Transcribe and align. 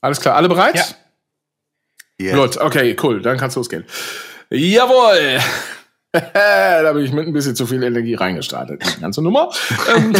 Alles 0.00 0.20
klar, 0.20 0.36
alle 0.36 0.48
bereit? 0.48 0.76
Ja. 0.76 0.84
Yes. 2.18 2.34
Gut, 2.34 2.56
okay, 2.58 2.96
cool, 3.02 3.22
dann 3.22 3.38
kann's 3.38 3.54
losgehen. 3.54 3.84
Jawohl! 4.50 5.38
da 6.12 6.92
bin 6.92 7.04
ich 7.04 7.12
mit 7.12 7.26
ein 7.26 7.32
bisschen 7.32 7.56
zu 7.56 7.66
viel 7.66 7.82
Energie 7.82 8.14
reingestartet, 8.14 8.82
die 8.96 9.00
ganze 9.00 9.22
Nummer. 9.22 9.50
Ähm, 9.94 10.12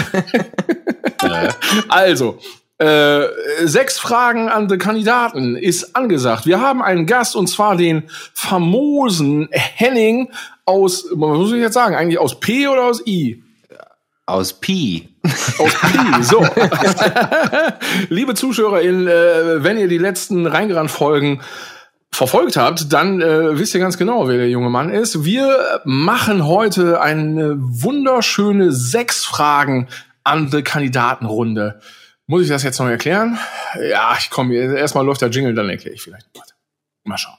also, 1.88 2.38
äh, 2.78 3.26
sechs 3.64 3.98
Fragen 3.98 4.48
an 4.48 4.68
die 4.68 4.78
Kandidaten 4.78 5.56
ist 5.56 5.94
angesagt. 5.94 6.46
Wir 6.46 6.60
haben 6.60 6.80
einen 6.80 7.04
Gast 7.06 7.36
und 7.36 7.48
zwar 7.48 7.76
den 7.76 8.04
famosen 8.32 9.48
Henning 9.50 10.30
aus, 10.64 11.06
was 11.10 11.38
muss 11.38 11.52
ich 11.52 11.60
jetzt 11.60 11.74
sagen, 11.74 11.94
eigentlich 11.94 12.18
aus 12.18 12.40
P 12.40 12.68
oder 12.68 12.84
aus 12.84 13.06
I? 13.06 13.42
Aus 14.30 14.52
Pi. 14.52 15.08
Aus 15.58 15.74
Pi, 15.74 16.22
so. 16.22 16.40
Liebe 18.08 18.34
ZuschauerInnen, 18.34 19.08
äh, 19.08 19.64
wenn 19.64 19.76
ihr 19.76 19.88
die 19.88 19.98
letzten 19.98 20.46
Reingerannt-Folgen 20.46 21.40
verfolgt 22.12 22.56
habt, 22.56 22.92
dann 22.92 23.20
äh, 23.20 23.58
wisst 23.58 23.74
ihr 23.74 23.80
ganz 23.80 23.98
genau, 23.98 24.28
wer 24.28 24.36
der 24.36 24.48
junge 24.48 24.70
Mann 24.70 24.90
ist. 24.90 25.24
Wir 25.24 25.80
machen 25.84 26.46
heute 26.46 27.00
eine 27.00 27.56
wunderschöne 27.58 28.72
sechs 28.72 29.24
Fragen 29.24 29.88
an 30.24 30.50
die 30.50 30.62
Kandidatenrunde. 30.62 31.80
Muss 32.26 32.42
ich 32.42 32.48
das 32.48 32.62
jetzt 32.62 32.78
noch 32.78 32.88
erklären? 32.88 33.38
Ja, 33.90 34.14
ich 34.18 34.30
komme. 34.30 34.54
Erstmal 34.54 35.04
läuft 35.04 35.22
der 35.22 35.30
Jingle, 35.30 35.54
dann 35.54 35.68
erkläre 35.68 35.94
ich 35.94 36.02
vielleicht. 36.02 36.28
Warte. 36.34 36.54
Mal 37.04 37.18
schauen. 37.18 37.38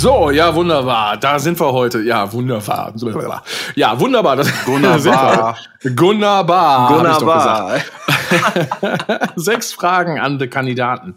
So, 0.00 0.30
ja, 0.30 0.54
wunderbar. 0.54 1.16
Da 1.16 1.40
sind 1.40 1.58
wir 1.58 1.72
heute. 1.72 2.00
Ja, 2.02 2.32
wunderbar. 2.32 2.94
Ja, 3.74 3.98
wunderbar. 3.98 4.36
Das 4.36 4.48
Wunderbar. 4.64 5.56
Wunderbar. 5.82 6.90
Wunderbar. 6.98 7.80
Sechs 9.34 9.72
Fragen 9.72 10.20
an 10.20 10.38
die 10.38 10.46
Kandidaten. 10.46 11.16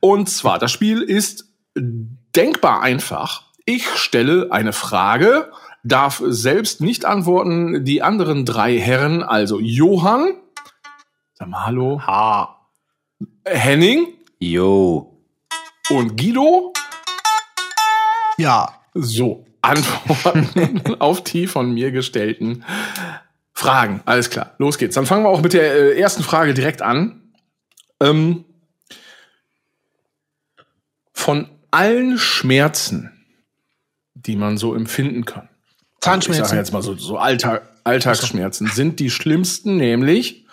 Und 0.00 0.28
zwar, 0.28 0.58
das 0.58 0.70
Spiel 0.70 1.00
ist 1.00 1.46
denkbar 1.74 2.82
einfach. 2.82 3.44
Ich 3.64 3.88
stelle 3.96 4.48
eine 4.50 4.74
Frage, 4.74 5.50
darf 5.82 6.22
selbst 6.26 6.82
nicht 6.82 7.06
antworten. 7.06 7.82
Die 7.86 8.02
anderen 8.02 8.44
drei 8.44 8.78
Herren, 8.78 9.22
also 9.22 9.58
Johann, 9.58 10.34
sag 11.32 11.48
mal 11.48 11.64
Hallo, 11.64 12.02
Ha. 12.06 12.58
Henning 13.46 14.06
Jo. 14.38 15.18
und 15.88 16.18
Guido, 16.20 16.74
Ja. 18.38 18.80
so 18.94 19.46
antworten 19.62 20.82
auf 20.98 21.22
die 21.22 21.46
von 21.46 21.72
mir 21.72 21.92
gestellten 21.92 22.64
Fragen. 23.52 24.02
Alles 24.04 24.30
klar, 24.30 24.54
los 24.58 24.78
geht's. 24.78 24.94
Dann 24.94 25.06
fangen 25.06 25.24
wir 25.24 25.28
auch 25.28 25.42
mit 25.42 25.52
der 25.52 25.74
äh, 25.74 25.98
ersten 26.00 26.22
Frage 26.22 26.52
direkt 26.52 26.82
an. 26.82 27.32
Ähm, 28.00 28.44
von 31.12 31.48
allen 31.70 32.18
Schmerzen, 32.18 33.12
die 34.14 34.34
man 34.36 34.58
so 34.58 34.74
empfinden 34.74 35.24
kann, 35.24 35.48
ich 35.94 36.00
Zahnschmerzen. 36.00 36.44
sage 36.44 36.58
jetzt 36.58 36.72
mal 36.72 36.82
so, 36.82 36.96
so 36.96 37.18
Alltag, 37.18 37.68
Alltagsschmerzen, 37.84 38.66
sind 38.66 38.98
die 38.98 39.10
schlimmsten, 39.10 39.76
nämlich 39.76 40.44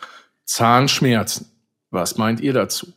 Zahnschmerzen. 0.45 1.51
Was 1.89 2.17
meint 2.17 2.39
ihr 2.41 2.53
dazu? 2.53 2.93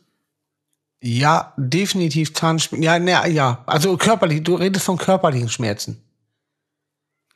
Ja, 1.05 1.53
definitiv 1.57 2.33
Zahnschmerzen. 2.33 2.81
Ja, 2.81 2.97
ne, 2.97 3.29
ja. 3.29 3.61
Also 3.65 3.97
körperlich, 3.97 4.41
du 4.41 4.55
redest 4.55 4.85
von 4.85 4.97
körperlichen 4.97 5.49
Schmerzen. 5.49 6.01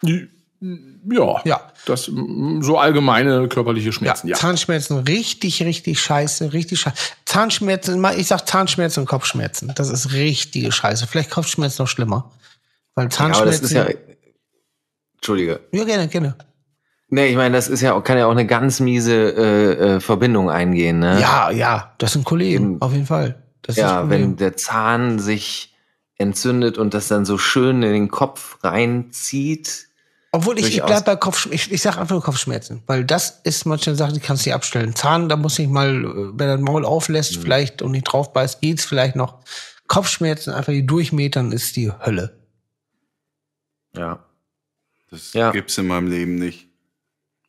Ja, 0.03 1.41
Ja. 1.45 1.61
das 1.85 2.05
so 2.61 2.77
allgemeine 2.77 3.47
körperliche 3.47 3.91
Schmerzen. 3.91 4.27
Ja, 4.27 4.35
Zahnschmerzen 4.35 4.97
richtig, 4.99 5.61
richtig 5.63 5.99
scheiße, 5.99 6.53
richtig 6.53 6.79
scheiße. 6.79 6.95
Zahnschmerzen, 7.25 7.99
mal- 7.99 8.17
ich 8.19 8.27
sag 8.27 8.47
Zahnschmerzen 8.47 9.01
und 9.01 9.05
Kopfschmerzen. 9.05 9.71
Das 9.75 9.89
ist 9.89 10.13
richtige 10.13 10.71
Scheiße. 10.71 11.05
Vielleicht 11.07 11.29
Kopfschmerzen 11.29 11.81
noch 11.83 11.87
schlimmer. 11.89 12.31
Weil 12.95 13.03
Ja, 13.03 13.07
aber 13.07 13.09
Zahnschmerzen. 13.15 13.61
das 13.61 13.71
ist 13.71 13.75
ja. 13.75 13.87
Entschuldige. 15.15 15.59
ja, 15.71 15.83
gerne, 15.83 16.07
gerne. 16.07 16.35
Nee, 17.09 17.27
ich 17.27 17.35
meine, 17.35 17.55
das 17.55 17.67
ist 17.69 17.81
ja 17.81 17.93
auch, 17.93 18.03
kann 18.03 18.17
ja 18.17 18.27
auch 18.27 18.31
eine 18.31 18.45
ganz 18.45 18.79
miese 18.79 19.13
äh, 19.13 19.95
äh, 19.95 19.99
Verbindung 19.99 20.49
eingehen, 20.49 20.99
ne? 20.99 21.19
Ja, 21.21 21.51
ja, 21.51 21.93
das 21.99 22.13
sind 22.13 22.25
Kollegen, 22.25 22.73
Eben. 22.73 22.81
auf 22.81 22.91
jeden 22.91 23.05
Fall. 23.05 23.43
Ja, 23.69 24.09
wenn 24.09 24.37
der 24.37 24.55
Zahn 24.57 25.19
sich 25.19 25.75
entzündet 26.17 26.77
und 26.77 26.93
das 26.93 27.07
dann 27.07 27.25
so 27.25 27.37
schön 27.37 27.83
in 27.83 27.93
den 27.93 28.09
Kopf 28.09 28.63
reinzieht. 28.63 29.87
Obwohl 30.31 30.59
ich, 30.59 30.75
ich 30.77 30.83
bleib 30.83 31.05
bei 31.05 31.15
Kopfschmerzen. 31.15 31.55
Ich, 31.55 31.71
ich 31.71 31.81
sag 31.81 31.97
einfach 31.97 32.13
nur 32.13 32.23
Kopfschmerzen. 32.23 32.83
Weil 32.85 33.05
das 33.05 33.39
ist 33.43 33.65
manchmal 33.65 33.91
eine 33.91 33.97
Sache, 33.97 34.13
die 34.13 34.19
kannst 34.19 34.45
du 34.45 34.49
nicht 34.49 34.55
abstellen. 34.55 34.95
Zahn, 34.95 35.29
da 35.29 35.35
muss 35.35 35.57
ich 35.59 35.67
mal, 35.67 36.03
äh, 36.05 36.39
wenn 36.39 36.49
er 36.49 36.57
den 36.57 36.63
Maul 36.63 36.85
auflässt, 36.85 37.37
vielleicht 37.37 37.81
und 37.81 37.91
nicht 37.91 38.03
drauf 38.11 38.33
beißt, 38.33 38.61
geht's 38.61 38.85
vielleicht 38.85 39.15
noch. 39.15 39.39
Kopfschmerzen, 39.87 40.53
einfach 40.53 40.73
die 40.73 40.85
durchmetern, 40.85 41.51
ist 41.51 41.75
die 41.75 41.91
Hölle. 41.91 42.37
Ja. 43.95 44.23
Das 45.09 45.33
Ja. 45.33 45.51
gibt's 45.51 45.77
in 45.77 45.87
meinem 45.87 46.07
Leben 46.07 46.35
nicht. 46.35 46.67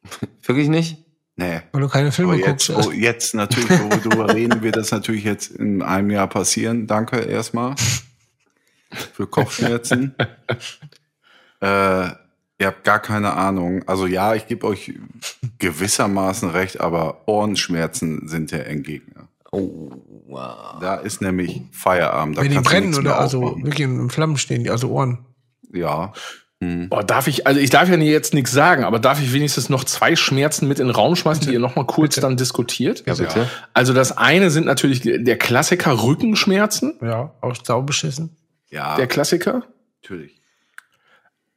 Wirklich 0.42 0.68
nicht? 0.68 1.04
Nee. 1.38 1.60
Weil 1.70 1.82
du 1.82 1.88
keine 1.88 2.10
Filme 2.10 2.32
Aber 2.32 2.40
jetzt, 2.40 2.66
guckst. 2.66 2.86
wo, 2.88 2.90
jetzt 2.90 3.32
natürlich, 3.32 3.70
wo 3.70 3.90
wir 3.90 3.98
drüber 3.98 4.34
reden, 4.34 4.60
wird 4.60 4.76
das 4.76 4.90
natürlich 4.90 5.22
jetzt 5.22 5.52
in 5.52 5.82
einem 5.82 6.10
Jahr 6.10 6.26
passieren. 6.26 6.88
Danke 6.88 7.20
erstmal 7.20 7.76
für 9.12 9.28
Kopfschmerzen. 9.28 10.16
äh, 11.60 12.08
ihr 12.08 12.66
habt 12.66 12.82
gar 12.82 12.98
keine 12.98 13.34
Ahnung. 13.34 13.86
Also 13.86 14.06
ja, 14.06 14.34
ich 14.34 14.48
gebe 14.48 14.66
euch 14.66 14.94
gewissermaßen 15.58 16.50
recht, 16.50 16.80
aber 16.80 17.28
Ohrenschmerzen 17.28 18.26
sind 18.26 18.50
der 18.50 18.66
Endgegner. 18.66 19.28
Oh, 19.52 19.92
wow. 20.26 20.80
Da 20.80 20.96
ist 20.96 21.22
nämlich 21.22 21.62
Feierabend. 21.70 22.36
Da 22.36 22.42
wenn 22.42 22.50
die 22.50 22.58
brennen 22.58 22.94
oder 22.96 23.16
also 23.16 23.44
aufmachen. 23.44 23.64
wirklich 23.64 23.80
in 23.80 24.10
Flammen 24.10 24.38
stehen, 24.38 24.64
die 24.64 24.70
also 24.70 24.90
Ohren. 24.90 25.24
Ja. 25.72 26.12
Hm. 26.60 26.88
Boah, 26.88 27.04
darf 27.04 27.28
ich, 27.28 27.46
also 27.46 27.60
ich 27.60 27.70
darf 27.70 27.88
ja 27.88 27.96
jetzt 27.96 28.34
nichts 28.34 28.50
sagen, 28.50 28.82
aber 28.82 28.98
darf 28.98 29.22
ich 29.22 29.32
wenigstens 29.32 29.68
noch 29.68 29.84
zwei 29.84 30.16
Schmerzen 30.16 30.66
mit 30.66 30.80
in 30.80 30.88
den 30.88 30.94
Raum 30.94 31.14
schmeißen, 31.14 31.46
die 31.46 31.52
ihr 31.52 31.60
noch 31.60 31.76
mal 31.76 31.86
kurz 31.86 32.16
dann 32.16 32.36
diskutiert? 32.36 33.04
Ja, 33.06 33.14
bitte. 33.14 33.48
Also 33.74 33.92
das 33.94 34.16
eine 34.18 34.50
sind 34.50 34.66
natürlich 34.66 35.02
der 35.02 35.38
Klassiker 35.38 36.02
Rückenschmerzen, 36.02 36.98
Ja, 37.00 37.32
auch 37.40 37.54
saubeschissen. 37.62 38.36
Ja, 38.70 38.96
der 38.96 39.06
Klassiker. 39.06 39.64
natürlich. 40.02 40.40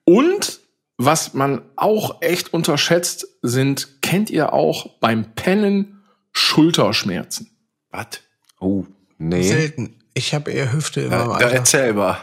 Und 0.04 0.60
was 0.98 1.34
man 1.34 1.64
auch 1.76 2.22
echt 2.22 2.54
unterschätzt, 2.54 3.28
sind, 3.42 4.02
kennt 4.04 4.30
ihr 4.30 4.54
auch 4.54 5.00
beim 5.00 5.34
Pennen 5.34 6.04
Schulterschmerzen? 6.32 7.50
Was? 7.90 8.22
Oh, 8.60 8.86
nee. 9.18 9.42
Selten. 9.42 9.96
Ich 10.14 10.34
habe 10.34 10.52
eher 10.52 10.74
Hüfte 10.74 11.02
immer 11.02 11.24
im 11.24 11.40
Da, 11.40 11.50
erzähl 11.50 11.94
mal. 11.94 12.18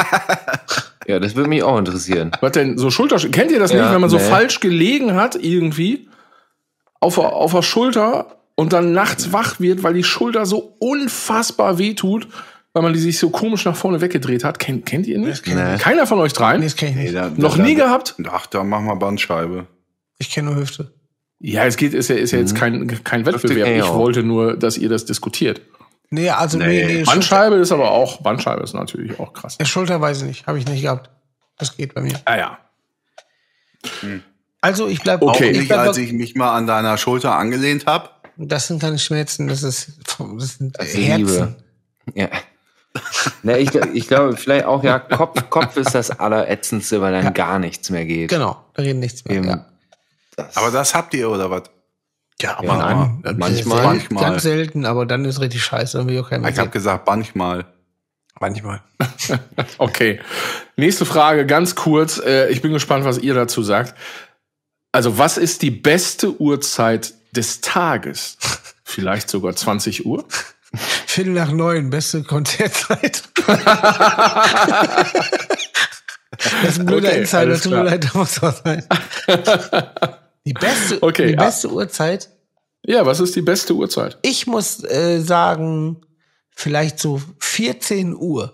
Ja, 1.06 1.20
das 1.20 1.36
würde 1.36 1.48
mich 1.48 1.62
auch 1.62 1.78
interessieren. 1.78 2.32
Was 2.40 2.52
denn 2.52 2.78
so 2.78 2.90
Schulterschmerzen? 2.90 3.32
Kennt 3.40 3.52
ihr 3.52 3.58
das 3.58 3.72
Ja, 3.72 3.82
nicht, 3.82 3.92
wenn 3.94 4.00
man 4.00 4.10
so 4.10 4.16
nee. 4.16 4.22
falsch 4.24 4.60
gelegen 4.60 5.14
hat 5.14 5.36
irgendwie 5.36 6.08
auf, 7.00 7.14
der- 7.16 7.32
auf 7.32 7.52
der 7.52 7.62
Schulter 7.62 8.38
und 8.56 8.72
dann 8.72 8.92
nachts 8.92 9.32
wach 9.32 9.60
wird, 9.60 9.82
weil 9.82 9.94
die 9.94 10.02
Schulter 10.04 10.46
so 10.46 10.76
unfassbar 10.78 11.78
weh 11.78 11.94
tut, 11.94 12.26
weil 12.72 12.82
man 12.82 12.92
die 12.92 12.98
sich 12.98 13.18
so 13.18 13.30
komisch 13.30 13.64
nach 13.64 13.76
vorne 13.76 14.00
weggedreht 14.00 14.44
hat? 14.44 14.58
Kennt, 14.58 14.84
kennt 14.86 15.06
ihr 15.06 15.18
nicht? 15.18 15.46
Nee. 15.46 15.76
Keiner 15.78 16.06
von 16.06 16.18
euch 16.18 16.32
dreien? 16.32 16.60
Nee, 16.60 16.66
das 16.66 16.76
kenn 16.76 16.90
ich 16.90 16.96
nicht. 16.96 17.14
da, 17.14 17.30
Noch 17.36 17.56
da, 17.56 17.62
nie 17.62 17.74
da, 17.76 17.84
gehabt? 17.84 18.14
Ach, 18.30 18.46
da 18.46 18.64
machen 18.64 18.86
wir 18.86 18.96
Bandscheibe. 18.96 19.66
Ich 20.18 20.30
kenne 20.30 20.50
nur 20.50 20.60
Hüfte. 20.60 20.92
Ja, 21.38 21.64
es 21.66 21.76
geht, 21.76 21.92
ist 21.92 22.08
ja, 22.08 22.16
ist 22.16 22.32
ja 22.32 22.38
jetzt 22.38 22.54
kein, 22.54 22.86
kein 23.04 23.26
Wettbewerb. 23.26 23.68
ich 23.84 23.92
wollte 23.92 24.22
nur, 24.22 24.56
dass 24.56 24.78
ihr 24.78 24.88
das 24.88 25.04
diskutiert. 25.04 25.60
Nee, 26.10 26.30
also 26.30 26.58
nee, 26.58 26.66
Nee. 26.66 26.84
nee, 26.84 26.92
Schulter, 26.98 27.10
Bandscheibe 27.12 27.56
ist 27.56 27.72
aber 27.72 27.90
auch, 27.90 28.20
Bandscheibe 28.22 28.62
ist 28.62 28.74
natürlich 28.74 29.18
auch 29.18 29.32
krass. 29.32 29.56
Ja, 29.58 29.66
Schulter 29.66 30.00
weiß 30.00 30.18
ich 30.18 30.24
nicht. 30.24 30.46
Habe 30.46 30.58
ich 30.58 30.66
nicht 30.66 30.82
gehabt. 30.82 31.10
Das 31.58 31.76
geht 31.76 31.94
bei 31.94 32.00
mir. 32.02 32.20
Ah 32.26 32.36
ja. 32.36 32.58
Also 34.60 34.88
ich 34.88 35.00
bleib 35.02 35.22
Okay. 35.22 35.30
auch, 35.30 35.40
ich 35.50 35.58
Nicht, 35.58 35.68
bleib 35.68 35.80
als 35.80 35.96
ich 35.96 36.12
mich 36.12 36.34
mal 36.34 36.54
an 36.56 36.66
deiner 36.66 36.96
Schulter 36.98 37.36
angelehnt 37.36 37.86
habe. 37.86 38.10
Das 38.36 38.66
sind 38.66 38.80
keine 38.80 38.98
Schmerzen, 38.98 39.48
das 39.48 39.62
ist, 39.62 39.92
das 40.38 40.56
sind 40.58 40.78
Das 40.78 40.94
Herzen. 40.94 41.16
Liebe. 41.26 41.56
Ja. 42.14 42.28
Ne, 43.42 43.58
ich, 43.58 43.74
ich 43.74 44.08
glaube, 44.08 44.36
vielleicht 44.36 44.64
auch, 44.64 44.82
ja, 44.82 44.98
Kopf, 44.98 45.50
Kopf 45.50 45.76
ist 45.76 45.94
das 45.94 46.10
Allerätzendste, 46.18 47.00
weil 47.00 47.12
dann 47.12 47.34
gar 47.34 47.58
nichts 47.58 47.90
mehr 47.90 48.04
geht. 48.06 48.30
Genau, 48.30 48.62
da 48.74 48.82
reden 48.82 49.00
nichts 49.00 49.24
mehr. 49.24 49.36
Eben, 49.38 49.48
Ja, 49.48 49.66
das, 50.36 50.56
Aber 50.56 50.70
das 50.70 50.94
habt 50.94 51.12
ihr, 51.14 51.30
oder 51.30 51.50
was? 51.50 51.62
Ja 52.40 52.58
aber 52.58 52.66
Ja, 52.66 52.76
nein, 52.76 53.20
manchmal. 53.38 53.54
Selten, 53.54 53.68
Manchmal. 53.84 54.24
Ganz 54.24 54.42
selten, 54.42 54.86
aber 54.86 55.06
dann 55.06 55.24
ist 55.24 55.40
richtig 55.40 55.64
scheiße, 55.64 55.98
dann 55.98 56.06
will 56.06 56.14
ich 56.14 56.20
auch 56.20 56.30
keiner 56.30 56.48
Ich 56.48 56.58
habe 56.58 56.70
gesagt, 56.70 57.06
manchmal. 57.06 57.64
Manchmal. 58.40 58.82
Okay. 59.78 60.20
Nächste 60.76 61.06
Frage, 61.06 61.46
ganz 61.46 61.74
kurz. 61.74 62.18
Äh, 62.18 62.48
Ich 62.50 62.62
bin 62.62 62.72
gespannt, 62.72 63.04
was 63.04 63.18
ihr 63.18 63.34
dazu 63.34 63.62
sagt. 63.62 63.94
Also, 64.92 65.18
was 65.18 65.36
ist 65.38 65.62
die 65.62 65.70
beste 65.70 66.40
Uhrzeit 66.40 67.14
des 67.32 67.60
Tages? 67.60 68.36
Vielleicht 68.84 69.28
sogar 69.30 69.54
20 69.54 70.06
Uhr? 70.06 70.24
Viertel 71.06 71.32
nach 71.32 71.50
neun, 71.50 71.90
beste 71.90 72.22
Konzertzeit. 72.22 73.22
das 73.46 73.58
ist 76.70 76.80
ein 76.80 76.86
blöder 76.86 77.08
Okay, 77.08 77.20
Insider, 77.20 77.60
tut 77.60 77.72
mir 77.72 77.82
leid, 77.82 78.04
da 78.04 78.10
muss 78.18 78.40
was 78.42 78.58
sein. 78.58 78.84
Die 80.46 80.52
beste, 80.52 81.02
Okay, 81.02 81.26
die 81.28 81.32
ja. 81.34 81.44
beste 81.44 81.70
Uhrzeit, 81.72 82.30
Ja, 82.84 83.04
was 83.04 83.20
ist 83.20 83.34
die 83.36 83.42
beste 83.42 83.74
Uhrzeit? 83.74 84.16
ich 84.22 84.46
muss 84.46 84.82
äh, 84.84 85.20
sagen, 85.20 85.96
vielleicht 86.50 86.98
so 87.00 87.20
14 87.40 88.14
Uhr. 88.16 88.52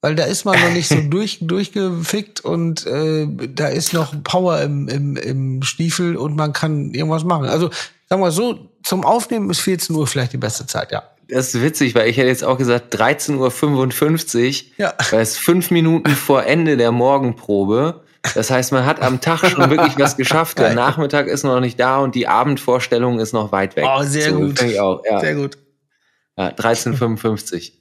Weil 0.00 0.14
da 0.14 0.24
ist 0.24 0.44
man 0.44 0.58
noch 0.60 0.70
nicht 0.70 0.88
so 0.88 1.00
durch, 1.10 1.38
durchgefickt 1.42 2.40
und 2.44 2.86
äh, 2.86 3.26
da 3.52 3.66
ist 3.68 3.92
noch 3.92 4.14
Power 4.22 4.60
im, 4.62 4.86
im, 4.88 5.16
im 5.16 5.62
Stiefel 5.62 6.16
und 6.16 6.36
man 6.36 6.52
kann 6.52 6.94
irgendwas 6.94 7.24
machen. 7.24 7.46
Also, 7.46 7.70
sagen 8.08 8.22
wir 8.22 8.30
so, 8.30 8.70
zum 8.84 9.04
Aufnehmen 9.04 9.50
ist 9.50 9.58
14 9.60 9.96
Uhr 9.96 10.06
vielleicht 10.06 10.32
die 10.32 10.36
beste 10.38 10.66
Zeit, 10.66 10.92
ja. 10.92 11.02
Das 11.30 11.52
ist 11.52 11.60
witzig, 11.62 11.94
weil 11.94 12.08
ich 12.08 12.16
hätte 12.16 12.28
jetzt 12.28 12.44
auch 12.44 12.56
gesagt 12.56 12.94
13.55 12.94 13.36
Uhr, 13.36 14.72
Ja. 14.78 14.94
weil 15.10 15.20
es 15.20 15.36
fünf 15.36 15.70
Minuten 15.70 16.10
vor 16.12 16.44
Ende 16.44 16.76
der 16.76 16.92
Morgenprobe. 16.92 18.02
Das 18.34 18.50
heißt, 18.50 18.72
man 18.72 18.84
hat 18.84 19.00
am 19.00 19.20
Tag 19.20 19.44
schon 19.48 19.70
wirklich 19.70 19.98
was 19.98 20.16
geschafft. 20.16 20.58
Der. 20.58 20.74
Nachmittag 20.74 21.26
ist 21.28 21.44
noch 21.44 21.60
nicht 21.60 21.78
da 21.78 21.98
und 21.98 22.14
die 22.14 22.26
Abendvorstellung 22.26 23.20
ist 23.20 23.32
noch 23.32 23.52
weit 23.52 23.76
weg. 23.76 23.84
Oh, 23.88 24.02
sehr 24.02 24.32
gut. 24.32 24.58
finde 24.58 24.72
Ich 24.74 24.80
auch. 24.80 25.02
Ja, 25.04 25.20
Sehr 25.20 25.34
gut. 25.36 25.56
ja 26.36 26.48
13.55 26.48 27.72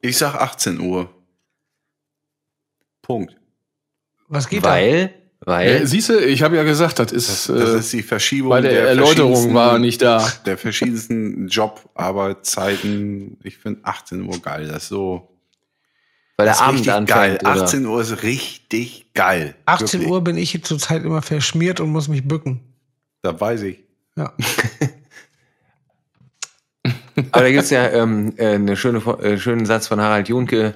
Ich 0.00 0.16
sag 0.16 0.34
18 0.36 0.80
Uhr. 0.80 1.10
Punkt. 3.02 3.36
Was 4.28 4.48
geht 4.48 4.64
da? 4.64 4.70
Weil, 4.70 5.14
weil, 5.40 5.68
Äh, 5.82 5.86
Siehst 5.86 6.08
du, 6.08 6.18
ich 6.18 6.42
habe 6.42 6.56
ja 6.56 6.64
gesagt, 6.64 6.98
das 6.98 7.12
ist, 7.12 7.48
Das, 7.48 7.56
äh, 7.56 7.58
das 7.60 7.70
ist 7.74 7.92
die 7.92 8.02
Verschiebung 8.02 8.50
bei 8.50 8.60
der, 8.60 8.88
Erläuterung 8.88 9.32
verschiedensten- 9.32 9.54
war 9.54 9.78
nicht 9.78 10.02
da. 10.02 10.28
Der 10.44 10.58
verschiedensten 10.58 11.48
Job, 11.48 11.88
Arbeitszeiten. 11.94 13.38
Ich 13.44 13.58
finde 13.58 13.80
18 13.84 14.22
Uhr 14.22 14.40
geil. 14.40 14.66
Das 14.68 14.84
ist 14.84 14.88
so. 14.88 15.35
Weil 16.36 16.46
der 16.46 16.52
das 16.52 16.56
ist 16.56 16.62
Abend 16.62 16.78
richtig 16.80 16.92
anfängt. 16.92 17.08
geil. 17.08 17.38
oder? 17.40 17.62
18 17.64 17.86
Uhr 17.86 18.00
ist 18.00 18.22
richtig 18.22 19.12
geil. 19.14 19.54
18 19.66 20.00
Wirklich. 20.00 20.10
Uhr 20.10 20.24
bin 20.24 20.36
ich 20.36 20.62
zurzeit 20.64 21.02
immer 21.04 21.22
verschmiert 21.22 21.80
und 21.80 21.90
muss 21.90 22.08
mich 22.08 22.26
bücken. 22.26 22.60
Da 23.22 23.38
weiß 23.38 23.62
ich. 23.62 23.78
Ja. 24.16 24.32
Aber 27.32 27.44
da 27.44 27.50
gibt's 27.50 27.70
ja 27.70 27.88
ähm, 27.88 28.34
äh, 28.36 28.54
eine 28.54 28.76
schöne, 28.76 28.98
äh, 29.22 29.38
schönen 29.38 29.64
Satz 29.66 29.86
von 29.88 30.00
Harald 30.00 30.28
Junke. 30.28 30.74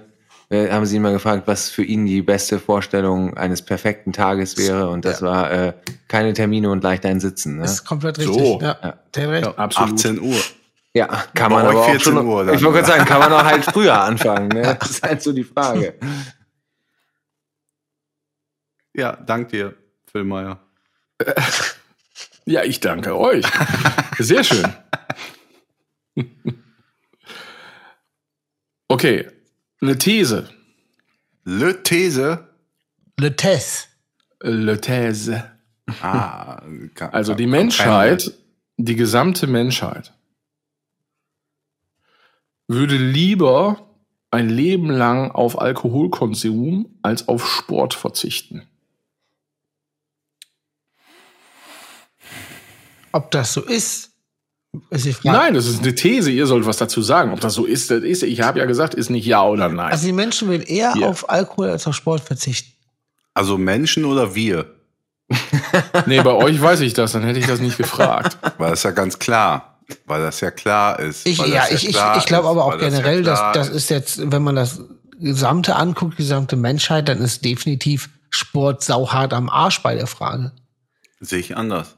Äh, 0.48 0.70
haben 0.70 0.84
sie 0.86 0.96
ihn 0.96 1.02
mal 1.02 1.12
gefragt, 1.12 1.42
was 1.46 1.68
für 1.68 1.84
ihn 1.84 2.06
die 2.06 2.22
beste 2.22 2.58
Vorstellung 2.58 3.36
eines 3.36 3.62
perfekten 3.62 4.12
Tages 4.12 4.56
wäre. 4.58 4.88
Und 4.88 5.04
das 5.04 5.22
war 5.22 5.50
äh, 5.50 5.74
keine 6.08 6.32
Termine 6.32 6.70
und 6.70 6.82
leicht 6.82 7.04
ein 7.06 7.20
Sitzen. 7.20 7.56
Ne? 7.56 7.62
Das 7.62 7.72
ist 7.74 7.84
komplett 7.84 8.16
So. 8.16 8.32
richtig. 8.32 8.62
Ja. 8.62 8.76
Ja. 8.82 8.94
Der 9.14 9.30
recht. 9.30 9.46
Ja, 9.46 9.54
absolut. 9.56 9.92
18 9.94 10.20
Uhr. 10.20 10.34
Ja, 10.92 11.06
kann 11.34 11.52
man 11.52 11.66
aber 11.66 11.80
auch 11.82 11.90
14 11.90 12.00
schon. 12.14 12.26
Uhr 12.26 12.44
dann, 12.44 12.54
ich 12.56 12.62
wollte 12.64 12.78
gerade 12.80 12.88
sagen, 12.92 13.04
kann 13.04 13.20
man 13.20 13.32
auch 13.32 13.44
halt 13.44 13.64
früher 13.64 14.00
anfangen. 14.00 14.48
Ne? 14.48 14.76
Das 14.80 14.90
ist 14.90 15.02
halt 15.02 15.22
so 15.22 15.32
die 15.32 15.44
Frage. 15.44 15.94
Ja, 18.94 19.12
dank 19.16 19.50
dir, 19.50 19.74
Phil 20.10 20.24
Meyer. 20.24 20.58
Ja, 22.46 22.64
ich 22.64 22.80
danke 22.80 23.16
euch. 23.16 23.44
Sehr 24.18 24.42
schön. 24.42 24.66
Okay, 28.88 29.28
eine 29.80 29.96
These. 29.98 30.48
Le 31.44 31.82
These. 31.82 32.48
Le 33.20 33.36
Tess. 33.36 33.86
Le 34.42 34.80
These. 34.80 35.44
Ah, 36.02 36.62
kann- 36.94 37.10
Also 37.12 37.34
die 37.34 37.46
Menschheit, 37.46 38.32
die 38.76 38.96
gesamte 38.96 39.46
Menschheit, 39.46 40.12
würde 42.70 42.96
lieber 42.96 43.80
ein 44.30 44.48
Leben 44.48 44.90
lang 44.90 45.32
auf 45.32 45.60
Alkoholkonsum 45.60 46.86
als 47.02 47.26
auf 47.26 47.44
Sport 47.48 47.94
verzichten. 47.94 48.62
Ob 53.12 53.32
das 53.32 53.52
so 53.52 53.62
ist, 53.62 54.10
ist 54.90 55.04
die 55.04 55.12
Frage. 55.12 55.36
Nein, 55.36 55.54
das 55.54 55.66
ist 55.66 55.82
eine 55.82 55.96
These. 55.96 56.30
Ihr 56.30 56.46
sollt 56.46 56.64
was 56.64 56.76
dazu 56.76 57.02
sagen. 57.02 57.32
Ob 57.32 57.40
das 57.40 57.54
so 57.54 57.64
ist, 57.64 57.90
das 57.90 58.04
ist. 58.04 58.22
Ich 58.22 58.40
habe 58.40 58.60
ja 58.60 58.66
gesagt, 58.66 58.94
ist 58.94 59.10
nicht 59.10 59.26
ja 59.26 59.42
oder 59.44 59.68
nein. 59.68 59.90
Also 59.90 60.06
die 60.06 60.12
Menschen 60.12 60.46
würden 60.48 60.62
eher 60.62 60.94
Ja. 60.96 61.08
auf 61.08 61.28
Alkohol 61.28 61.70
als 61.70 61.88
auf 61.88 61.96
Sport 61.96 62.20
verzichten. 62.20 62.72
Also 63.34 63.58
Menschen 63.58 64.04
oder 64.04 64.36
wir? 64.36 64.76
nee, 66.06 66.20
bei 66.22 66.32
euch 66.32 66.60
weiß 66.60 66.80
ich 66.80 66.94
das. 66.94 67.12
Dann 67.12 67.24
hätte 67.24 67.40
ich 67.40 67.46
das 67.48 67.58
nicht 67.58 67.78
gefragt. 67.78 68.38
Weil 68.58 68.70
das 68.70 68.84
ja 68.84 68.92
ganz 68.92 69.18
klar. 69.18 69.69
Weil 70.06 70.22
das 70.22 70.40
ja 70.40 70.50
klar 70.50 70.98
ist. 70.98 71.26
Ich, 71.26 71.38
ja, 71.38 71.66
das 71.68 71.82
ich, 71.82 71.88
ich, 71.90 72.26
glaube 72.26 72.48
aber 72.48 72.64
auch 72.64 72.72
weil 72.72 72.78
das 72.78 72.92
ja 72.94 73.00
generell, 73.00 73.22
dass 73.22 73.40
das 73.52 73.68
ist 73.68 73.90
jetzt, 73.90 74.30
wenn 74.30 74.42
man 74.42 74.56
das 74.56 74.80
Gesamte 75.18 75.76
anguckt, 75.76 76.14
die 76.14 76.22
gesamte 76.22 76.56
Menschheit, 76.56 77.08
dann 77.08 77.18
ist 77.18 77.44
definitiv 77.44 78.08
Sport 78.30 78.82
sauhart 78.82 79.32
am 79.34 79.48
Arsch 79.50 79.82
bei 79.82 79.94
der 79.94 80.06
Frage. 80.06 80.52
Sehe 81.20 81.40
ich 81.40 81.56
anders. 81.56 81.96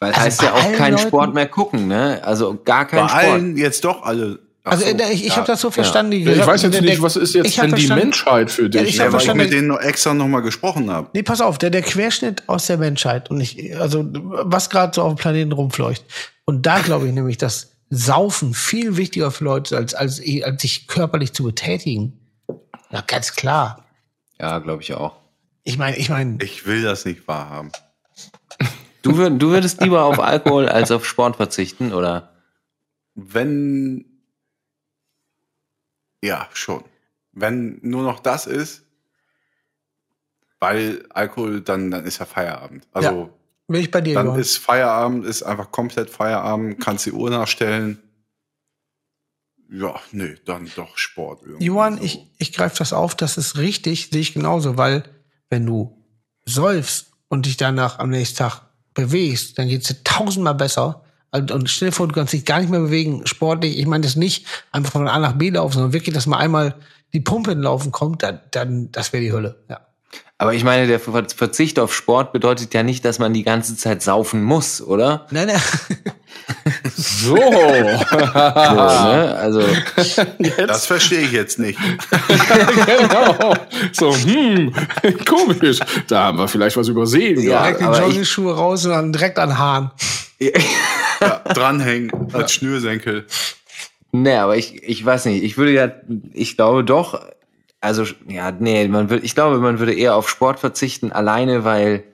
Weil 0.00 0.12
Also 0.12 0.20
heißt 0.26 0.40
bei 0.40 0.46
ja 0.46 0.52
auch 0.52 0.62
allen 0.64 0.76
kein 0.76 0.92
Leuten- 0.92 1.06
Sport 1.08 1.34
mehr 1.34 1.46
gucken, 1.48 1.88
ne? 1.88 2.20
Also 2.22 2.54
gar 2.64 2.84
Bei 2.84 2.90
kein 2.90 3.08
Sport. 3.08 3.22
allen 3.24 3.56
jetzt 3.56 3.84
doch 3.84 4.02
alle. 4.02 4.40
Ach 4.68 4.72
Also 4.72 4.84
so, 4.84 4.90
ich, 5.12 5.22
ich 5.24 5.26
ja. 5.28 5.36
habe 5.36 5.46
das 5.46 5.60
so 5.60 5.70
verstanden. 5.70 6.10
die 6.10 6.18
Ich 6.18 6.24
gesagt- 6.24 6.48
weiß 6.48 6.62
jetzt 6.62 6.74
der- 6.74 6.82
nicht, 6.82 7.00
was 7.00 7.14
ist 7.14 7.34
jetzt 7.34 7.46
ich 7.46 7.54
denn 7.56 7.74
die 7.76 7.86
Menschheit 7.86 8.50
für 8.50 8.62
Ja, 8.64 8.68
dich? 8.68 8.88
ich 8.90 8.96
Ja, 8.96 9.12
weil 9.12 9.20
ich 9.22 9.32
mit 9.34 9.52
denen 9.52 9.68
noch 9.68 9.78
extra 9.80 10.12
nochmal 10.12 10.42
gesprochen 10.42 10.90
habe. 10.90 11.08
Nee, 11.14 11.22
pass 11.22 11.40
auf, 11.40 11.56
der, 11.58 11.70
der 11.70 11.82
Querschnitt 11.82 12.42
aus 12.48 12.66
der 12.66 12.76
Menschheit 12.76 13.30
und 13.30 13.40
ich, 13.40 13.78
also 13.78 14.04
was 14.10 14.68
gerade 14.68 14.92
so 14.92 15.02
auf 15.02 15.14
dem 15.14 15.18
Planeten 15.18 15.52
rumfleucht. 15.52 16.04
Und 16.46 16.66
da 16.66 16.80
glaube 16.80 17.06
ich 17.06 17.12
nämlich, 17.14 17.38
dass 17.38 17.72
Saufen 17.90 18.52
viel 18.54 18.96
wichtiger 18.96 19.30
für 19.30 19.44
Leute 19.44 19.76
als, 19.76 19.94
als, 19.94 20.20
als 20.42 20.60
sich 20.62 20.88
körperlich 20.88 21.32
zu 21.32 21.44
betätigen. 21.44 22.18
Ja, 22.90 23.02
ganz 23.06 23.36
klar. 23.36 23.84
Ja, 24.40 24.58
glaube 24.58 24.82
ich 24.82 24.92
auch. 24.94 25.14
Ich 25.62 25.78
meine, 25.78 25.96
ich 25.96 26.08
meine, 26.10 26.42
Ich 26.42 26.66
will 26.66 26.82
das 26.82 27.04
nicht 27.04 27.28
wahrhaben. 27.28 27.70
Du, 29.02 29.16
würd, 29.16 29.40
du 29.40 29.50
würdest 29.50 29.80
lieber 29.80 30.02
auf 30.04 30.18
Alkohol 30.20 30.68
als 30.68 30.90
auf 30.90 31.06
Sport 31.06 31.36
verzichten, 31.36 31.92
oder? 31.92 32.30
Wenn. 33.14 34.04
Ja, 36.22 36.48
schon. 36.52 36.84
Wenn 37.32 37.78
nur 37.82 38.02
noch 38.02 38.20
das 38.20 38.46
ist, 38.46 38.82
weil 40.58 41.04
Alkohol, 41.10 41.60
dann, 41.60 41.90
dann 41.90 42.04
ist 42.04 42.18
ja 42.18 42.24
Feierabend. 42.24 42.86
Also 42.92 43.30
bin 43.68 43.80
ich 43.80 43.90
bei 43.90 44.00
dir, 44.00 44.14
dann 44.14 44.26
Johann. 44.26 44.40
ist 44.40 44.58
Feierabend, 44.58 45.26
ist 45.26 45.42
einfach 45.42 45.70
komplett 45.70 46.08
Feierabend, 46.08 46.80
kannst 46.80 47.06
die 47.06 47.12
Uhr 47.12 47.30
nachstellen. 47.30 48.00
Ja, 49.68 50.00
nee, 50.12 50.36
dann 50.44 50.70
doch 50.76 50.96
Sport 50.96 51.42
irgendwie. 51.42 51.64
Johann, 51.64 51.98
so. 51.98 52.04
ich, 52.04 52.20
ich 52.38 52.52
greife 52.52 52.78
das 52.78 52.92
auf, 52.92 53.16
das 53.16 53.36
ist 53.36 53.56
richtig, 53.56 54.10
sehe 54.12 54.20
ich 54.20 54.34
genauso, 54.34 54.76
weil 54.76 55.02
wenn 55.50 55.66
du 55.66 56.00
säufst 56.44 57.10
und 57.28 57.46
dich 57.46 57.56
danach 57.56 57.98
am 57.98 58.10
nächsten 58.10 58.38
Tag 58.38 58.62
bewegst, 58.94 59.58
dann 59.58 59.68
geht's 59.68 59.88
dir 59.88 60.02
tausendmal 60.04 60.54
besser. 60.54 61.04
Und 61.40 61.50
und 61.50 61.70
stell 61.70 61.88
dir 61.88 61.92
vor, 61.92 62.08
du 62.08 62.14
kannst 62.14 62.32
dich 62.32 62.44
gar 62.44 62.60
nicht 62.60 62.70
mehr 62.70 62.80
bewegen, 62.80 63.26
sportlich. 63.26 63.78
Ich 63.78 63.86
meine 63.86 64.04
das 64.04 64.16
nicht 64.16 64.46
einfach 64.72 64.92
von 64.92 65.08
A 65.08 65.18
nach 65.18 65.32
B 65.32 65.50
laufen, 65.50 65.74
sondern 65.74 65.92
wirklich, 65.92 66.14
dass 66.14 66.26
mal 66.26 66.38
einmal 66.38 66.74
die 67.12 67.20
Pumpe 67.20 67.52
in 67.52 67.62
Laufen 67.62 67.92
kommt, 67.92 68.22
dann, 68.22 68.40
dann 68.50 68.90
das 68.92 69.12
wäre 69.12 69.22
die 69.22 69.32
Hölle. 69.32 69.56
Ja. 69.70 69.80
Aber 70.38 70.52
ich 70.52 70.64
meine, 70.64 70.86
der 70.86 71.00
Ver- 71.00 71.26
Verzicht 71.34 71.78
auf 71.78 71.94
Sport 71.94 72.32
bedeutet 72.32 72.74
ja 72.74 72.82
nicht, 72.82 73.04
dass 73.06 73.18
man 73.18 73.32
die 73.32 73.42
ganze 73.42 73.74
Zeit 73.76 74.02
saufen 74.02 74.42
muss, 74.42 74.82
oder? 74.82 75.26
Nein, 75.30 75.46
nein. 75.48 75.60
So. 76.96 77.34
So, 77.36 77.42
ne? 77.42 79.36
Also, 79.38 79.62
Das 80.66 80.86
verstehe 80.86 81.20
ich 81.20 81.32
jetzt 81.32 81.58
nicht. 81.58 81.78
genau. 82.86 83.54
So, 83.92 84.14
hm, 84.14 84.72
komisch. 85.26 85.78
Da 86.08 86.24
haben 86.24 86.38
wir 86.38 86.48
vielleicht 86.48 86.76
was 86.76 86.88
übersehen. 86.88 87.40
Ja, 87.40 87.62
direkt 87.62 87.80
die 87.80 87.84
Jogging-Schuhe 87.84 88.54
raus 88.54 88.84
und 88.84 88.92
dann 88.92 89.12
direkt 89.12 89.38
an 89.38 89.56
Haaren. 89.58 89.90
Ja, 91.20 91.38
dranhängen 91.38 92.10
als 92.32 92.52
Schnürsenkel. 92.52 93.26
ne, 94.12 94.40
aber 94.40 94.56
ich, 94.56 94.82
ich 94.82 95.04
weiß 95.04 95.26
nicht. 95.26 95.42
Ich 95.42 95.56
würde 95.56 95.72
ja, 95.72 95.92
ich 96.32 96.56
glaube 96.56 96.84
doch, 96.84 97.20
also, 97.80 98.04
ja, 98.28 98.50
nee, 98.50 98.88
man 98.88 99.10
würde, 99.10 99.24
ich 99.24 99.34
glaube, 99.34 99.58
man 99.58 99.78
würde 99.78 99.94
eher 99.94 100.16
auf 100.16 100.28
Sport 100.28 100.58
verzichten, 100.58 101.12
alleine, 101.12 101.64
weil 101.64 102.04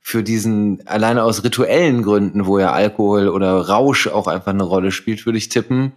für 0.00 0.22
diesen, 0.22 0.86
alleine 0.86 1.22
aus 1.22 1.44
rituellen 1.44 2.02
Gründen, 2.02 2.46
wo 2.46 2.58
ja 2.58 2.72
Alkohol 2.72 3.28
oder 3.28 3.68
Rausch 3.68 4.06
auch 4.06 4.26
einfach 4.26 4.52
eine 4.52 4.64
Rolle 4.64 4.90
spielt, 4.90 5.26
würde 5.26 5.38
ich 5.38 5.48
tippen, 5.48 5.92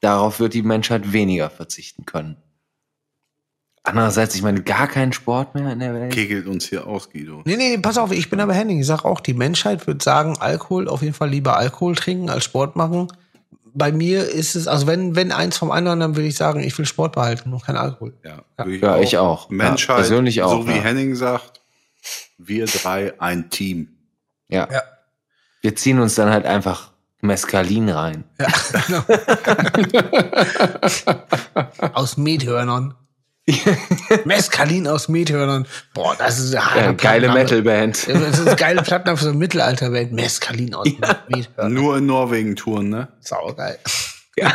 darauf 0.00 0.40
wird 0.40 0.54
die 0.54 0.62
Menschheit 0.62 1.12
weniger 1.12 1.50
verzichten 1.50 2.04
können. 2.04 2.36
Andererseits, 3.86 4.34
ich 4.34 4.42
meine, 4.42 4.62
gar 4.62 4.88
keinen 4.88 5.12
Sport 5.12 5.54
mehr 5.54 5.70
in 5.70 5.78
der 5.78 5.92
Welt. 5.94 6.12
Kegelt 6.12 6.46
uns 6.46 6.66
hier 6.66 6.86
aus, 6.86 7.10
Guido. 7.10 7.42
Nee, 7.44 7.56
nee, 7.56 7.76
pass 7.78 7.98
auf, 7.98 8.12
ich 8.12 8.30
bin 8.30 8.40
aber 8.40 8.54
Henning. 8.54 8.80
Ich 8.80 8.86
sag 8.86 9.04
auch, 9.04 9.20
die 9.20 9.34
Menschheit 9.34 9.86
wird 9.86 10.02
sagen, 10.02 10.36
Alkohol, 10.40 10.88
auf 10.88 11.02
jeden 11.02 11.12
Fall 11.14 11.28
lieber 11.28 11.56
Alkohol 11.58 11.94
trinken 11.94 12.30
als 12.30 12.44
Sport 12.44 12.76
machen. 12.76 13.08
bei 13.76 13.92
mir 13.92 14.26
ist 14.30 14.54
es, 14.56 14.68
also 14.68 14.86
wenn, 14.86 15.16
wenn 15.16 15.32
eins 15.32 15.58
vom 15.58 15.70
anderen, 15.70 16.00
dann 16.00 16.16
würde 16.16 16.28
ich 16.28 16.36
sagen, 16.36 16.60
ich 16.60 16.78
will 16.78 16.86
Sport 16.86 17.12
behalten 17.14 17.52
und 17.52 17.62
kein 17.64 17.76
Alkohol. 17.76 18.14
Ja, 18.24 18.42
Ja. 18.58 18.64
würde 18.64 18.86
Ja, 18.86 18.98
ich 19.00 19.18
auch. 19.18 19.50
Ja, 19.50 19.56
Menschheit, 19.56 19.96
persönlich 19.96 20.42
auch, 20.42 20.62
so 20.62 20.68
wie 20.68 20.76
ja. 20.76 20.82
Henning 20.82 21.14
sagt, 21.14 21.60
wir 22.38 22.64
drei 22.66 23.20
ein 23.20 23.50
Team. 23.50 23.88
Ja. 24.48 24.66
Ja. 24.72 24.80
Wir 25.60 25.74
ziehen 25.76 25.98
uns 26.00 26.14
dann 26.14 26.30
halt 26.30 26.46
einfach 26.46 26.92
Mescalin 27.20 27.88
rein. 27.90 28.24
Ja, 28.40 28.46
genau. 28.86 29.02
aus 31.94 32.16
Methörnern. 32.16 32.94
Mescalin 34.24 34.88
aus 34.88 35.08
Methörnern. 35.08 35.66
Boah, 35.92 36.16
das 36.16 36.38
ist 36.38 36.54
ein 36.54 36.64
harter 36.64 36.80
Ja, 36.82 36.92
geile. 36.92 37.32
Metalband. 37.32 38.08
Das 38.08 38.38
ist 38.38 38.46
eine 38.46 38.56
geile 38.56 38.82
Plattenname 38.82 39.18
für 39.18 39.24
so 39.24 39.30
eine 39.30 39.38
Mittelalterwelt. 39.38 40.12
Mescalin 40.12 40.74
aus 40.74 40.88
Methörnern. 41.28 41.74
Nur 41.74 41.98
in 41.98 42.06
Norwegen 42.06 42.56
touren, 42.56 42.88
ne? 42.88 43.08
Saugeil. 43.20 43.78
Ja. 44.36 44.52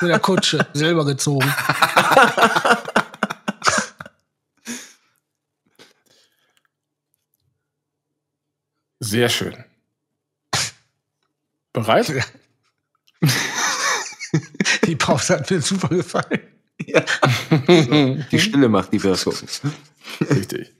Mit 0.00 0.10
der 0.10 0.18
Kutsche, 0.18 0.66
selber 0.72 1.04
gezogen. 1.06 1.48
Sehr 8.98 9.28
schön. 9.28 9.64
Bereit? 11.72 12.12
Die 14.86 14.96
Pause 14.96 15.34
hat 15.38 15.50
mir 15.50 15.60
super 15.60 15.88
gefallen. 15.88 16.40
Die 18.32 18.38
Stille 18.40 18.68
macht 18.68 18.92
die 18.92 19.02
Wirkung. 19.02 19.34
Richtig. 20.20 20.72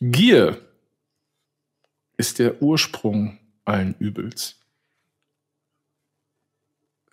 Gier 0.00 0.60
ist 2.16 2.38
der 2.38 2.62
Ursprung 2.62 3.38
allen 3.64 3.94
Übels. 3.98 4.56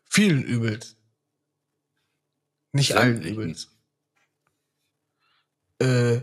Vielen 0.05 0.43
Übels. 0.43 0.95
Nicht 2.71 2.95
allen. 2.95 3.21
Übels. 3.21 3.69
Äh, 5.79 6.21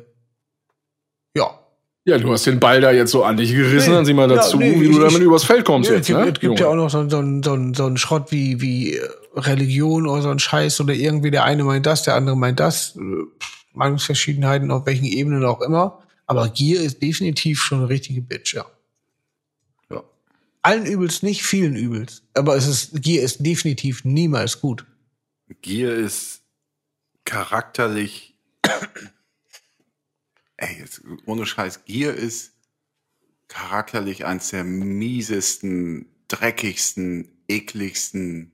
ja. 1.34 1.63
Ja, 2.06 2.18
du 2.18 2.30
hast 2.32 2.44
den 2.46 2.60
Ball 2.60 2.82
da 2.82 2.92
jetzt 2.92 3.12
so 3.12 3.24
an 3.24 3.38
dich 3.38 3.50
gerissen, 3.52 3.88
Nee, 3.90 3.96
dann 3.96 4.04
sieh 4.04 4.12
mal 4.12 4.28
ja, 4.28 4.36
dazu, 4.36 4.58
nee, 4.58 4.78
wie 4.78 4.88
du 4.88 4.92
ich- 4.92 4.98
damit 4.98 5.22
übers 5.22 5.44
Feld 5.44 5.64
kommst 5.64 5.88
Ja, 5.88 5.96
jetzt. 5.96 6.02
es 6.10 6.14
gibt, 6.14 6.20
Ne? 6.20 6.32
es 6.32 6.40
gibt 6.40 6.60
ja 6.60 6.66
auch 6.68 6.74
noch 6.74 6.90
so, 6.90 7.08
so, 7.08 7.22
so, 7.42 7.72
so 7.74 7.86
einen 7.86 7.96
Schrott 7.96 8.30
wie, 8.30 8.60
wie 8.60 9.00
Religion 9.34 10.06
oder 10.06 10.20
so 10.20 10.28
ein 10.28 10.38
Scheiß 10.38 10.80
oder 10.80 10.92
irgendwie 10.92 11.30
der 11.30 11.44
eine 11.44 11.64
meint 11.64 11.86
das, 11.86 12.02
der 12.02 12.14
andere 12.14 12.36
meint 12.36 12.60
das. 12.60 12.94
Äh, 12.96 13.00
Meinungsverschiedenheiten 13.72 14.70
auf 14.70 14.84
welchen 14.86 15.06
Ebenen 15.06 15.44
auch 15.44 15.60
immer. 15.62 16.02
Aber 16.26 16.48
Gier 16.50 16.80
ist 16.80 17.00
definitiv 17.02 17.60
schon 17.62 17.78
eine 17.78 17.88
richtige 17.88 18.20
Bitch, 18.20 18.54
ja. 18.54 18.66
Ja. 19.90 20.02
Allen 20.62 20.84
Übels 20.86 21.22
nicht, 21.22 21.42
vielen 21.42 21.74
Übels. 21.74 22.22
Aber 22.34 22.54
es 22.54 22.66
ist, 22.66 23.02
Gier 23.02 23.22
ist 23.22 23.44
definitiv 23.44 24.04
niemals 24.04 24.60
gut. 24.60 24.84
Gier 25.62 25.94
ist 25.94 26.42
charakterlich. 27.24 28.34
Ey, 30.64 30.78
jetzt, 30.78 31.02
ohne 31.26 31.44
Scheiß, 31.44 31.84
Gier 31.84 32.14
ist 32.14 32.54
charakterlich 33.48 34.24
eins 34.24 34.48
der 34.48 34.64
miesesten, 34.64 36.06
dreckigsten, 36.28 37.28
ekligsten 37.48 38.52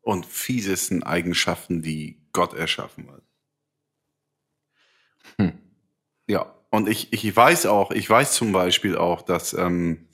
und 0.00 0.26
fiesesten 0.26 1.02
Eigenschaften, 1.02 1.82
die 1.82 2.22
Gott 2.32 2.54
erschaffen 2.54 3.10
hat. 3.10 3.22
Hm. 5.38 5.58
Ja, 6.28 6.54
und 6.70 6.88
ich, 6.88 7.12
ich 7.12 7.34
weiß 7.34 7.66
auch, 7.66 7.90
ich 7.90 8.08
weiß 8.08 8.34
zum 8.34 8.52
Beispiel 8.52 8.96
auch, 8.96 9.22
dass 9.22 9.52
ähm, 9.52 10.06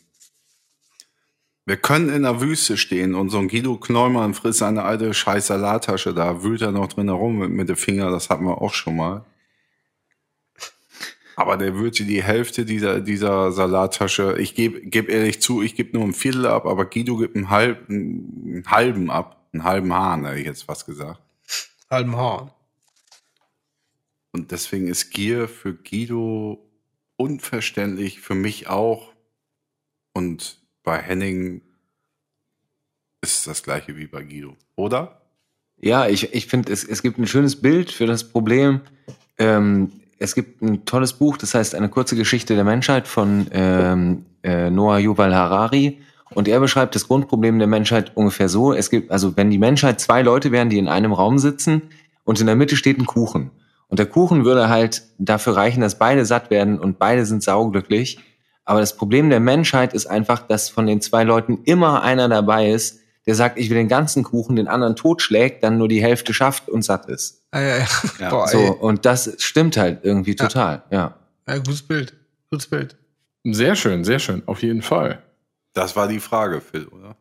wir 1.66 1.76
können 1.76 2.08
in 2.08 2.22
der 2.22 2.40
Wüste 2.40 2.78
stehen 2.78 3.14
und 3.14 3.28
so 3.28 3.38
ein 3.38 3.48
Guido 3.48 3.76
Kneumann 3.76 4.32
frisst 4.32 4.62
eine 4.62 4.84
alte 4.84 5.12
scheiß 5.12 5.48
Salattasche, 5.48 6.14
da 6.14 6.42
wühlt 6.42 6.62
er 6.62 6.72
noch 6.72 6.88
drin 6.88 7.08
herum 7.08 7.40
mit, 7.40 7.50
mit 7.50 7.68
dem 7.68 7.76
Finger, 7.76 8.10
das 8.10 8.30
hatten 8.30 8.46
wir 8.46 8.62
auch 8.62 8.72
schon 8.72 8.96
mal. 8.96 9.26
Aber 11.36 11.58
der 11.58 11.74
würde 11.74 12.04
die 12.04 12.22
Hälfte 12.22 12.64
dieser, 12.64 13.00
dieser 13.00 13.52
Salattasche, 13.52 14.36
ich 14.38 14.54
gebe 14.54 14.80
geb 14.80 15.10
ehrlich 15.10 15.42
zu, 15.42 15.62
ich 15.62 15.74
gebe 15.74 15.96
nur 15.96 16.06
ein 16.06 16.14
Viertel 16.14 16.46
ab, 16.46 16.64
aber 16.64 16.86
Guido 16.86 17.18
gibt 17.18 17.36
einen, 17.36 17.50
halb, 17.50 17.90
einen 17.90 18.64
halben 18.66 19.10
ab, 19.10 19.46
einen 19.52 19.62
halben 19.62 19.92
Hahn, 19.92 20.24
hätte 20.24 20.40
ich 20.40 20.46
jetzt 20.46 20.62
fast 20.62 20.86
gesagt. 20.86 21.20
Halben 21.90 22.16
Horn. 22.16 22.50
Und 24.32 24.50
deswegen 24.50 24.88
ist 24.88 25.10
Gier 25.10 25.46
für 25.46 25.74
Guido 25.74 26.66
unverständlich, 27.16 28.20
für 28.20 28.34
mich 28.34 28.68
auch. 28.68 29.12
Und 30.14 30.58
bei 30.82 30.96
Henning 30.96 31.60
ist 33.20 33.38
es 33.38 33.44
das 33.44 33.62
gleiche 33.62 33.96
wie 33.96 34.06
bei 34.06 34.22
Guido, 34.22 34.56
oder? 34.74 35.20
Ja, 35.76 36.08
ich, 36.08 36.32
ich 36.32 36.46
finde, 36.46 36.72
es, 36.72 36.82
es 36.82 37.02
gibt 37.02 37.18
ein 37.18 37.26
schönes 37.26 37.60
Bild 37.60 37.90
für 37.90 38.06
das 38.06 38.24
Problem. 38.24 38.80
Ähm, 39.36 39.92
es 40.18 40.34
gibt 40.34 40.62
ein 40.62 40.84
tolles 40.84 41.12
Buch, 41.12 41.36
das 41.36 41.54
heißt 41.54 41.74
Eine 41.74 41.88
kurze 41.88 42.16
Geschichte 42.16 42.54
der 42.54 42.64
Menschheit 42.64 43.06
von 43.06 43.46
ähm, 43.52 44.26
äh, 44.42 44.70
Noah 44.70 44.98
Yuval 44.98 45.34
Harari. 45.34 46.00
Und 46.34 46.48
er 46.48 46.60
beschreibt 46.60 46.94
das 46.94 47.06
Grundproblem 47.06 47.58
der 47.58 47.68
Menschheit 47.68 48.12
ungefähr 48.16 48.48
so. 48.48 48.72
Es 48.72 48.90
gibt, 48.90 49.10
also 49.10 49.36
wenn 49.36 49.50
die 49.50 49.58
Menschheit 49.58 50.00
zwei 50.00 50.22
Leute 50.22 50.52
wären, 50.52 50.70
die 50.70 50.78
in 50.78 50.88
einem 50.88 51.12
Raum 51.12 51.38
sitzen 51.38 51.82
und 52.24 52.40
in 52.40 52.46
der 52.46 52.56
Mitte 52.56 52.76
steht 52.76 52.98
ein 52.98 53.06
Kuchen. 53.06 53.50
Und 53.88 53.98
der 53.98 54.06
Kuchen 54.06 54.44
würde 54.44 54.68
halt 54.68 55.04
dafür 55.18 55.56
reichen, 55.56 55.80
dass 55.80 55.98
beide 55.98 56.24
satt 56.24 56.50
werden 56.50 56.78
und 56.78 56.98
beide 56.98 57.24
sind 57.24 57.42
sauglücklich. 57.42 58.18
Aber 58.64 58.80
das 58.80 58.96
Problem 58.96 59.30
der 59.30 59.38
Menschheit 59.38 59.94
ist 59.94 60.06
einfach, 60.06 60.40
dass 60.40 60.68
von 60.68 60.86
den 60.86 61.00
zwei 61.00 61.22
Leuten 61.22 61.60
immer 61.64 62.02
einer 62.02 62.28
dabei 62.28 62.70
ist, 62.72 63.00
der 63.26 63.34
sagt, 63.34 63.58
ich 63.58 63.68
will 63.70 63.76
den 63.76 63.88
ganzen 63.88 64.22
Kuchen, 64.22 64.56
den 64.56 64.68
anderen 64.68 64.94
totschlägt, 64.96 65.62
dann 65.64 65.78
nur 65.78 65.88
die 65.88 66.00
Hälfte 66.02 66.32
schafft 66.32 66.68
und 66.68 66.82
satt 66.82 67.06
ist. 67.06 67.42
Ah, 67.50 67.60
ja, 67.60 67.76
ja. 67.78 67.86
Ja. 68.20 68.30
Boah, 68.30 68.48
So, 68.48 68.58
ey. 68.58 68.70
und 68.70 69.04
das 69.04 69.34
stimmt 69.38 69.76
halt 69.76 70.00
irgendwie 70.04 70.36
Ja. 70.38 70.46
total, 70.46 70.82
ja. 70.90 71.14
Ja, 71.48 71.56
gutes 71.58 71.82
Bild. 71.82 72.14
Gutes 72.50 72.66
Bild. 72.68 72.96
Sehr 73.44 73.76
schön, 73.76 74.04
sehr 74.04 74.18
schön, 74.18 74.42
auf 74.46 74.62
jeden 74.62 74.82
Fall. 74.82 75.22
Das 75.72 75.94
war 75.96 76.08
die 76.08 76.20
Frage, 76.20 76.60
Phil, 76.60 76.86
oder? 76.88 77.16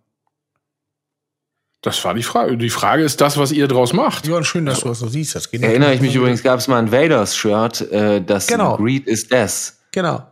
Das 1.81 2.03
war 2.03 2.15
die 2.15 2.24
Frage. 2.24 2.57
Die 2.57 2.69
Frage 2.71 3.03
ist 3.03 3.21
das, 3.21 3.38
was 3.38 3.51
ihr 3.51 3.67
draus 3.67 3.93
macht. 3.93 4.25
Ja, 4.27 4.43
schön, 4.43 4.65
dass 4.65 4.79
du 4.79 4.88
das 4.88 5.00
so 5.00 5.07
siehst. 5.07 5.35
Das 5.35 5.51
geht 5.51 5.62
Erinnere 5.62 5.93
ich 5.93 6.01
mich 6.01 6.15
übrigens, 6.15 6.41
gab 6.41 6.57
es 6.59 6.67
mal 6.67 6.79
ein 6.79 6.91
Vaders-Shirt, 6.91 7.91
äh, 7.91 8.21
das 8.24 8.47
Genau. 8.47 8.77
Greed 8.77 9.05
is 9.05 9.27
Death 9.27 9.74
Genau. 9.91 10.25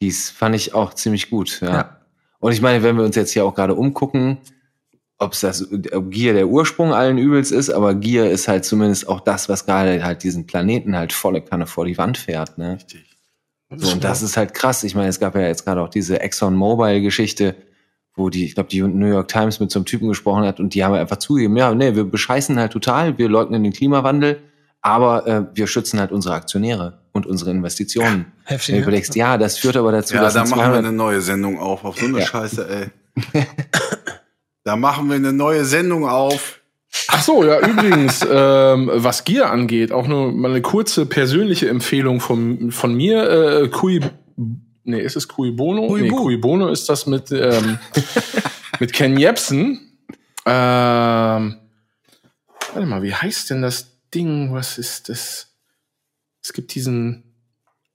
hieß. 0.00 0.30
Fand 0.30 0.54
ich 0.54 0.74
auch 0.74 0.92
ziemlich 0.92 1.30
gut, 1.30 1.60
ja. 1.62 1.72
Ja. 1.72 1.96
Und 2.40 2.52
ich 2.52 2.60
meine, 2.60 2.82
wenn 2.82 2.96
wir 2.96 3.04
uns 3.04 3.16
jetzt 3.16 3.30
hier 3.32 3.44
auch 3.46 3.54
gerade 3.54 3.74
umgucken, 3.74 4.36
ob 5.22 5.32
es 5.32 5.40
das, 5.40 5.66
ob 5.92 6.10
Gier 6.10 6.34
der 6.34 6.48
Ursprung 6.48 6.92
allen 6.92 7.18
Übels 7.18 7.50
ist, 7.50 7.70
aber 7.70 7.94
Gier 7.94 8.30
ist 8.30 8.48
halt 8.48 8.64
zumindest 8.64 9.08
auch 9.08 9.20
das, 9.20 9.48
was 9.48 9.66
gerade 9.66 10.02
halt 10.04 10.22
diesen 10.22 10.46
Planeten 10.46 10.96
halt 10.96 11.12
volle 11.12 11.40
Kanne 11.40 11.66
vor 11.66 11.84
die 11.84 11.98
Wand 11.98 12.18
fährt, 12.18 12.58
ne? 12.58 12.74
Richtig. 12.74 13.04
So, 13.74 13.92
und 13.92 14.04
das 14.04 14.22
ist 14.22 14.36
halt 14.36 14.52
krass. 14.52 14.84
Ich 14.84 14.94
meine, 14.94 15.08
es 15.08 15.18
gab 15.18 15.34
ja 15.34 15.42
jetzt 15.42 15.64
gerade 15.64 15.80
auch 15.80 15.88
diese 15.88 16.20
ExxonMobil-Geschichte, 16.20 17.54
wo 18.14 18.28
die, 18.28 18.44
ich 18.44 18.54
glaube, 18.54 18.68
die 18.68 18.82
New 18.82 19.06
York 19.06 19.28
Times 19.28 19.60
mit 19.60 19.70
so 19.70 19.78
einem 19.78 19.86
Typen 19.86 20.08
gesprochen 20.08 20.44
hat 20.44 20.60
und 20.60 20.74
die 20.74 20.84
haben 20.84 20.92
einfach 20.94 21.16
zugegeben, 21.16 21.56
ja, 21.56 21.74
nee, 21.74 21.94
wir 21.94 22.04
bescheißen 22.04 22.58
halt 22.58 22.72
total, 22.72 23.16
wir 23.16 23.28
leugnen 23.28 23.62
den 23.62 23.72
Klimawandel, 23.72 24.42
aber 24.82 25.26
äh, 25.26 25.44
wir 25.54 25.66
schützen 25.66 25.98
halt 25.98 26.12
unsere 26.12 26.34
Aktionäre 26.34 26.98
und 27.12 27.24
unsere 27.26 27.50
Investitionen. 27.50 28.26
Heftig, 28.44 28.68
Wenn 28.68 28.74
du 28.74 28.80
ne? 28.80 28.84
überlegst, 28.88 29.14
ja, 29.14 29.38
das 29.38 29.56
führt 29.56 29.76
aber 29.76 29.92
dazu, 29.92 30.14
Ja, 30.14 30.22
dass 30.22 30.34
da 30.34 30.42
in 30.42 30.50
machen 30.50 30.58
wir 30.60 30.64
200 30.64 30.84
eine 30.84 30.92
neue 30.92 31.20
Sendung 31.22 31.58
auf, 31.58 31.84
auf 31.84 31.98
so 31.98 32.04
eine 32.04 32.18
Ja. 32.18 32.26
Scheiße, 32.26 32.68
ey. 32.68 32.90
da 34.64 34.76
machen 34.76 35.08
wir 35.08 35.16
eine 35.16 35.32
neue 35.32 35.64
Sendung 35.64 36.08
auf. 36.08 36.60
Ach 37.08 37.22
so, 37.22 37.44
ja, 37.44 37.58
übrigens, 37.60 38.24
ähm, 38.30 38.90
was 38.92 39.24
Gier 39.24 39.50
angeht, 39.50 39.92
auch 39.92 40.06
nur 40.06 40.32
mal 40.32 40.50
eine 40.50 40.62
kurze 40.62 41.06
persönliche 41.06 41.68
Empfehlung 41.68 42.20
von, 42.20 42.70
von 42.70 42.94
mir. 42.94 43.28
Äh, 43.30 43.68
Cui, 43.68 44.00
nee, 44.84 45.00
ist 45.00 45.16
es 45.16 45.28
Cui 45.28 45.52
Bono? 45.52 45.88
Cui 45.88 46.02
nee. 46.02 46.08
Cui 46.08 46.36
Bono 46.36 46.68
ist 46.68 46.88
das 46.88 47.06
mit, 47.06 47.32
ähm, 47.32 47.78
mit 48.80 48.92
Ken 48.92 49.16
Jebsen. 49.16 49.98
Ähm, 50.44 51.56
warte 52.72 52.86
mal, 52.86 53.02
wie 53.02 53.14
heißt 53.14 53.50
denn 53.50 53.62
das 53.62 54.00
Ding? 54.14 54.52
Was 54.52 54.78
ist 54.78 55.08
das? 55.08 55.48
Es 56.42 56.52
gibt 56.52 56.74
diesen 56.74 57.22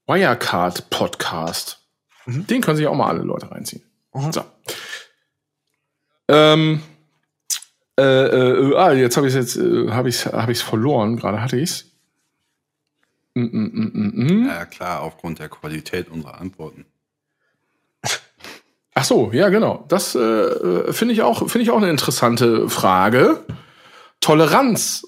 Wirecard-Podcast. 0.06 1.78
Den 2.26 2.60
können 2.60 2.76
sich 2.76 2.86
auch 2.86 2.94
mal 2.94 3.08
alle 3.08 3.22
Leute 3.22 3.50
reinziehen. 3.50 3.82
Mhm. 4.12 4.32
So. 4.32 4.42
Ähm, 6.28 6.82
äh, 7.98 8.02
äh, 8.02 8.76
ah, 8.76 8.92
jetzt 8.92 9.16
habe 9.16 9.28
ich 9.28 9.34
jetzt 9.34 9.56
äh, 9.56 9.90
habe 9.90 10.08
ich 10.08 10.26
habe 10.26 10.52
ich 10.52 10.62
verloren. 10.62 11.16
Gerade 11.16 11.42
hatte 11.42 11.56
ich's. 11.56 11.86
Mm, 13.34 13.40
mm, 13.40 13.70
mm, 13.72 13.90
mm, 13.94 14.42
mm. 14.42 14.46
Ja, 14.46 14.64
klar, 14.66 15.02
aufgrund 15.02 15.38
der 15.38 15.48
Qualität 15.48 16.08
unserer 16.08 16.40
Antworten. 16.40 16.86
Ach 18.94 19.04
so, 19.04 19.30
ja 19.32 19.48
genau. 19.48 19.84
Das 19.88 20.14
äh, 20.14 20.20
äh, 20.20 20.92
finde 20.92 21.14
ich 21.14 21.22
auch 21.22 21.48
finde 21.48 21.62
ich 21.62 21.70
auch 21.70 21.76
eine 21.76 21.90
interessante 21.90 22.68
Frage. 22.68 23.44
Toleranz 24.20 25.06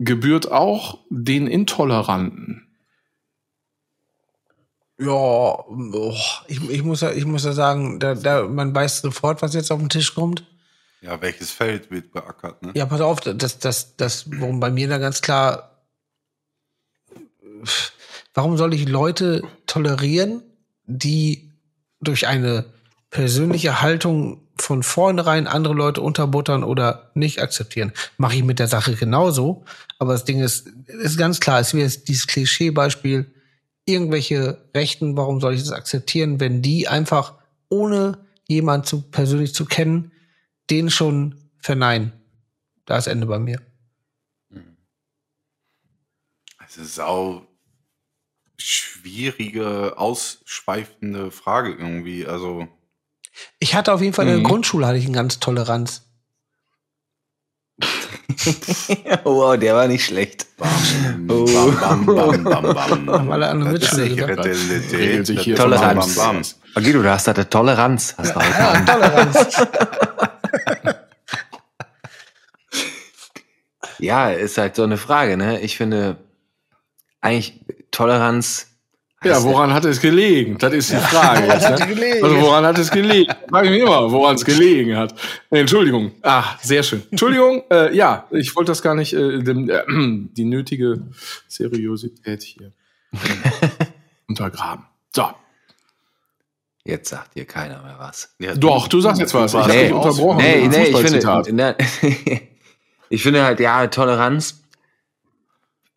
gebührt 0.00 0.50
auch 0.50 0.98
den 1.08 1.46
Intoleranten. 1.46 2.66
Ja, 4.98 5.64
ich, 6.46 6.70
ich, 6.70 6.82
muss 6.82 7.00
ja, 7.00 7.10
ich 7.10 7.24
muss 7.24 7.44
ja 7.44 7.52
sagen, 7.52 7.98
da, 7.98 8.14
da, 8.14 8.46
man 8.46 8.74
weiß 8.74 9.00
sofort, 9.00 9.42
was 9.42 9.54
jetzt 9.54 9.72
auf 9.72 9.80
den 9.80 9.88
Tisch 9.88 10.14
kommt. 10.14 10.44
Ja, 11.00 11.20
welches 11.20 11.50
Feld 11.50 11.90
wird 11.90 12.12
beackert, 12.12 12.62
ne? 12.62 12.72
Ja, 12.74 12.86
pass 12.86 13.00
auf, 13.00 13.20
das, 13.20 13.58
das, 13.58 13.96
das, 13.96 14.26
worum 14.38 14.60
bei 14.60 14.70
mir 14.70 14.88
da 14.88 14.98
ganz 14.98 15.20
klar, 15.20 15.82
warum 18.34 18.56
soll 18.56 18.74
ich 18.74 18.88
Leute 18.88 19.42
tolerieren, 19.66 20.42
die 20.84 21.50
durch 22.00 22.26
eine 22.28 22.66
persönliche 23.10 23.82
Haltung 23.82 24.42
von 24.56 24.82
vornherein 24.82 25.48
andere 25.48 25.74
Leute 25.74 26.00
unterbuttern 26.00 26.62
oder 26.62 27.10
nicht 27.14 27.42
akzeptieren? 27.42 27.92
Mache 28.16 28.36
ich 28.36 28.44
mit 28.44 28.60
der 28.60 28.68
Sache 28.68 28.94
genauso. 28.94 29.64
Aber 29.98 30.12
das 30.12 30.24
Ding 30.24 30.40
ist, 30.40 30.68
ist 30.86 31.18
ganz 31.18 31.40
klar, 31.40 31.58
es 31.60 31.74
wäre 31.74 31.88
dieses 31.88 32.26
Klischeebeispiel, 32.28 33.32
irgendwelche 33.84 34.64
Rechten, 34.74 35.16
warum 35.16 35.40
soll 35.40 35.54
ich 35.54 35.60
das 35.60 35.72
akzeptieren, 35.72 36.40
wenn 36.40 36.62
die 36.62 36.88
einfach 36.88 37.34
ohne 37.68 38.26
jemand 38.48 38.86
zu, 38.86 39.02
persönlich 39.02 39.54
zu 39.54 39.64
kennen, 39.64 40.12
den 40.70 40.90
schon 40.90 41.50
verneinen. 41.58 42.12
Da 42.86 42.98
ist 42.98 43.06
Ende 43.06 43.26
bei 43.26 43.38
mir. 43.38 43.60
Es 46.66 46.76
ist 46.76 47.00
auch 47.00 47.42
schwierige, 48.56 49.98
ausschweifende 49.98 51.30
Frage 51.30 51.72
irgendwie. 51.72 52.26
Also. 52.26 52.68
Ich 53.58 53.74
hatte 53.74 53.92
auf 53.92 54.00
jeden 54.00 54.14
Fall 54.14 54.26
in 54.28 54.34
der 54.34 54.42
Grundschule 54.42 54.86
hatte 54.86 54.98
ich 54.98 55.04
eine 55.04 55.14
ganz 55.14 55.38
Toleranz. 55.38 56.11
wow, 59.24 59.56
der 59.58 59.74
war 59.74 59.88
nicht 59.88 60.04
schlecht. 60.04 60.46
Bam, 60.56 60.70
Oh. 61.28 61.44
bam, 61.44 62.06
bam, 62.06 62.06
bam, 62.06 62.44
bam, 62.44 62.74
bam. 62.74 63.10
Haben 63.18 63.32
alle 63.32 63.48
andere 63.48 63.70
Mitschüler 63.72 64.06
Toleranz. 65.56 66.14
Bam, 66.16 66.42
Bam. 66.74 66.84
Guido, 66.84 67.02
du 67.02 67.10
hast 67.10 67.28
da 67.28 67.32
eine 67.32 67.48
Toleranz. 67.48 68.14
Hast 68.18 68.34
du 68.34 68.38
auch. 68.38 68.42
Ja, 68.42 68.80
Toleranz. 68.80 69.56
Ja, 73.98 74.30
ist 74.30 74.58
halt 74.58 74.74
so 74.74 74.82
eine 74.82 74.96
Frage, 74.96 75.36
ne? 75.36 75.60
Ich 75.60 75.76
finde, 75.76 76.16
eigentlich 77.20 77.64
Toleranz. 77.92 78.71
Ja, 79.24 79.42
woran 79.42 79.72
hat 79.72 79.84
es 79.84 80.00
gelegen? 80.00 80.56
Das 80.58 80.72
ist 80.72 80.90
die 80.92 80.96
Frage. 80.96 81.46
Jetzt, 81.46 81.64
hat 81.64 81.78
ne? 81.78 81.86
es 81.86 81.94
gelegen? 81.94 82.24
Also 82.24 82.40
woran 82.40 82.64
hat 82.64 82.78
es 82.78 82.90
gelegen? 82.90 83.32
Frage 83.48 83.66
ich 83.68 83.72
mich 83.72 83.82
immer, 83.82 84.10
woran 84.10 84.34
es 84.34 84.44
gelegen 84.44 84.96
hat. 84.96 85.14
Entschuldigung. 85.50 86.12
Ah, 86.22 86.44
sehr 86.60 86.82
schön. 86.82 87.02
Entschuldigung. 87.10 87.62
Äh, 87.70 87.94
ja, 87.94 88.26
ich 88.30 88.54
wollte 88.56 88.72
das 88.72 88.82
gar 88.82 88.94
nicht, 88.94 89.12
äh, 89.12 89.42
dem, 89.42 89.70
äh, 89.70 89.82
die 89.88 90.44
nötige 90.44 91.02
Seriosität 91.48 92.42
hier 92.42 92.72
untergraben. 94.28 94.84
So. 95.14 95.28
Jetzt 96.84 97.10
sagt 97.10 97.36
dir 97.36 97.44
keiner 97.44 97.80
mehr 97.82 97.96
was. 97.98 98.34
Ja, 98.40 98.54
Doch, 98.54 98.88
du 98.88 99.00
sagst 99.00 99.20
jetzt 99.20 99.34
was. 99.34 99.54
Ich 99.54 99.66
Nee, 99.66 99.84
dich 99.84 99.92
unterbrochen. 99.92 100.38
Nee, 100.38 100.66
nee, 100.66 100.84
ich 100.86 100.96
finde, 100.96 101.52
ne, 101.54 101.76
ich 103.08 103.22
finde 103.22 103.44
halt, 103.44 103.60
ja, 103.60 103.86
Toleranz, 103.86 104.62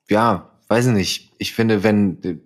ja, 0.09 0.51
weiß 0.67 0.87
ich 0.87 0.93
nicht. 0.93 1.31
Ich 1.37 1.53
finde, 1.53 1.83
wenn, 1.83 2.41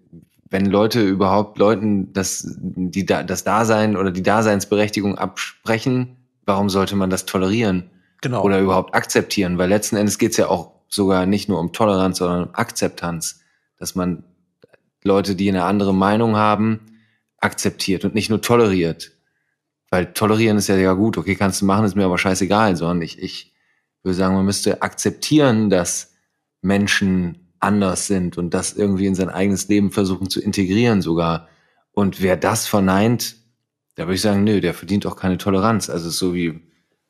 wenn 0.50 0.66
Leute 0.66 1.02
überhaupt 1.02 1.58
Leuten 1.58 2.12
das, 2.14 2.56
die, 2.58 3.06
Da- 3.06 3.24
das 3.24 3.44
Dasein 3.44 3.96
oder 3.96 4.12
die 4.12 4.24
Daseinsberechtigung 4.24 5.18
absprechen, 5.18 6.18
warum 6.46 6.70
sollte 6.70 6.96
man 6.96 7.10
das 7.10 7.26
tolerieren? 7.26 7.92
Genau. 8.22 8.44
oder 8.44 8.60
überhaupt 8.60 8.94
akzeptieren, 8.96 9.58
weil 9.58 9.70
letzten 9.70 9.96
Endes 9.96 10.18
geht's 10.18 10.36
ja 10.36 10.50
auch 10.50 10.74
sogar 10.90 11.26
nicht 11.26 11.48
nur 11.48 11.58
um 11.58 11.72
Toleranz, 11.72 12.18
sondern 12.18 12.50
um 12.50 12.56
Akzeptanz, 12.56 13.40
dass 13.78 13.96
man 13.96 14.26
Leute, 15.06 15.36
die 15.36 15.48
eine 15.48 15.64
andere 15.64 15.94
Meinung 15.94 16.36
haben, 16.36 16.82
akzeptiert 17.38 18.04
und 18.04 18.16
nicht 18.16 18.30
nur 18.30 18.42
toleriert. 18.42 19.14
Weil 19.90 20.12
tolerieren 20.14 20.58
ist 20.58 20.68
ja, 20.68 20.76
ja 20.76 20.92
gut, 20.94 21.18
okay, 21.18 21.36
kannst 21.36 21.62
du 21.62 21.66
machen, 21.66 21.86
ist 21.86 21.96
mir 21.96 22.04
aber 22.04 22.18
scheißegal, 22.18 22.76
sondern 22.76 23.02
ich, 23.02 23.20
ich 23.24 23.54
würde 24.04 24.16
sagen, 24.16 24.36
man 24.36 24.46
müsste 24.46 24.82
akzeptieren, 24.82 25.70
dass 25.70 26.14
Menschen 26.62 27.49
anders 27.60 28.08
sind 28.08 28.38
und 28.38 28.54
das 28.54 28.74
irgendwie 28.74 29.06
in 29.06 29.16
sein 29.16 29.30
eigenes 29.30 29.68
Leben 29.68 29.92
versuchen 29.92 30.30
zu 30.30 30.42
integrieren 30.42 31.02
sogar. 31.02 31.48
Und 31.92 32.22
wer 32.22 32.38
das 32.38 32.68
verneint, 32.68 33.36
da 33.96 34.04
würde 34.04 34.16
ich 34.16 34.22
sagen, 34.22 34.44
nö, 34.44 34.62
der 34.62 34.74
verdient 34.74 35.06
auch 35.06 35.16
keine 35.16 35.38
Toleranz. 35.38 35.90
Also 35.90 36.08
es 36.08 36.14
ist 36.14 36.20
so 36.20 36.34
wie, 36.34 36.62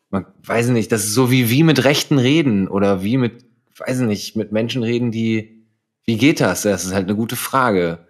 man 0.09 0.25
weiß 0.43 0.69
nicht, 0.69 0.91
das 0.91 1.03
ist 1.03 1.13
so 1.13 1.29
wie, 1.29 1.49
wie 1.49 1.63
mit 1.63 1.83
Rechten 1.83 2.17
reden 2.17 2.67
oder 2.67 3.03
wie 3.03 3.17
mit, 3.17 3.45
weiß 3.77 3.99
nicht, 3.99 4.35
mit 4.35 4.51
Menschen 4.51 4.83
reden, 4.83 5.11
die, 5.11 5.65
wie 6.05 6.17
geht 6.17 6.41
das? 6.41 6.63
Das 6.63 6.85
ist 6.85 6.93
halt 6.93 7.05
eine 7.05 7.15
gute 7.15 7.35
Frage. 7.35 8.07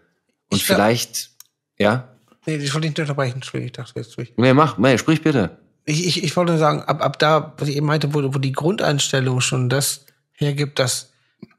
Und 0.50 0.58
Ich 0.58 0.66
vielleicht, 0.66 1.32
ja? 1.78 2.16
Nee, 2.46 2.56
ich 2.56 2.74
wollte 2.74 2.88
nicht 2.88 3.00
unterbrechen. 3.00 3.36
Entschuldigung, 3.36 3.68
ich 3.68 3.74
dachte 3.74 4.00
jetzt 4.00 4.18
durch. 4.18 4.34
Nee, 4.38 4.54
mach, 4.54 4.78
nee, 4.78 4.98
sprich 4.98 5.22
bitte. 5.22 5.58
Ich, 5.86 6.06
ich, 6.08 6.24
ich 6.24 6.38
wollte 6.38 6.54
nur 6.54 6.60
sagen, 6.60 6.82
ab, 6.84 7.04
ab 7.04 7.20
da, 7.20 7.54
was 7.58 7.68
ich 7.68 7.76
eben 7.76 7.86
meinte, 7.86 8.14
wo, 8.14 8.34
wo 8.34 8.40
die 8.40 8.54
Grundeinstellung 8.54 9.42
schon 9.42 9.70
das 9.70 10.06
hergibt, 10.34 10.80
dass 10.80 11.09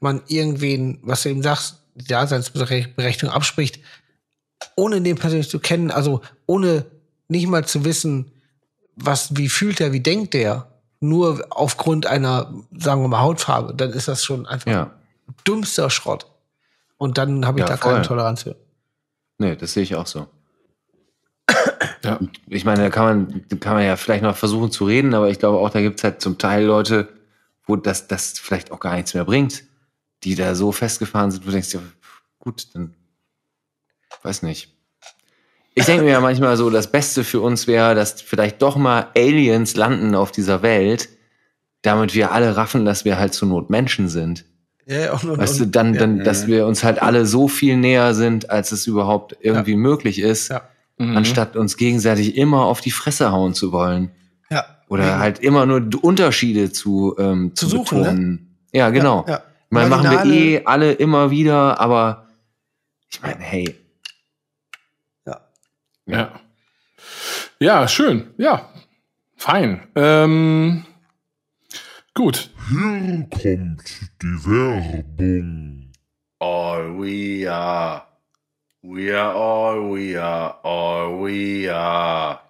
man 0.00 0.22
irgendwen, 0.28 0.98
was 1.02 1.22
du 1.22 1.28
eben 1.30 1.42
sagst, 1.42 1.76
die 1.94 2.06
Daseinsberechtigung 2.06 3.34
abspricht, 3.34 3.80
ohne 4.76 5.00
den 5.00 5.16
persönlich 5.16 5.48
zu 5.50 5.58
kennen, 5.58 5.90
also 5.90 6.20
ohne 6.46 6.86
nicht 7.28 7.46
mal 7.46 7.64
zu 7.66 7.84
wissen, 7.84 8.32
was, 8.96 9.36
wie 9.36 9.48
fühlt 9.48 9.80
er, 9.80 9.92
wie 9.92 10.00
denkt 10.00 10.34
der, 10.34 10.66
nur 11.00 11.46
aufgrund 11.50 12.06
einer, 12.06 12.52
sagen 12.76 13.00
wir 13.02 13.08
mal, 13.08 13.20
Hautfarbe, 13.20 13.74
dann 13.74 13.90
ist 13.90 14.08
das 14.08 14.22
schon 14.24 14.46
einfach 14.46 14.70
Ja. 14.70 14.90
dümmster 15.46 15.88
Schrott. 15.90 16.26
Und 16.98 17.16
dann 17.16 17.46
habe 17.46 17.58
ich 17.60 17.62
Ja, 17.64 17.68
da 17.70 17.76
keine 17.78 17.96
voll. 17.96 18.06
Toleranz 18.06 18.42
für. 18.42 18.56
Nee, 19.38 19.56
das 19.56 19.72
sehe 19.72 19.82
ich 19.82 19.94
auch 19.96 20.06
so. 20.06 20.26
Ja. 22.02 22.18
Ich 22.48 22.64
meine, 22.64 22.82
da 22.84 22.90
kann 22.90 23.04
man, 23.04 23.44
da 23.48 23.56
kann 23.56 23.74
man 23.74 23.84
ja 23.84 23.94
vielleicht 23.96 24.22
noch 24.22 24.34
versuchen 24.36 24.70
zu 24.70 24.84
reden, 24.86 25.12
aber 25.14 25.28
ich 25.28 25.38
glaube 25.38 25.58
auch, 25.58 25.68
da 25.68 25.80
gibt's 25.82 26.02
halt 26.02 26.22
zum 26.22 26.38
Teil 26.38 26.64
Leute, 26.64 27.08
wo 27.66 27.76
das, 27.76 28.08
das 28.08 28.38
vielleicht 28.38 28.72
auch 28.72 28.80
gar 28.80 28.94
nichts 28.96 29.12
mehr 29.12 29.24
bringt, 29.26 29.64
die 30.24 30.34
da 30.34 30.54
so 30.54 30.72
festgefahren 30.72 31.30
sind, 31.30 31.42
wo 31.42 31.46
du 31.46 31.52
denkst, 31.52 31.72
ja, 31.72 31.80
gut, 32.38 32.68
dann 32.74 32.94
weiß 34.22 34.42
nicht. 34.42 34.74
Ich 35.74 35.86
denke 35.86 36.04
mir 36.04 36.10
ja 36.10 36.20
manchmal 36.20 36.56
so, 36.56 36.68
das 36.68 36.90
Beste 36.90 37.24
für 37.24 37.40
uns 37.40 37.66
wäre, 37.66 37.94
dass 37.94 38.20
vielleicht 38.20 38.60
doch 38.60 38.76
mal 38.76 39.06
Aliens 39.16 39.76
landen 39.76 40.14
auf 40.14 40.32
dieser 40.32 40.62
Welt, 40.62 41.08
damit 41.82 42.14
wir 42.14 42.32
alle 42.32 42.56
raffen, 42.56 42.84
dass 42.84 43.04
wir 43.04 43.18
halt 43.18 43.32
zur 43.32 43.48
Not 43.48 43.70
Menschen 43.70 44.08
sind. 44.08 44.44
Ja, 44.86 45.12
und, 45.12 45.24
und, 45.24 45.38
Weißt 45.38 45.60
du, 45.60 45.64
und, 45.64 45.76
dann, 45.76 45.94
ja. 45.94 46.00
dann, 46.00 46.24
dass 46.24 46.46
wir 46.48 46.66
uns 46.66 46.82
halt 46.82 47.00
alle 47.00 47.24
so 47.24 47.46
viel 47.48 47.76
näher 47.76 48.14
sind, 48.14 48.50
als 48.50 48.72
es 48.72 48.86
überhaupt 48.86 49.36
irgendwie 49.40 49.76
möglich 49.76 50.18
ist, 50.18 50.48
Ja. 50.48 50.62
Mhm. 50.98 51.16
anstatt 51.16 51.56
uns 51.56 51.76
gegenseitig 51.78 52.36
immer 52.36 52.64
auf 52.66 52.80
die 52.82 52.90
Fresse 52.90 53.30
hauen 53.32 53.54
zu 53.54 53.72
wollen. 53.72 54.10
Ja. 54.50 54.66
Oder 54.88 55.06
Ja. 55.06 55.18
halt 55.20 55.38
immer 55.38 55.64
nur 55.64 55.88
Unterschiede 56.02 56.72
zu, 56.72 57.14
ähm, 57.18 57.52
Zu 57.54 57.66
zu, 57.68 57.76
suchen, 57.76 57.98
ne? 57.98 58.04
betonen. 58.04 58.56
Ja, 58.72 58.90
genau. 58.90 59.24
Ja, 59.26 59.34
ja. 59.34 59.42
Ich 59.70 59.74
meine, 59.74 59.88
machen 59.88 60.10
wir 60.10 60.24
eh 60.24 60.64
alle 60.64 60.90
immer 60.90 61.30
wieder, 61.30 61.78
aber 61.78 62.26
ich 63.08 63.22
meine, 63.22 63.40
hey, 63.40 63.76
Ja. 66.06 66.40
Ja, 67.60 67.86
schön. 67.86 68.34
Ja. 68.36 68.68
Fein. 69.36 69.86
Ähm, 69.94 70.84
gut. 72.14 72.50
Hier 72.68 73.28
kommt 73.30 74.10
die 74.20 74.44
Werbung. 74.44 75.92
All 76.40 76.98
we 76.98 77.48
are. 77.48 78.02
We 78.82 79.16
are 79.16 79.34
all 79.34 79.94
we 79.94 80.20
are. 80.20 80.64
All 80.64 81.22
we 81.22 81.72
are. 81.72 82.40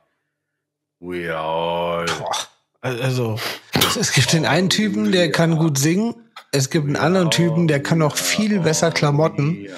We 1.00 1.28
are 1.34 2.06
all. 2.06 2.06
Also, 2.80 3.38
es, 3.74 3.96
es 3.96 4.12
gibt 4.12 4.32
den 4.32 4.46
einen 4.46 4.70
Typen, 4.70 5.12
der 5.12 5.30
kann 5.30 5.58
gut 5.58 5.76
singen. 5.76 6.14
Es 6.52 6.68
gibt 6.68 6.86
einen 6.86 6.96
anderen 6.96 7.30
Typen, 7.30 7.68
der 7.68 7.80
kann 7.80 7.98
noch 7.98 8.16
viel 8.16 8.58
besser 8.58 8.90
Klamotten. 8.90 9.68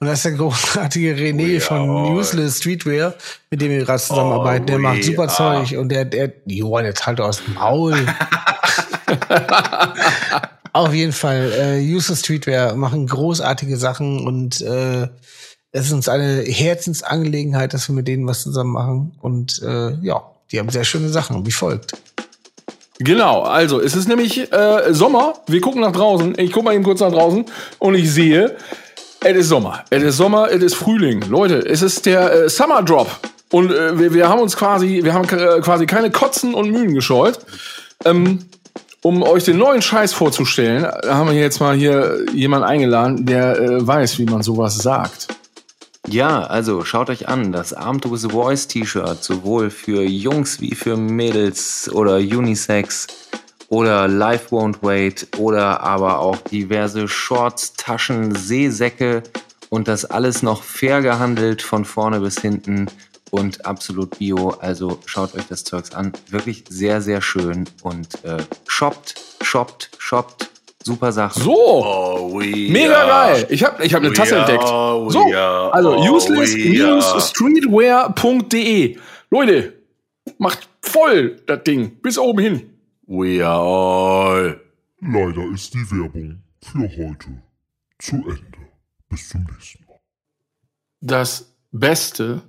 Und 0.00 0.06
das 0.06 0.18
ist 0.18 0.24
der 0.24 0.32
großartige 0.32 1.14
René 1.14 1.60
von 1.60 1.90
Useless 2.16 2.58
Streetwear, 2.58 3.14
mit 3.50 3.60
dem 3.60 3.70
wir 3.70 3.84
gerade 3.84 4.02
zusammenarbeiten. 4.02 4.66
Der 4.66 4.78
macht 4.78 5.04
super 5.04 5.28
Zeug 5.28 5.76
und 5.76 5.90
der, 5.90 6.06
der, 6.06 6.32
Johann, 6.46 6.86
jetzt 6.86 7.06
halt 7.06 7.20
aus 7.20 7.44
dem 7.44 7.54
Maul. 7.54 7.94
Auf 10.72 10.94
jeden 10.94 11.12
Fall, 11.12 11.52
äh, 11.52 11.94
Useless 11.94 12.20
Streetwear 12.20 12.76
machen 12.76 13.06
großartige 13.06 13.76
Sachen 13.76 14.26
und 14.26 14.62
äh, 14.62 15.08
es 15.70 15.86
ist 15.86 15.92
uns 15.92 16.08
eine 16.08 16.42
Herzensangelegenheit, 16.42 17.74
dass 17.74 17.88
wir 17.88 17.94
mit 17.94 18.08
denen 18.08 18.26
was 18.26 18.42
zusammen 18.42 18.72
machen. 18.72 19.12
Und 19.20 19.60
äh, 19.62 19.96
ja, 20.00 20.22
die 20.50 20.58
haben 20.58 20.70
sehr 20.70 20.84
schöne 20.84 21.10
Sachen, 21.10 21.44
wie 21.44 21.52
folgt. 21.52 21.92
Genau, 23.04 23.42
also 23.42 23.80
es 23.80 23.96
ist 23.96 24.08
nämlich 24.08 24.52
äh, 24.52 24.92
Sommer. 24.94 25.34
Wir 25.46 25.60
gucken 25.60 25.80
nach 25.80 25.92
draußen. 25.92 26.34
Ich 26.38 26.52
gucke 26.52 26.66
mal 26.66 26.74
eben 26.74 26.84
kurz 26.84 27.00
nach 27.00 27.10
draußen 27.10 27.44
und 27.78 27.94
ich 27.94 28.10
sehe, 28.12 28.56
es 29.20 29.36
ist 29.36 29.48
Sommer. 29.48 29.84
Es 29.90 30.02
ist 30.02 30.16
Sommer, 30.16 30.50
es 30.50 30.62
ist 30.62 30.74
Frühling. 30.74 31.22
Leute, 31.28 31.58
es 31.58 31.82
ist 31.82 32.06
der 32.06 32.32
äh, 32.32 32.48
Summer 32.48 32.82
Drop. 32.82 33.08
Und 33.50 33.72
äh, 33.72 33.98
wir, 33.98 34.14
wir 34.14 34.28
haben 34.28 34.40
uns 34.40 34.56
quasi, 34.56 35.00
wir 35.02 35.14
haben 35.14 35.28
äh, 35.28 35.60
quasi 35.60 35.86
keine 35.86 36.10
Kotzen 36.10 36.54
und 36.54 36.70
Mühen 36.70 36.94
gescheut. 36.94 37.40
Ähm, 38.04 38.46
um 39.02 39.22
euch 39.22 39.44
den 39.44 39.58
neuen 39.58 39.82
Scheiß 39.82 40.12
vorzustellen, 40.12 40.84
haben 40.84 41.28
wir 41.28 41.36
jetzt 41.36 41.60
mal 41.60 41.74
hier 41.74 42.24
jemanden 42.32 42.66
eingeladen, 42.66 43.26
der 43.26 43.58
äh, 43.58 43.86
weiß, 43.86 44.18
wie 44.20 44.26
man 44.26 44.42
sowas 44.42 44.78
sagt. 44.78 45.28
Ja, 46.08 46.42
also 46.44 46.84
schaut 46.84 47.10
euch 47.10 47.28
an, 47.28 47.52
das 47.52 47.72
Armed 47.72 48.10
with 48.10 48.24
a 48.24 48.28
Voice 48.28 48.66
T-Shirt, 48.66 49.22
sowohl 49.22 49.70
für 49.70 50.02
Jungs 50.02 50.60
wie 50.60 50.74
für 50.74 50.96
Mädels 50.96 51.88
oder 51.92 52.16
Unisex 52.16 53.06
oder 53.68 54.08
Life 54.08 54.48
Won't 54.54 54.78
Wait 54.82 55.28
oder 55.38 55.80
aber 55.80 56.18
auch 56.18 56.36
diverse 56.38 57.06
Shorts, 57.06 57.74
Taschen, 57.74 58.34
Seesäcke 58.34 59.22
und 59.70 59.86
das 59.86 60.04
alles 60.04 60.42
noch 60.42 60.62
fair 60.62 61.02
gehandelt 61.02 61.62
von 61.62 61.84
vorne 61.84 62.20
bis 62.20 62.40
hinten 62.40 62.88
und 63.30 63.64
absolut 63.64 64.18
bio. 64.18 64.50
Also 64.60 64.98
schaut 65.06 65.34
euch 65.36 65.46
das 65.48 65.62
Zeugs 65.64 65.94
an. 65.94 66.12
Wirklich 66.28 66.64
sehr, 66.68 67.00
sehr 67.00 67.22
schön 67.22 67.64
und 67.82 68.22
äh, 68.24 68.38
shoppt, 68.66 69.14
shoppt, 69.40 69.90
shoppt. 69.98 70.50
Super 70.84 71.12
Sache. 71.12 71.38
So, 71.40 71.54
Oh, 71.56 72.11
we 72.32 72.70
mega 72.72 73.02
are- 73.02 73.32
geil. 73.34 73.46
Ich 73.50 73.62
habe 73.64 73.84
ich 73.84 73.92
hab 73.94 74.02
eine 74.02 74.12
Tasse 74.12 74.36
are- 74.36 74.40
entdeckt. 74.52 74.66
So, 74.68 75.32
are- 75.34 75.72
also 75.74 75.96
oh, 75.96 76.16
useless-streetwear.de. 76.16 78.98
Leute, 79.30 79.72
macht 80.38 80.68
voll 80.82 81.40
das 81.46 81.62
Ding 81.64 81.96
bis 82.00 82.18
oben 82.18 82.40
hin. 82.40 82.68
We 83.06 83.44
are 83.46 83.60
all. 83.60 84.60
Leider 85.00 85.44
ist 85.52 85.74
die 85.74 85.90
Werbung 85.90 86.42
für 86.62 86.88
heute 86.96 87.42
zu 87.98 88.16
Ende. 88.16 88.58
Bis 89.08 89.28
zum 89.28 89.44
nächsten 89.44 89.84
Mal. 89.86 89.98
Das 91.00 91.52
beste 91.72 92.42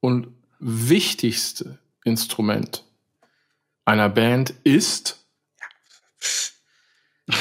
und 0.00 0.28
wichtigste 0.60 1.78
Instrument 2.04 2.84
einer 3.84 4.08
Band 4.08 4.54
ist 4.64 5.26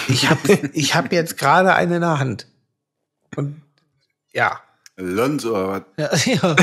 Ich 0.08 0.30
habe 0.30 0.70
ich 0.74 0.96
hab 0.96 1.12
jetzt 1.12 1.38
gerade 1.38 1.74
eine 1.74 1.96
in 1.96 2.02
der 2.02 2.20
Hand. 2.20 2.48
Und 3.36 3.62
ja. 4.32 4.62
Lönz 4.96 5.44
oder 5.44 5.84
was? 5.98 6.26
ja, 6.26 6.36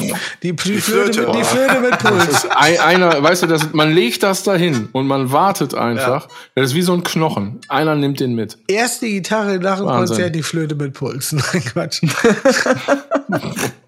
ja. 0.00 0.16
Die, 0.42 0.52
die, 0.52 0.56
Flöte. 0.58 0.80
Flöte, 0.80 1.26
mit, 1.26 1.34
die 1.36 1.44
Flöte 1.44 1.80
mit 1.80 1.98
Puls. 2.00 2.46
ein, 2.50 2.78
einer, 2.80 3.22
weißt 3.22 3.44
du, 3.44 3.46
das, 3.46 3.72
man 3.72 3.92
legt 3.92 4.24
das 4.24 4.42
dahin 4.42 4.88
und 4.92 5.06
man 5.06 5.30
wartet 5.30 5.74
einfach. 5.74 6.26
Das 6.56 6.70
ist 6.70 6.74
wie 6.74 6.82
so 6.82 6.92
ein 6.92 7.04
Knochen. 7.04 7.60
Einer 7.68 7.94
nimmt 7.94 8.18
den 8.18 8.34
mit. 8.34 8.58
Erste 8.66 9.06
Gitarre 9.06 9.60
nach 9.60 9.78
dem. 9.78 9.86
Konzert, 9.86 10.34
die 10.34 10.42
Flöte 10.42 10.74
mit 10.74 10.94
Puls. 10.94 11.30
Nein, 11.52 11.64
Quatsch. 11.64 12.02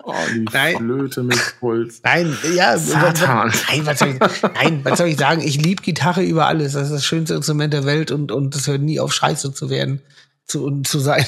Oh, 0.05 0.15
die 0.33 0.45
Nein. 0.53 0.77
Flöte 0.77 1.25
mit 1.25 1.55
Puls. 1.59 2.01
Nein, 2.05 2.37
ja. 2.55 2.79
Satan. 2.79 3.49
Was, 3.49 3.65
nein, 3.69 3.87
was 3.87 3.99
soll 3.99 4.09
ich, 4.11 4.43
nein, 4.55 4.81
was 4.85 4.99
soll 4.99 5.09
ich 5.09 5.19
sagen? 5.19 5.43
Ich 5.43 5.61
liebe 5.61 5.83
Gitarre 5.83 6.23
über 6.23 6.47
alles. 6.47 6.75
Das 6.75 6.85
ist 6.85 6.93
das 6.93 7.05
schönste 7.05 7.35
Instrument 7.35 7.73
der 7.73 7.87
Welt 7.87 8.13
und, 8.13 8.31
und 8.31 8.55
das 8.55 8.69
hört 8.69 8.83
nie 8.83 9.01
auf 9.01 9.13
Scheiße 9.13 9.53
zu 9.53 9.69
werden, 9.69 10.01
zu, 10.47 10.65
und 10.65 10.87
zu 10.87 11.01
sein. 11.01 11.27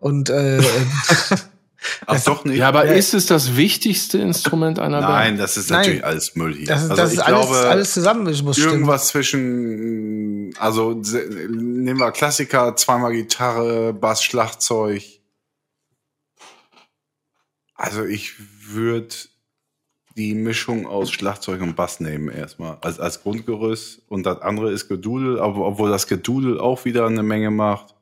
Und 0.00 0.30
äh, 0.30 0.60
Ach 2.06 2.22
doch 2.24 2.44
nicht. 2.44 2.58
Ja, 2.58 2.68
aber 2.68 2.84
ist 2.86 3.14
es 3.14 3.26
das 3.26 3.56
wichtigste 3.56 4.18
Instrument 4.18 4.78
einer 4.78 5.00
Nein, 5.00 5.10
Band? 5.36 5.40
das 5.40 5.56
ist 5.56 5.70
Nein. 5.70 5.80
natürlich 5.80 6.04
alles 6.04 6.34
Müll 6.36 6.54
hier. 6.54 6.66
das 6.66 6.84
ist, 6.84 6.90
also 6.90 7.02
das 7.02 7.12
ich 7.12 7.18
ist 7.18 7.24
alles, 7.24 7.46
glaube, 7.46 7.68
alles 7.68 7.92
zusammen 7.94 8.24
muss 8.44 8.56
stimmen. 8.56 8.72
irgendwas 8.72 9.08
zwischen, 9.08 10.54
also 10.58 10.92
nehmen 10.92 11.98
wir 11.98 12.10
Klassiker, 12.12 12.76
zweimal 12.76 13.12
Gitarre, 13.12 13.92
Bass, 13.92 14.22
Schlagzeug. 14.22 15.02
Also 17.74 18.04
ich 18.04 18.34
würde 18.68 19.14
die 20.16 20.34
Mischung 20.34 20.86
aus 20.86 21.10
Schlagzeug 21.10 21.62
und 21.62 21.76
Bass 21.76 22.00
nehmen 22.00 22.28
erstmal 22.28 22.76
als, 22.82 23.00
als 23.00 23.22
Grundgerüst 23.22 24.02
und 24.08 24.24
das 24.24 24.42
andere 24.42 24.70
ist 24.70 24.88
Gedudel, 24.88 25.38
obwohl 25.38 25.88
das 25.88 26.06
Gedudel 26.06 26.60
auch 26.60 26.84
wieder 26.84 27.06
eine 27.06 27.22
Menge 27.22 27.50
macht. 27.50 27.94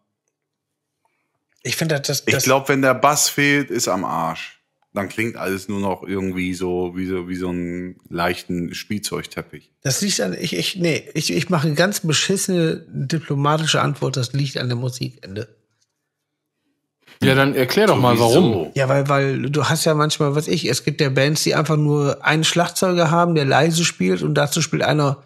Ich 1.62 1.76
finde, 1.76 2.00
das, 2.00 2.22
Ich 2.26 2.34
das, 2.34 2.44
glaube, 2.44 2.68
wenn 2.68 2.82
der 2.82 2.94
Bass 2.94 3.28
fehlt, 3.28 3.70
ist 3.70 3.88
am 3.88 4.04
Arsch. 4.04 4.60
Dann 4.94 5.08
klingt 5.08 5.36
alles 5.36 5.68
nur 5.68 5.80
noch 5.80 6.02
irgendwie 6.02 6.54
so 6.54 6.92
wie 6.96 7.06
so, 7.06 7.28
wie 7.28 7.36
so 7.36 7.50
einen 7.50 7.96
leichten 8.08 8.74
Spielzeugteppich. 8.74 9.70
das 9.82 10.00
liegt 10.00 10.20
an, 10.20 10.34
ich, 10.38 10.56
ich, 10.56 10.76
nee, 10.76 11.08
ich, 11.14 11.32
ich 11.32 11.50
mache 11.50 11.66
eine 11.66 11.76
ganz 11.76 12.00
beschissene 12.00 12.84
diplomatische 12.88 13.80
Antwort, 13.82 14.16
das 14.16 14.32
liegt 14.32 14.56
an 14.56 14.68
der 14.68 14.76
Musik. 14.76 15.18
Ende. 15.22 15.56
Ja, 17.22 17.34
dann 17.34 17.54
erklär 17.54 17.88
doch 17.88 17.98
mal, 17.98 18.16
Sowieso. 18.16 18.52
warum. 18.52 18.70
Ja, 18.74 18.88
weil, 18.88 19.08
weil 19.08 19.50
du 19.50 19.64
hast 19.68 19.84
ja 19.84 19.94
manchmal, 19.94 20.34
was 20.34 20.48
ich, 20.48 20.68
es 20.68 20.84
gibt 20.84 21.00
ja 21.00 21.10
Bands, 21.10 21.42
die 21.42 21.54
einfach 21.54 21.76
nur 21.76 22.24
einen 22.24 22.44
Schlagzeuger 22.44 23.10
haben, 23.10 23.34
der 23.34 23.44
leise 23.44 23.84
spielt 23.84 24.22
und 24.22 24.34
dazu 24.34 24.62
spielt 24.62 24.82
einer 24.82 25.24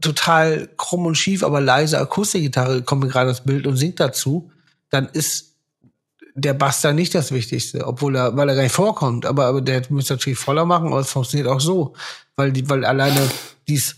total 0.00 0.68
krumm 0.78 1.06
und 1.06 1.16
schief, 1.16 1.44
aber 1.44 1.60
leise 1.60 1.98
Akustikgitarre, 1.98 2.82
kommt 2.82 3.02
mir 3.02 3.08
gerade 3.10 3.28
das 3.28 3.44
Bild 3.44 3.66
und 3.66 3.76
singt 3.76 4.00
dazu, 4.00 4.50
dann 4.88 5.08
ist 5.12 5.49
der 6.34 6.54
Bass 6.54 6.80
da 6.80 6.92
nicht 6.92 7.14
das 7.14 7.32
Wichtigste, 7.32 7.86
obwohl 7.86 8.16
er, 8.16 8.36
weil 8.36 8.48
er 8.48 8.54
gar 8.54 8.62
nicht 8.62 8.74
vorkommt, 8.74 9.26
aber, 9.26 9.46
aber 9.46 9.60
der 9.60 9.82
müsste 9.90 10.14
natürlich 10.14 10.38
voller 10.38 10.64
machen, 10.64 10.88
aber 10.88 11.00
es 11.00 11.10
funktioniert 11.10 11.48
auch 11.48 11.60
so, 11.60 11.94
weil 12.36 12.52
die, 12.52 12.68
weil 12.68 12.84
alleine 12.84 13.20
dies 13.68 13.96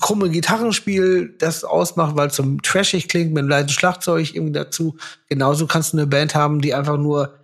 krumme 0.00 0.28
Gitarrenspiel 0.30 1.34
das 1.38 1.64
ausmacht, 1.64 2.16
weil 2.16 2.28
es 2.28 2.36
so 2.36 2.44
trashig 2.62 3.08
klingt 3.08 3.32
mit 3.32 3.38
einem 3.38 3.48
leisen 3.48 3.68
Schlagzeug 3.68 4.34
irgendwie 4.34 4.52
dazu. 4.52 4.96
Genauso 5.28 5.66
kannst 5.66 5.92
du 5.92 5.98
eine 5.98 6.06
Band 6.06 6.34
haben, 6.34 6.60
die 6.60 6.74
einfach 6.74 6.98
nur 6.98 7.34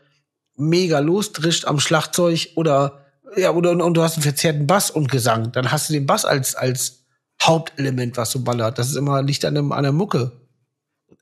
mega 0.56 0.98
losdrischt 0.98 1.64
am 1.64 1.80
Schlagzeug 1.80 2.48
oder 2.56 3.04
ja 3.36 3.52
oder 3.52 3.70
und 3.70 3.94
du 3.94 4.02
hast 4.02 4.14
einen 4.14 4.22
verzerrten 4.22 4.66
Bass 4.66 4.90
und 4.90 5.10
Gesang, 5.10 5.52
dann 5.52 5.72
hast 5.72 5.88
du 5.88 5.92
den 5.92 6.06
Bass 6.06 6.24
als 6.24 6.54
als 6.54 7.04
Hauptelement, 7.42 8.16
was 8.16 8.30
so 8.30 8.40
ballert. 8.40 8.78
Das 8.78 8.88
ist 8.88 8.96
immer 8.96 9.22
liegt 9.22 9.44
an, 9.44 9.54
dem, 9.54 9.72
an 9.72 9.82
der 9.82 9.92
Mucke. 9.92 10.32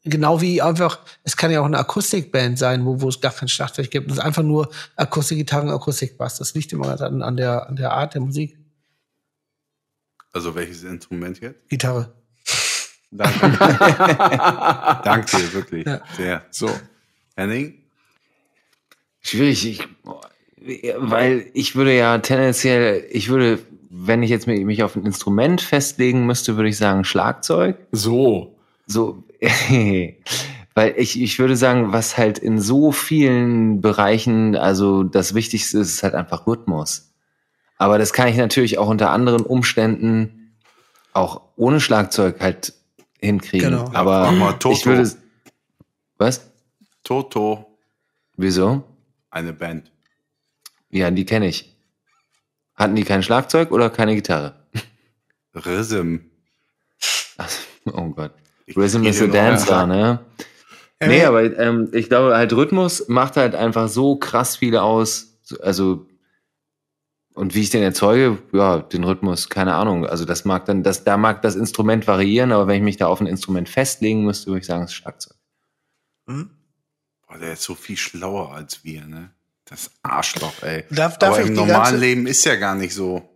Genau 0.05 0.41
wie 0.41 0.61
einfach, 0.61 0.99
es 1.23 1.37
kann 1.37 1.53
ja 1.53 1.61
auch 1.61 1.67
eine 1.67 1.79
Akustikband 1.79 2.59
sein, 2.59 2.85
wo, 2.85 3.01
wo 3.01 3.09
es 3.09 3.21
gar 3.21 3.33
kein 3.33 3.49
Schlagzeug 3.49 3.91
gibt. 3.91 4.11
Es 4.11 4.17
ist 4.17 4.23
einfach 4.23 4.43
nur 4.43 4.69
Akustikgitarren, 4.97 5.71
Akustikbass. 5.71 6.39
Das 6.39 6.55
liegt 6.55 6.73
immer 6.73 7.01
an, 7.01 7.23
an, 7.23 7.37
der, 7.37 7.69
an 7.69 7.77
der 7.77 7.93
Art 7.93 8.15
der 8.15 8.21
Musik. 8.21 8.59
Also 10.33 10.55
welches 10.55 10.83
Instrument 10.83 11.41
jetzt? 11.41 11.69
Gitarre. 11.69 12.13
Danke. 13.13 13.41
Danke 15.05 15.53
wirklich. 15.53 15.87
Ja. 15.87 16.01
Sehr. 16.17 16.45
So. 16.51 16.71
Henning? 17.37 17.75
Schwierig, 19.21 19.65
ich, 19.67 19.89
weil 20.97 21.47
ich 21.55 21.77
würde 21.77 21.97
ja 21.97 22.19
tendenziell, 22.19 23.07
ich 23.11 23.29
würde, 23.29 23.61
wenn 23.91 24.23
ich 24.23 24.31
jetzt 24.31 24.47
mich 24.47 24.65
mich 24.65 24.83
auf 24.83 24.97
ein 24.97 25.07
Instrument 25.07 25.61
festlegen 25.61 26.27
müsste, 26.27 26.57
würde 26.57 26.71
ich 26.71 26.77
sagen 26.77 27.05
Schlagzeug. 27.05 27.77
So. 27.93 28.57
So, 28.87 29.23
weil 30.75 30.95
ich, 30.97 31.21
ich 31.21 31.39
würde 31.39 31.57
sagen, 31.57 31.93
was 31.93 32.17
halt 32.17 32.39
in 32.39 32.61
so 32.61 32.93
vielen 32.93 33.81
Bereichen, 33.81 34.57
also 34.57 35.03
das 35.03 35.35
Wichtigste 35.35 35.79
ist, 35.79 35.91
ist 35.91 36.03
halt 36.03 36.15
einfach 36.15 36.47
Rhythmus. 36.47 37.13
Aber 37.77 37.99
das 37.99 38.13
kann 38.13 38.29
ich 38.29 38.37
natürlich 38.37 38.79
auch 38.79 38.89
unter 38.89 39.11
anderen 39.11 39.43
Umständen 39.43 40.55
auch 41.13 41.43
ohne 41.57 41.81
Schlagzeug 41.81 42.41
halt 42.41 42.73
hinkriegen. 43.21 43.71
Genau. 43.71 43.91
Aber 43.93 44.31
mach 44.31 44.39
mal 44.39 44.53
Toto. 44.53 44.77
ich 44.77 44.87
würde, 44.87 45.11
was? 46.17 46.53
Toto, 47.03 47.67
Wieso? 48.37 48.85
eine 49.31 49.53
Band. 49.53 49.91
Ja, 50.91 51.11
die 51.11 51.25
kenne 51.25 51.49
ich. 51.49 51.75
Hatten 52.75 52.95
die 52.95 53.05
kein 53.05 53.23
Schlagzeug 53.23 53.73
oder 53.73 53.91
keine 53.91 54.15
Gitarre? 54.15 54.55
Rhythm. 55.55 56.19
Ach, 57.39 57.51
oh 57.93 58.11
Gott. 58.11 58.33
Ich 58.67 58.77
Rhythm 58.77 59.05
is 59.05 59.21
a 59.21 59.27
Dancer, 59.27 59.87
ne? 59.87 60.21
Äh, 60.99 61.09
Nee, 61.09 61.25
aber 61.25 61.43
ähm, 61.59 61.89
ich 61.93 62.09
glaube, 62.09 62.37
halt 62.37 62.53
Rhythmus 62.53 63.09
macht 63.09 63.37
halt 63.37 63.55
einfach 63.57 63.89
so 63.89 64.17
krass 64.17 64.57
viel 64.57 64.77
aus. 64.77 65.37
Also, 65.61 66.07
und 67.35 67.55
wie 67.55 67.63
ich 67.63 67.71
den 67.71 67.83
erzeuge, 67.83 68.39
ja, 68.53 68.79
den 68.79 69.03
Rhythmus, 69.05 69.49
keine 69.49 69.75
Ahnung. 69.75 70.07
Also 70.07 70.25
das 70.25 70.45
mag 70.45 70.65
dann, 70.67 70.83
das, 70.83 71.03
da 71.03 71.17
mag 71.17 71.43
das 71.43 71.57
Instrument 71.57 72.07
variieren, 72.07 72.53
aber 72.53 72.67
wenn 72.69 72.77
ich 72.77 72.83
mich 72.83 72.97
da 72.99 73.07
auf 73.09 73.21
ein 73.21 73.27
Instrument 73.27 73.69
festlegen 73.69 74.25
müsste, 74.25 74.47
würde 74.49 74.61
ich 74.61 74.67
sagen, 74.67 74.85
es 74.85 74.91
ist 74.91 74.97
Schlagzeug. 74.97 75.37
Hm? 76.29 76.51
Boah, 77.27 77.39
der 77.39 77.55
ist 77.55 77.63
so 77.63 77.75
viel 77.75 77.97
schlauer 77.97 78.53
als 78.55 78.85
wir, 78.85 79.05
ne? 79.07 79.31
Das 79.65 79.91
Arschloch, 80.03 80.63
ey. 80.63 80.85
Darf- 80.91 81.19
darf 81.19 81.31
Aber 81.35 81.41
ich 81.43 81.49
im 81.49 81.55
normalen 81.55 81.83
ganze- 81.85 81.97
Leben 81.97 82.27
ist 82.27 82.45
ja 82.45 82.57
gar 82.57 82.75
nicht 82.75 82.95
so. 82.95 83.29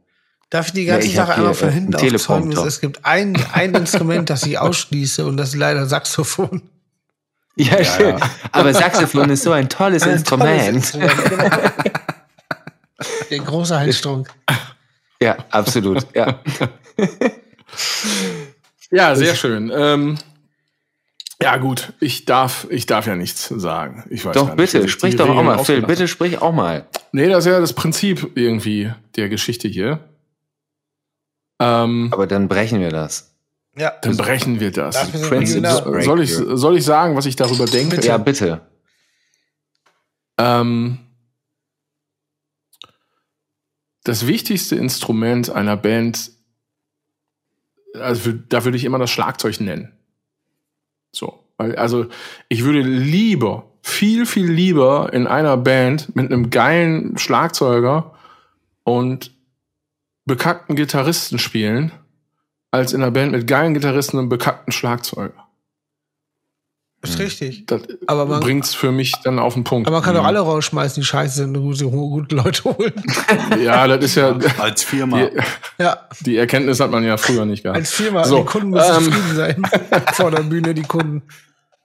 Darf 0.51 0.69
ich 0.69 0.73
die 0.75 0.85
ganze 0.85 1.09
Ja, 1.09 1.27
Sache 1.27 1.35
einmal 1.37 1.55
von 1.55 1.71
hinten 1.71 1.95
aufzäumen? 1.95 2.13
Teleprompter. 2.13 2.67
Es 2.67 2.81
gibt 2.81 3.05
ein, 3.05 3.37
ein 3.53 3.75
Instrument, 3.75 4.31
das 4.31 4.45
ich 4.45 4.59
ausschließe 4.59 5.27
und 5.27 5.37
das 5.37 5.49
ist 5.51 5.57
leider 5.57 5.87
Saxophon. 5.87 6.63
Ja, 7.59 7.83
schön. 7.83 8.19
ja. 8.19 8.31
Aber 8.53 8.75
Saxophon 8.75 9.31
ist 9.31 9.43
so 9.43 9.51
ein 9.53 9.71
tolles 9.71 10.03
Ein 10.07 10.11
Instrument. 10.17 10.51
tolles 10.61 10.77
Instrument, 10.77 11.25
genau. 11.25 11.51
Der 13.31 13.39
große 13.39 13.79
Heinz 13.79 13.97
Strunk. 13.97 14.29
Ja, 15.23 15.39
absolut. 15.51 16.07
Ja. 16.15 16.39
Ja, 18.91 19.17
sehr 19.17 19.35
schön. 19.35 19.73
Ähm, 19.75 20.19
ja, 21.43 21.57
gut, 21.57 21.93
ich 21.99 22.27
darf, 22.27 22.67
ich 22.71 22.85
darf 22.87 23.07
ja 23.07 23.17
nichts 23.17 23.49
sagen. 23.49 24.05
Ich 24.11 24.25
weiß 24.27 24.35
Doch, 24.35 24.47
nicht, 24.49 24.57
bitte, 24.57 24.83
sich 24.83 24.91
sprich 24.91 25.17
doch 25.17 25.29
auch 25.29 25.43
mal, 25.43 25.65
Phil, 25.65 25.81
bitte 25.83 26.09
sprich 26.09 26.43
auch 26.43 26.53
mal. 26.53 26.87
Nee, 27.13 27.29
das 27.29 27.47
ist 27.47 27.53
ja 27.53 27.61
das 27.61 27.73
Prinzip 27.73 28.33
irgendwie 28.35 28.93
der 29.17 29.29
Geschichte 29.31 29.67
hier. 29.69 30.01
Ähm, 31.59 32.09
Aber 32.13 32.27
dann 32.27 32.49
brechen 32.49 32.81
wir 32.81 32.91
das. 32.91 33.35
Ja. 33.77 33.93
Dann 34.03 34.17
brechen 34.17 34.61
wir 34.61 34.71
das. 34.71 34.97
Soll, 36.05 36.23
ich, 36.23 36.35
soll 36.35 36.77
ich 36.77 36.85
sagen, 36.85 37.17
was 37.17 37.27
ich 37.27 37.37
darüber 37.37 37.67
denke? 37.67 37.97
Bitte. 37.97 38.09
Ja, 38.09 38.19
bitte. 38.19 38.61
Ähm, 40.39 40.99
das 44.05 44.27
wichtigste 44.27 44.77
Instrument 44.77 45.51
einer 45.51 45.77
Band, 45.77 46.31
also 47.95 48.33
da 48.33 48.65
würde 48.65 48.77
ich 48.77 48.85
immer 48.85 48.99
das 48.99 49.11
Schlagzeug 49.11 49.61
nennen. 49.61 49.93
So. 51.13 51.43
Also 51.59 52.07
ich 52.49 52.65
würde 52.65 52.81
lieber, 52.81 53.73
viel, 53.83 54.27
viel 54.27 54.51
lieber 54.51 55.13
in 55.13 55.27
einer 55.27 55.57
Band 55.57 56.15
mit 56.15 56.31
einem 56.31 56.51
geilen 56.51 57.17
Schlagzeuger 57.19 58.15
und 58.85 59.36
bekackten 60.27 60.77
Gitarristen 60.77 61.39
spielen, 61.39 61.93
als 62.71 62.93
in 62.93 63.03
einer 63.03 63.11
Band 63.13 63.33
mit 63.33 63.47
geilen 63.47 63.75
Gitarristen 63.75 64.19
und 64.19 64.29
bekackten 64.29 64.73
Schlagzeuger. 64.73 65.33
Ist 67.03 67.19
richtig. 67.21 67.67
Das 67.67 67.83
Aber 68.09 68.27
man- 68.27 68.41
bringt's 68.41 68.75
für 68.75 68.91
mich 68.91 69.13
dann 69.23 69.39
auf 69.39 69.55
den 69.55 69.63
Punkt. 69.63 69.87
Aber 69.87 69.99
man 69.99 70.05
kann 70.05 70.15
doch 70.17 70.25
alle 70.25 70.41
rausschmeißen, 70.41 71.01
die 71.01 71.07
scheiße 71.07 71.37
sind 71.37 71.57
und 71.57 71.63
gute, 71.63 71.85
gute 71.89 72.35
Leute 72.35 72.65
holen. 72.65 72.93
Ja, 73.63 73.87
das 73.87 74.05
ist 74.07 74.15
ja, 74.17 74.37
Als 74.59 74.83
Firma. 74.83 75.27
die, 75.27 75.39
Ja, 75.79 76.09
die 76.21 76.37
Erkenntnis 76.37 76.81
hat 76.81 76.91
man 76.91 77.05
ja 77.05 77.17
früher 77.17 77.45
nicht 77.45 77.63
gehabt. 77.63 77.77
als 77.79 77.93
Firma, 77.93 78.25
So, 78.25 78.39
die 78.39 78.45
Kunden 78.47 78.71
müssen 78.71 78.97
ähm, 78.97 79.05
zufrieden 79.05 79.37
sein. 79.37 79.63
Vor 80.15 80.31
der 80.33 80.43
Bühne, 80.43 80.75
die 80.75 80.83
Kunden. 80.83 81.23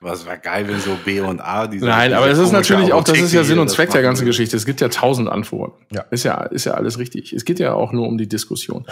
Was 0.04 0.26
wäre 0.26 0.40
geil, 0.40 0.68
wenn 0.68 0.80
so 0.80 0.98
B 1.06 1.22
und 1.22 1.40
A 1.42 1.68
diese 1.68 1.86
Nein, 1.86 2.10
diese 2.10 2.18
aber 2.18 2.28
das 2.28 2.40
ist 2.40 2.52
natürlich 2.52 2.92
auch, 2.92 3.04
das 3.04 3.20
ist 3.20 3.34
ja 3.34 3.44
Sinn 3.44 3.60
und 3.60 3.70
Zweck 3.70 3.92
der 3.92 4.02
ganzen. 4.02 4.26
Geschichte. 4.26 4.58
Es 4.58 4.66
gibt 4.66 4.82
ja 4.82 4.90
tausend 4.90 5.30
Antworten. 5.30 5.86
Ja. 5.92 6.02
Ist 6.10 6.24
ja, 6.24 6.42
ist 6.42 6.66
ja 6.66 6.74
alles 6.74 6.98
richtig. 6.98 7.34
Es 7.34 7.46
geht 7.46 7.60
ja 7.60 7.74
auch 7.74 7.92
nur 7.92 8.08
um 8.08 8.18
die 8.18 8.28
Diskussion. 8.28 8.86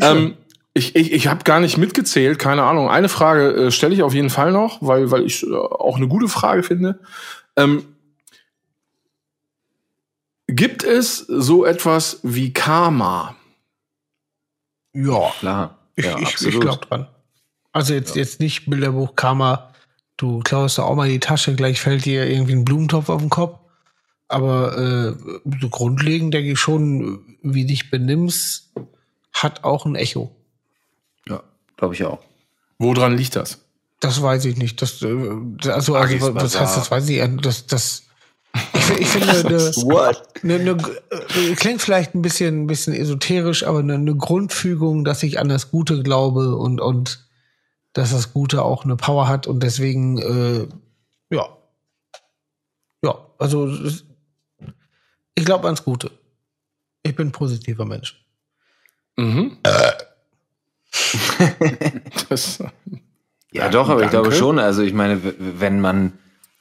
Ähm, 0.00 0.34
ich 0.72 0.94
ich, 0.94 1.12
ich 1.12 1.26
habe 1.26 1.42
gar 1.42 1.58
nicht 1.58 1.78
mitgezählt, 1.78 2.38
keine 2.38 2.62
Ahnung. 2.62 2.88
Eine 2.88 3.08
Frage 3.08 3.52
äh, 3.54 3.70
stelle 3.72 3.92
ich 3.92 4.04
auf 4.04 4.14
jeden 4.14 4.30
Fall 4.30 4.52
noch, 4.52 4.78
weil, 4.80 5.10
weil 5.10 5.24
ich 5.24 5.42
äh, 5.44 5.52
auch 5.52 5.96
eine 5.96 6.06
gute 6.06 6.28
Frage 6.28 6.62
finde. 6.62 7.00
Ähm, 7.56 7.84
gibt 10.46 10.84
es 10.84 11.18
so 11.18 11.64
etwas 11.64 12.20
wie 12.22 12.52
Karma? 12.52 13.34
Ja, 14.92 15.32
Klar. 15.40 15.78
ich, 15.96 16.04
ja, 16.04 16.18
ich, 16.18 16.40
ich 16.40 16.60
glaube 16.60 16.86
dran. 16.86 17.08
Also 17.72 17.94
jetzt, 17.94 18.14
jetzt 18.14 18.38
nicht 18.38 18.68
Bilderbuch 18.68 19.16
Karma, 19.16 19.71
du 20.22 20.40
klaust 20.40 20.78
da 20.78 20.84
auch 20.84 20.94
mal 20.94 21.08
die 21.08 21.20
Tasche, 21.20 21.54
gleich 21.54 21.80
fällt 21.80 22.04
dir 22.04 22.28
irgendwie 22.28 22.52
ein 22.52 22.64
Blumentopf 22.64 23.08
auf 23.08 23.20
den 23.20 23.30
Kopf. 23.30 23.58
Aber 24.28 24.78
äh, 24.78 25.50
so 25.60 25.68
grundlegend 25.68 26.32
denke 26.32 26.52
ich 26.52 26.58
schon, 26.58 27.36
wie 27.42 27.66
dich 27.66 27.90
benimmst, 27.90 28.72
hat 29.32 29.64
auch 29.64 29.84
ein 29.84 29.94
Echo. 29.94 30.34
ja, 31.28 31.42
glaube 31.76 31.94
ich 31.94 32.04
auch. 32.04 32.20
Woran 32.78 33.16
liegt 33.16 33.36
das? 33.36 33.58
Das 34.00 34.22
weiß 34.22 34.44
ich 34.46 34.56
nicht. 34.56 34.80
Das, 34.80 35.02
äh, 35.02 35.06
also, 35.68 35.96
also 35.96 36.32
Bazaar. 36.32 36.62
heißt 36.62 36.76
das? 36.76 36.90
Weiß 36.90 37.08
ich. 37.08 37.18
äh, 37.18 37.28
Das, 37.40 37.66
das, 37.66 38.04
ich, 38.74 39.00
ich 39.00 39.06
finde, 39.08 39.30
eine, 39.30 40.14
eine, 40.42 40.54
eine, 40.54 40.70
äh, 41.50 41.54
klingt 41.54 41.82
vielleicht 41.82 42.14
ein 42.14 42.22
bisschen, 42.22 42.62
ein 42.62 42.66
bisschen 42.66 42.94
esoterisch, 42.94 43.64
aber 43.64 43.80
eine, 43.80 43.94
eine 43.94 44.16
Grundfügung, 44.16 45.04
dass 45.04 45.22
ich 45.22 45.38
an 45.38 45.48
das 45.48 45.70
Gute 45.70 46.02
glaube 46.02 46.56
und, 46.56 46.80
und 46.80 47.26
dass 47.92 48.10
das 48.12 48.32
Gute 48.32 48.62
auch 48.62 48.84
eine 48.84 48.96
Power 48.96 49.28
hat 49.28 49.46
und 49.46 49.62
deswegen, 49.62 50.18
äh, 50.18 50.66
ja. 51.34 51.48
Ja, 53.04 53.26
also 53.38 53.68
ich 55.34 55.44
glaube 55.44 55.66
ans 55.66 55.84
Gute. 55.84 56.10
Ich 57.02 57.16
bin 57.16 57.28
ein 57.28 57.32
positiver 57.32 57.84
Mensch. 57.84 58.24
Mhm. 59.16 59.58
das, 62.28 62.62
Ja, 63.52 63.68
doch, 63.68 63.88
aber 63.88 64.02
ich 64.02 64.10
danke. 64.10 64.28
glaube 64.28 64.32
schon. 64.32 64.58
Also 64.58 64.82
ich 64.82 64.94
meine, 64.94 65.20
wenn 65.38 65.80
man 65.80 66.18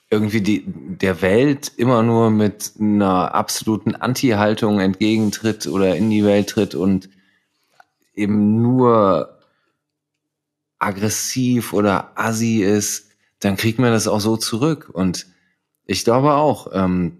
irgendwie 0.09 0.41
die, 0.41 0.65
der 0.67 1.21
Welt 1.21 1.71
immer 1.77 2.03
nur 2.03 2.29
mit 2.29 2.73
einer 2.79 3.33
absoluten 3.33 3.95
Anti-Haltung 3.95 4.79
entgegentritt 4.81 5.67
oder 5.67 5.95
in 5.95 6.09
die 6.09 6.25
Welt 6.25 6.49
tritt 6.49 6.75
und 6.75 7.09
eben 8.13 8.61
nur 8.61 9.37
aggressiv 10.81 11.73
oder 11.73 12.11
assi 12.15 12.61
ist, 12.63 13.07
dann 13.39 13.55
kriegt 13.57 13.79
man 13.79 13.91
das 13.91 14.07
auch 14.07 14.19
so 14.19 14.37
zurück. 14.37 14.89
Und 14.91 15.27
ich 15.85 16.03
glaube 16.03 16.33
auch, 16.33 16.67
ähm, 16.73 17.17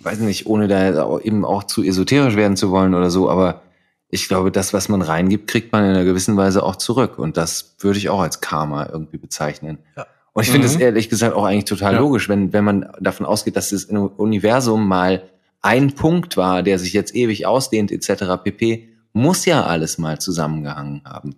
weiß 0.00 0.18
nicht, 0.20 0.46
ohne 0.46 0.68
da 0.68 1.18
eben 1.20 1.44
auch 1.44 1.64
zu 1.64 1.82
esoterisch 1.82 2.36
werden 2.36 2.56
zu 2.56 2.70
wollen 2.70 2.94
oder 2.94 3.10
so, 3.10 3.30
aber 3.30 3.62
ich 4.08 4.28
glaube, 4.28 4.50
das, 4.50 4.72
was 4.74 4.88
man 4.88 5.00
reingibt, 5.00 5.48
kriegt 5.48 5.72
man 5.72 5.84
in 5.84 5.90
einer 5.90 6.04
gewissen 6.04 6.36
Weise 6.36 6.62
auch 6.62 6.76
zurück. 6.76 7.18
Und 7.18 7.36
das 7.38 7.76
würde 7.78 7.98
ich 7.98 8.10
auch 8.10 8.20
als 8.20 8.40
Karma 8.42 8.86
irgendwie 8.92 9.16
bezeichnen. 9.16 9.78
Ja. 9.96 10.06
Und 10.34 10.42
ich 10.42 10.50
finde 10.50 10.66
es 10.66 10.74
Mhm. 10.76 10.82
ehrlich 10.82 11.08
gesagt 11.08 11.34
auch 11.34 11.44
eigentlich 11.44 11.64
total 11.64 11.94
Ja. 11.94 12.00
logisch, 12.00 12.28
wenn, 12.28 12.52
wenn 12.52 12.64
man 12.64 12.92
davon 13.00 13.24
ausgeht, 13.26 13.56
dass 13.56 13.70
das 13.70 13.84
Universum 13.86 14.86
mal 14.86 15.22
ein 15.62 15.94
Punkt 15.94 16.36
war, 16.36 16.62
der 16.62 16.78
sich 16.78 16.92
jetzt 16.92 17.14
ewig 17.14 17.46
ausdehnt, 17.46 17.90
etc. 17.92 18.36
pp., 18.42 18.88
muss 19.14 19.44
ja 19.46 19.64
alles 19.64 19.98
mal 19.98 20.18
zusammengehangen 20.18 21.02
haben. 21.04 21.36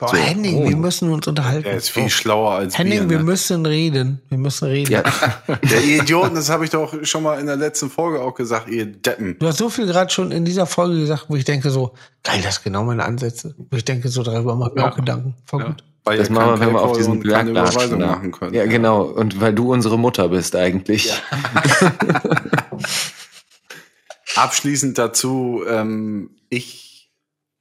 Boah, 0.00 0.08
So. 0.08 0.16
Henning, 0.16 0.56
Oh. 0.56 0.68
wir 0.68 0.76
müssen 0.76 1.10
uns 1.12 1.26
unterhalten. 1.28 1.62
Der 1.64 1.74
ist 1.76 1.90
viel 1.90 2.04
Oh. 2.04 2.08
schlauer 2.08 2.52
als 2.52 2.76
Henning, 2.78 3.00
wir. 3.02 3.10
wir 3.10 3.18
Ne? 3.18 3.24
müssen 3.24 3.66
reden. 3.66 4.20
Wir 4.30 4.38
müssen 4.38 4.64
reden. 4.66 4.90
Ja, 4.90 5.02
Der 5.70 5.84
ihr 5.84 6.02
Idioten, 6.02 6.34
das 6.34 6.48
habe 6.48 6.64
ich 6.64 6.70
doch 6.70 6.94
schon 7.04 7.22
mal 7.22 7.38
in 7.38 7.46
der 7.46 7.56
letzten 7.56 7.90
Folge 7.90 8.20
auch 8.22 8.34
gesagt, 8.34 8.68
ihr 8.70 8.86
Deppen. 8.86 9.36
Du 9.38 9.46
hast 9.46 9.58
so 9.58 9.68
viel 9.68 9.86
gerade 9.86 10.10
schon 10.10 10.32
in 10.32 10.44
dieser 10.46 10.64
Folge 10.66 10.98
gesagt, 10.98 11.26
wo 11.28 11.36
ich 11.36 11.44
denke 11.44 11.70
so, 11.70 11.92
geil, 12.22 12.40
das 12.42 12.54
sind 12.56 12.64
genau 12.64 12.82
meine 12.84 13.04
Ansätze. 13.04 13.54
Wo 13.70 13.76
ich 13.76 13.84
denke 13.84 14.08
so, 14.08 14.22
darüber 14.22 14.54
mache 14.56 14.70
ich 14.70 14.74
mir 14.76 14.82
Ja. 14.82 14.90
auch 14.90 14.96
Gedanken. 14.96 15.34
Voll 15.44 15.60
Ja. 15.60 15.66
gut. 15.68 15.84
Weil 16.04 16.16
das 16.16 16.30
machen 16.30 16.52
wir, 16.58 16.60
wenn 16.60 16.72
wir 16.72 16.80
auf 16.80 16.96
diesen 16.96 17.20
Berg 17.20 17.52
machen 17.52 18.32
können. 18.32 18.54
Ja, 18.54 18.64
genau. 18.64 19.02
Und 19.02 19.38
weil 19.38 19.52
du 19.54 19.70
unsere 19.70 19.98
Mutter 19.98 20.30
bist 20.30 20.56
eigentlich. 20.56 21.12
Abschließend 24.36 24.96
dazu, 24.96 25.62
ähm, 25.68 26.30
ich 26.48 27.10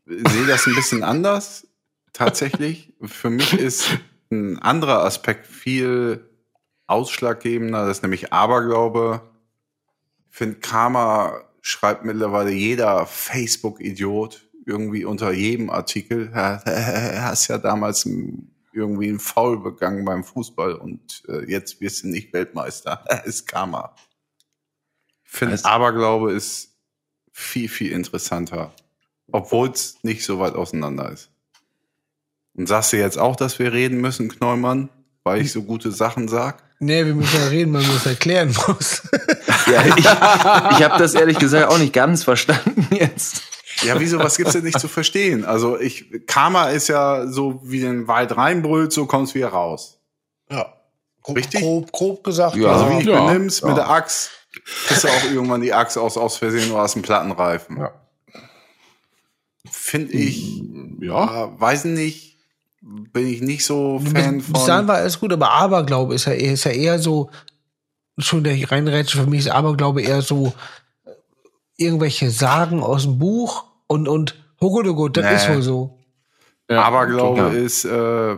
sehe 0.05 0.45
das 0.47 0.67
ein 0.67 0.75
bisschen 0.75 1.03
anders. 1.03 1.67
Tatsächlich. 2.13 2.93
Für 3.01 3.29
mich 3.29 3.53
ist 3.53 3.89
ein 4.31 4.59
anderer 4.59 5.03
Aspekt 5.03 5.47
viel 5.47 6.29
ausschlaggebender, 6.87 7.85
das 7.85 7.97
ist 7.97 8.03
nämlich 8.03 8.33
Aberglaube. 8.33 9.21
Ich 10.29 10.37
finde, 10.37 10.59
Karma 10.59 11.41
schreibt 11.61 12.05
mittlerweile 12.05 12.51
jeder 12.51 13.05
Facebook-Idiot 13.05 14.49
irgendwie 14.65 15.05
unter 15.05 15.31
jedem 15.31 15.69
Artikel. 15.69 16.31
Hast 16.33 17.47
ja 17.47 17.57
damals 17.57 18.07
irgendwie 18.73 19.09
einen 19.09 19.19
Foul 19.19 19.59
begangen 19.59 20.05
beim 20.05 20.23
Fußball 20.23 20.75
und 20.75 21.23
äh, 21.27 21.49
jetzt 21.49 21.81
wirst 21.81 22.03
du 22.03 22.07
nicht 22.07 22.33
Weltmeister. 22.33 23.03
ist 23.25 23.47
Karma. 23.47 23.95
Ich 25.25 25.31
finde, 25.31 25.55
Was? 25.55 25.65
Aberglaube 25.65 26.31
ist 26.31 26.75
viel, 27.31 27.69
viel 27.69 27.91
interessanter. 27.91 28.73
Obwohl 29.31 29.69
es 29.69 29.97
nicht 30.03 30.23
so 30.23 30.39
weit 30.39 30.55
auseinander 30.55 31.11
ist. 31.11 31.31
Und 32.59 32.67
sagst 32.67 32.91
du 32.93 32.97
jetzt 32.97 33.17
auch, 33.17 33.35
dass 33.37 33.57
wir 33.57 33.71
reden 33.71 34.01
müssen, 34.01 34.27
Kneumann, 34.27 34.89
weil 35.23 35.41
ich 35.41 35.51
so 35.53 35.63
gute 35.63 35.91
Sachen 35.93 36.27
sag? 36.27 36.61
Nee, 36.79 37.05
wir 37.05 37.15
müssen 37.15 37.39
ja 37.39 37.47
reden, 37.47 37.73
weil 37.73 37.83
man 37.83 37.95
es 37.95 38.05
erklären 38.05 38.53
muss. 38.67 39.01
Ja, 39.71 39.85
ich, 39.85 39.97
ich 39.97 40.05
habe 40.83 40.97
das 40.97 41.13
ehrlich 41.13 41.39
gesagt 41.39 41.69
auch 41.69 41.77
nicht 41.77 41.93
ganz 41.93 42.23
verstanden 42.23 42.85
jetzt. 42.91 43.43
Ja, 43.83 43.97
wieso, 43.99 44.19
was 44.19 44.35
gibt's 44.35 44.53
denn 44.53 44.65
nicht 44.65 44.79
zu 44.79 44.89
verstehen? 44.89 45.45
Also 45.45 45.79
ich, 45.79 46.25
Karma 46.27 46.65
ist 46.69 46.89
ja 46.89 47.27
so, 47.27 47.61
wie 47.63 47.79
den 47.79 48.07
Wald 48.09 48.35
reinbrüllt, 48.35 48.91
so 48.91 49.05
kommt's 49.05 49.33
wieder 49.35 49.49
raus. 49.49 49.99
ja. 50.51 50.73
Grob, 51.21 51.37
Richtig? 51.37 51.61
Grob, 51.61 51.91
grob 51.91 52.23
gesagt. 52.23 52.55
Ja. 52.55 52.71
Also 52.71 52.89
wie 52.91 52.99
ich 52.99 53.05
Ja. 53.05 53.25
benimmst 53.25 53.61
Ja. 53.61 53.67
mit 53.67 53.77
der 53.77 53.89
Axt, 53.89 54.31
kriegst 54.87 55.03
du 55.03 55.07
auch 55.09 55.23
irgendwann 55.25 55.61
die 55.61 55.73
Axt 55.73 55.97
aus, 55.97 56.17
aus 56.17 56.37
Versehen 56.37 56.71
oder 56.71 56.83
aus 56.83 56.93
dem 56.93 57.01
Plattenreifen. 57.03 57.77
Ja. 57.77 57.91
Finde 59.69 60.13
ich, 60.13 60.61
ja. 61.01 61.45
äh, 61.45 61.59
weiß 61.59 61.85
nicht, 61.85 62.37
bin 62.81 63.27
ich 63.27 63.41
nicht 63.41 63.65
so 63.65 63.99
Fan 63.99 64.37
bis, 64.37 64.51
bis 64.51 64.65
dahin 64.65 64.85
von. 64.85 64.87
war 64.87 64.95
alles 64.97 65.19
gut, 65.19 65.33
aber 65.33 65.51
Aberglaube 65.51 66.13
ist 66.15 66.25
ja, 66.25 66.33
eher- 66.33 66.53
ist 66.53 66.63
ja 66.63 66.71
eher 66.71 66.99
so, 66.99 67.29
schon 68.17 68.43
der 68.43 68.53
ich 68.53 68.71
reinrätsche, 68.71 69.17
für 69.21 69.29
mich 69.29 69.41
ist 69.41 69.49
Aberglaube 69.51 70.01
eher 70.01 70.21
so 70.21 70.53
äh, 71.05 71.11
irgendwelche 71.77 72.29
Sagen 72.31 72.81
aus 72.81 73.03
dem 73.03 73.19
Buch 73.19 73.65
und, 73.87 74.07
und, 74.07 74.35
gut, 74.93 75.17
das 75.17 75.25
Nee. 75.25 75.35
ist 75.35 75.49
wohl 75.49 75.61
so. 75.61 75.97
ja. 76.69 76.83
Aberglaube 76.83 77.39
Ja. 77.39 77.47
ist, 77.49 77.85
äh, 77.85 78.35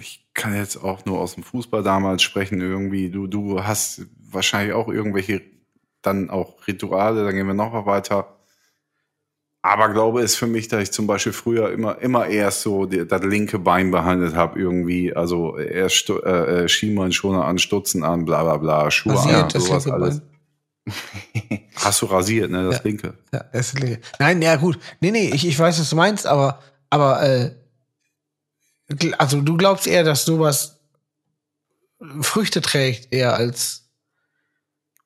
ich 0.00 0.26
kann 0.34 0.54
jetzt 0.54 0.76
auch 0.82 1.04
nur 1.04 1.20
aus 1.20 1.34
dem 1.34 1.42
Fußball 1.44 1.82
damals 1.82 2.22
sprechen, 2.22 2.60
irgendwie, 2.60 3.10
du, 3.10 3.26
du 3.26 3.62
hast 3.62 4.02
wahrscheinlich 4.30 4.74
auch 4.74 4.88
irgendwelche 4.88 5.42
dann 6.02 6.30
auch 6.30 6.66
Rituale, 6.66 7.24
dann 7.24 7.34
gehen 7.34 7.46
wir 7.46 7.54
noch 7.54 7.72
mal 7.72 7.84
weiter. 7.86 8.36
Aberglaube 9.62 10.22
ist 10.22 10.36
für 10.36 10.46
mich, 10.46 10.68
dass 10.68 10.82
ich 10.82 10.90
zum 10.90 11.06
Beispiel 11.06 11.32
früher 11.34 11.70
immer, 11.70 11.98
immer 12.00 12.26
erst 12.26 12.62
so 12.62 12.86
die, 12.86 13.06
das 13.06 13.22
linke 13.22 13.58
Bein 13.58 13.90
behandelt 13.90 14.34
habe, 14.34 14.58
irgendwie, 14.58 15.14
also 15.14 15.58
erst 15.58 16.08
äh, 16.08 16.64
äh, 16.64 16.68
Schienbeinschoner 16.68 17.44
an, 17.44 17.58
Stutzen 17.58 18.02
an, 18.02 18.24
bla 18.24 18.42
bla 18.42 18.56
bla, 18.56 18.90
Schuhe 18.90 19.14
Rasiert, 19.16 19.54
an, 19.54 19.60
sowas 19.60 19.84
linke 19.84 19.92
alles. 20.02 20.22
Hast 21.76 22.00
du 22.02 22.06
rasiert, 22.06 22.50
ne, 22.50 22.64
das 22.64 22.76
Ja. 22.76 22.80
linke. 22.84 23.14
Ja, 23.32 23.44
das 23.52 23.74
le- 23.74 24.00
Nein, 24.18 24.40
ja 24.40 24.56
gut. 24.56 24.78
Nee, 25.00 25.10
nee, 25.10 25.30
ich, 25.34 25.46
ich 25.46 25.58
weiß, 25.58 25.78
was 25.78 25.90
du 25.90 25.96
meinst, 25.96 26.26
aber, 26.26 26.58
aber 26.88 27.22
äh, 27.22 27.50
also 29.18 29.40
du 29.42 29.56
glaubst 29.58 29.86
eher, 29.86 30.04
dass 30.04 30.24
sowas 30.24 30.80
Früchte 32.22 32.62
trägt, 32.62 33.12
eher 33.12 33.34
als 33.34 33.89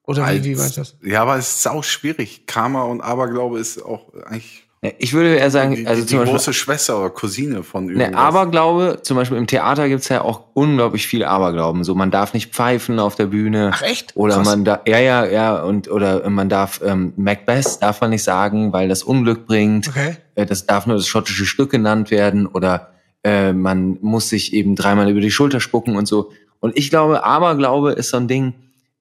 Oder 0.06 0.26
wie, 0.32 0.44
wie 0.44 0.50
Als- 0.50 0.58
meinst 0.58 0.76
du 0.76 0.80
das? 0.82 0.96
Ja, 1.02 1.22
aber 1.22 1.36
es 1.36 1.48
ist 1.50 1.62
sau 1.62 1.82
schwierig. 1.82 2.46
Karma 2.46 2.82
und 2.82 3.00
Aberglaube 3.00 3.58
ist 3.58 3.82
auch 3.82 4.12
eigentlich 4.26 4.64
Ja, 4.82 4.90
Ich 4.98 5.14
würde 5.14 5.34
eher 5.36 5.50
sagen, 5.50 5.74
die, 5.76 5.86
also 5.86 6.02
die, 6.02 6.06
zum 6.08 6.16
die 6.18 6.20
Beispiel, 6.20 6.32
große 6.34 6.52
Schwester 6.52 6.98
oder 6.98 7.08
Cousine 7.08 7.62
von 7.62 7.86
Ne, 7.86 7.92
irgendwas. 7.92 8.14
Aberglaube, 8.22 8.98
zum 9.02 9.16
Beispiel 9.16 9.38
im 9.38 9.46
Theater 9.46 9.88
gibt's 9.88 10.10
ja 10.10 10.20
auch 10.20 10.42
unglaublich 10.52 11.06
viel 11.06 11.24
Aberglauben. 11.24 11.84
So, 11.84 11.94
man 11.94 12.10
darf 12.10 12.34
nicht 12.34 12.52
pfeifen 12.54 12.98
auf 12.98 13.14
der 13.14 13.26
Bühne. 13.26 13.70
Ach 13.72 13.80
echt? 13.80 14.14
Oder 14.14 14.34
Krass. 14.36 14.46
man 14.46 14.64
da, 14.66 14.80
ja, 14.86 14.98
ja, 14.98 15.24
ja, 15.24 15.62
und 15.62 15.90
oder 15.90 16.28
man 16.28 16.50
darf 16.50 16.82
ähm, 16.84 17.14
Macbeth 17.16 17.80
darf 17.80 18.02
man 18.02 18.10
nicht 18.10 18.24
sagen, 18.24 18.74
weil 18.74 18.88
das 18.90 19.02
Unglück 19.02 19.46
bringt. 19.46 19.88
Okay. 19.88 20.18
Äh, 20.34 20.44
das 20.44 20.66
darf 20.66 20.86
nur 20.86 20.96
das 20.96 21.06
schottische 21.08 21.46
Stück 21.46 21.70
genannt 21.70 22.10
werden 22.10 22.46
oder 22.46 22.90
äh, 23.24 23.54
man 23.54 23.96
muss 24.02 24.28
sich 24.28 24.52
eben 24.52 24.76
dreimal 24.76 25.08
über 25.08 25.20
die 25.22 25.30
Schulter 25.30 25.60
spucken 25.60 25.96
und 25.96 26.04
so. 26.06 26.30
Und 26.60 26.76
ich 26.76 26.90
glaube, 26.90 27.24
Aberglaube 27.24 27.92
ist 27.92 28.10
so 28.10 28.18
ein 28.18 28.28
Ding, 28.28 28.52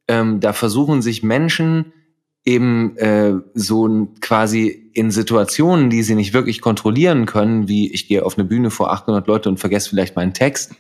ähm, 0.08 0.40
da 0.40 0.54
versuchen 0.54 1.02
sich 1.02 1.24
Menschen 1.24 1.94
eben 2.46 2.98
äh, 2.98 3.36
so 3.54 4.08
quasi 4.20 4.68
in 4.94 5.12
Situationen, 5.12 5.90
die 5.90 6.04
sie 6.04 6.16
nicht 6.16 6.34
wirklich 6.34 6.60
kontrollieren 6.62 7.26
können, 7.26 7.68
wie 7.70 7.92
ich 7.94 8.08
gehe 8.08 8.26
auf 8.26 8.38
eine 8.38 8.46
Bühne 8.46 8.70
vor 8.70 8.92
800 8.92 9.26
Leute 9.28 9.50
und 9.50 9.60
vergesse 9.60 9.90
vielleicht 9.90 10.16
meinen 10.16 10.34
Text 10.34 10.74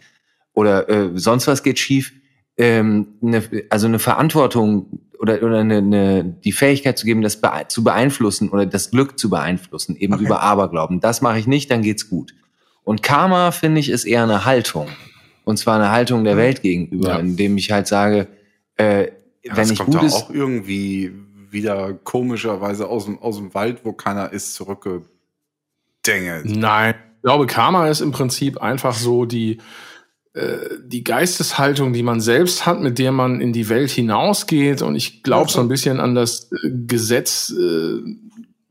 oder 0.53 0.89
äh, 0.89 1.09
sonst 1.15 1.47
was 1.47 1.63
geht 1.63 1.79
schief, 1.79 2.11
ähm, 2.57 3.07
eine, 3.23 3.41
also 3.69 3.87
eine 3.87 3.99
Verantwortung 3.99 4.99
oder, 5.19 5.41
oder 5.41 5.59
eine, 5.59 5.77
eine, 5.77 6.23
die 6.43 6.51
Fähigkeit 6.51 6.97
zu 6.99 7.05
geben, 7.05 7.21
das 7.21 7.39
bee 7.39 7.47
zu 7.69 7.83
beeinflussen 7.83 8.49
oder 8.49 8.65
das 8.65 8.91
Glück 8.91 9.17
zu 9.17 9.29
beeinflussen, 9.29 9.95
eben 9.95 10.13
Okay. 10.15 10.25
über 10.25 10.41
Aberglauben. 10.41 10.99
Das 10.99 11.21
mache 11.21 11.39
ich 11.39 11.47
nicht, 11.47 11.71
dann 11.71 11.81
geht's 11.81 12.09
gut. 12.09 12.35
Und 12.83 13.01
Karma, 13.01 13.51
finde 13.51 13.79
ich, 13.79 13.89
ist 13.89 14.03
eher 14.03 14.23
eine 14.23 14.43
Haltung. 14.43 14.87
Und 15.45 15.57
zwar 15.57 15.75
eine 15.75 15.91
Haltung 15.91 16.25
der 16.25 16.35
Welt 16.37 16.61
gegenüber, 16.61 17.09
Ja. 17.11 17.19
indem 17.19 17.57
ich 17.57 17.71
halt 17.71 17.87
sage, 17.87 18.27
äh, 18.77 19.03
ja, 19.05 19.09
wenn 19.43 19.55
das 19.55 19.71
ich 19.71 19.79
kommt 19.79 19.93
doch 19.95 19.99
Gutes, 20.01 20.13
auch 20.15 20.29
irgendwie 20.29 21.13
wieder 21.49 21.93
komischerweise 21.93 22.87
aus 22.87 23.05
dem, 23.05 23.19
aus 23.19 23.37
dem 23.37 23.53
Wald, 23.53 23.81
wo 23.83 23.93
keiner 23.93 24.31
ist, 24.33 24.55
zurückgedengelt. 24.55 26.45
Nein. 26.45 26.95
Ich 27.17 27.21
glaube, 27.23 27.45
Karma 27.47 27.87
ist 27.87 28.01
im 28.01 28.11
Prinzip 28.11 28.57
einfach 28.61 28.93
so 28.95 29.25
die, 29.25 29.59
äh, 30.33 30.57
die 30.85 31.03
Geisteshaltung, 31.03 31.93
die 31.93 32.03
man 32.03 32.19
selbst 32.19 32.65
hat, 32.65 32.81
mit 32.81 32.99
der 32.99 33.11
man 33.11 33.39
in 33.39 33.53
die 33.53 33.69
Welt 33.69 33.91
hinausgeht. 33.91 34.81
Und 34.81 34.95
ich 34.95 35.23
glaube 35.23 35.49
so 35.49 35.61
ein 35.61 35.67
bisschen 35.69 35.99
an 36.01 36.15
das 36.15 36.51
äh, 36.51 36.69
Gesetz. 36.87 37.49
Äh, 37.57 37.99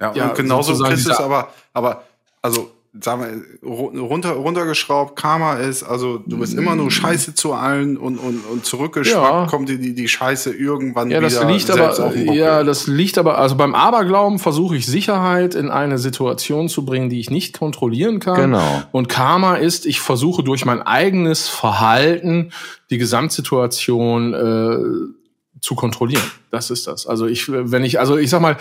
Ja, 0.00 0.12
Ja, 0.14 0.28
und 0.30 0.34
genauso 0.36 0.72
sozusagen 0.74 0.94
Christus, 0.94 1.12
dieser- 1.16 1.24
aber, 1.24 1.52
aber, 1.72 2.04
also, 2.42 2.72
sagen 3.00 3.22
wir, 3.62 3.68
ru- 3.70 3.98
runter, 3.98 4.32
runtergeschraubt, 4.32 5.16
Karma 5.16 5.54
ist, 5.54 5.82
also, 5.82 6.18
du 6.26 6.36
bist 6.38 6.52
immer 6.52 6.76
nur 6.76 6.90
Scheiße 6.90 7.34
zu 7.34 7.54
allen 7.54 7.96
und, 7.96 8.18
und, 8.18 8.40
und 8.44 8.66
zurückgeschwappt 8.66 9.24
Ja. 9.32 9.46
kommt 9.46 9.70
dir 9.70 9.78
die, 9.78 9.94
die 9.94 10.08
Scheiße 10.08 10.52
irgendwann 10.52 11.10
ja, 11.10 11.20
das 11.22 11.40
wieder 11.40 11.50
liegt 11.50 11.66
selbst 11.68 12.00
aber, 12.00 12.14
ja, 12.16 12.62
das 12.64 12.86
liegt 12.86 13.16
aber, 13.16 13.38
also 13.38 13.56
beim 13.56 13.74
Aberglauben 13.74 14.38
versuche 14.38 14.76
ich 14.76 14.84
Sicherheit 14.84 15.54
in 15.54 15.70
eine 15.70 15.96
Situation 15.96 16.68
zu 16.68 16.84
bringen, 16.84 17.08
die 17.08 17.18
ich 17.20 17.30
nicht 17.30 17.58
kontrollieren 17.58 18.20
kann. 18.20 18.36
Genau. 18.36 18.82
Und 18.92 19.08
Karma 19.08 19.54
ist, 19.56 19.86
ich 19.86 20.00
versuche 20.00 20.42
durch 20.44 20.66
mein 20.66 20.82
eigenes 20.82 21.48
Verhalten 21.48 22.50
die 22.90 22.98
Gesamtsituation 22.98 24.34
äh, 24.34 25.60
zu 25.62 25.74
kontrollieren. 25.76 26.22
Das 26.50 26.70
ist 26.70 26.86
das. 26.86 27.06
Also 27.06 27.26
ich, 27.26 27.50
wenn 27.50 27.84
ich, 27.84 27.98
also 28.00 28.18
ich 28.18 28.28
sag 28.28 28.42
mal, 28.42 28.56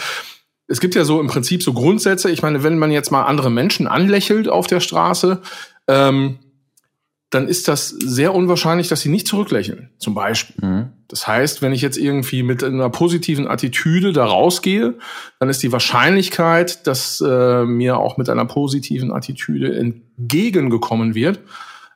es 0.67 0.79
gibt 0.79 0.95
ja 0.95 1.03
so 1.03 1.19
im 1.19 1.27
Prinzip 1.27 1.63
so 1.63 1.73
Grundsätze. 1.73 2.31
Ich 2.31 2.41
meine, 2.41 2.63
wenn 2.63 2.79
man 2.79 2.91
jetzt 2.91 3.11
mal 3.11 3.23
andere 3.23 3.49
Menschen 3.49 3.87
anlächelt 3.87 4.47
auf 4.47 4.67
der 4.67 4.79
Straße, 4.79 5.41
ähm, 5.87 6.39
dann 7.31 7.47
ist 7.47 7.69
das 7.69 7.89
sehr 7.89 8.35
unwahrscheinlich, 8.35 8.89
dass 8.89 9.01
sie 9.01 9.09
nicht 9.09 9.25
zurücklächeln, 9.25 9.89
zum 9.97 10.13
Beispiel. 10.13 10.67
Mhm. 10.67 10.89
Das 11.07 11.27
heißt, 11.27 11.61
wenn 11.61 11.71
ich 11.71 11.81
jetzt 11.81 11.97
irgendwie 11.97 12.43
mit 12.43 12.61
einer 12.61 12.89
positiven 12.89 13.47
Attitüde 13.47 14.11
da 14.11 14.25
rausgehe, 14.25 14.95
dann 15.39 15.49
ist 15.49 15.63
die 15.63 15.71
Wahrscheinlichkeit, 15.71 16.85
dass 16.87 17.21
äh, 17.21 17.63
mir 17.63 17.97
auch 17.97 18.17
mit 18.17 18.29
einer 18.29 18.45
positiven 18.45 19.13
Attitüde 19.13 19.73
entgegengekommen 19.77 21.15
wird, 21.15 21.39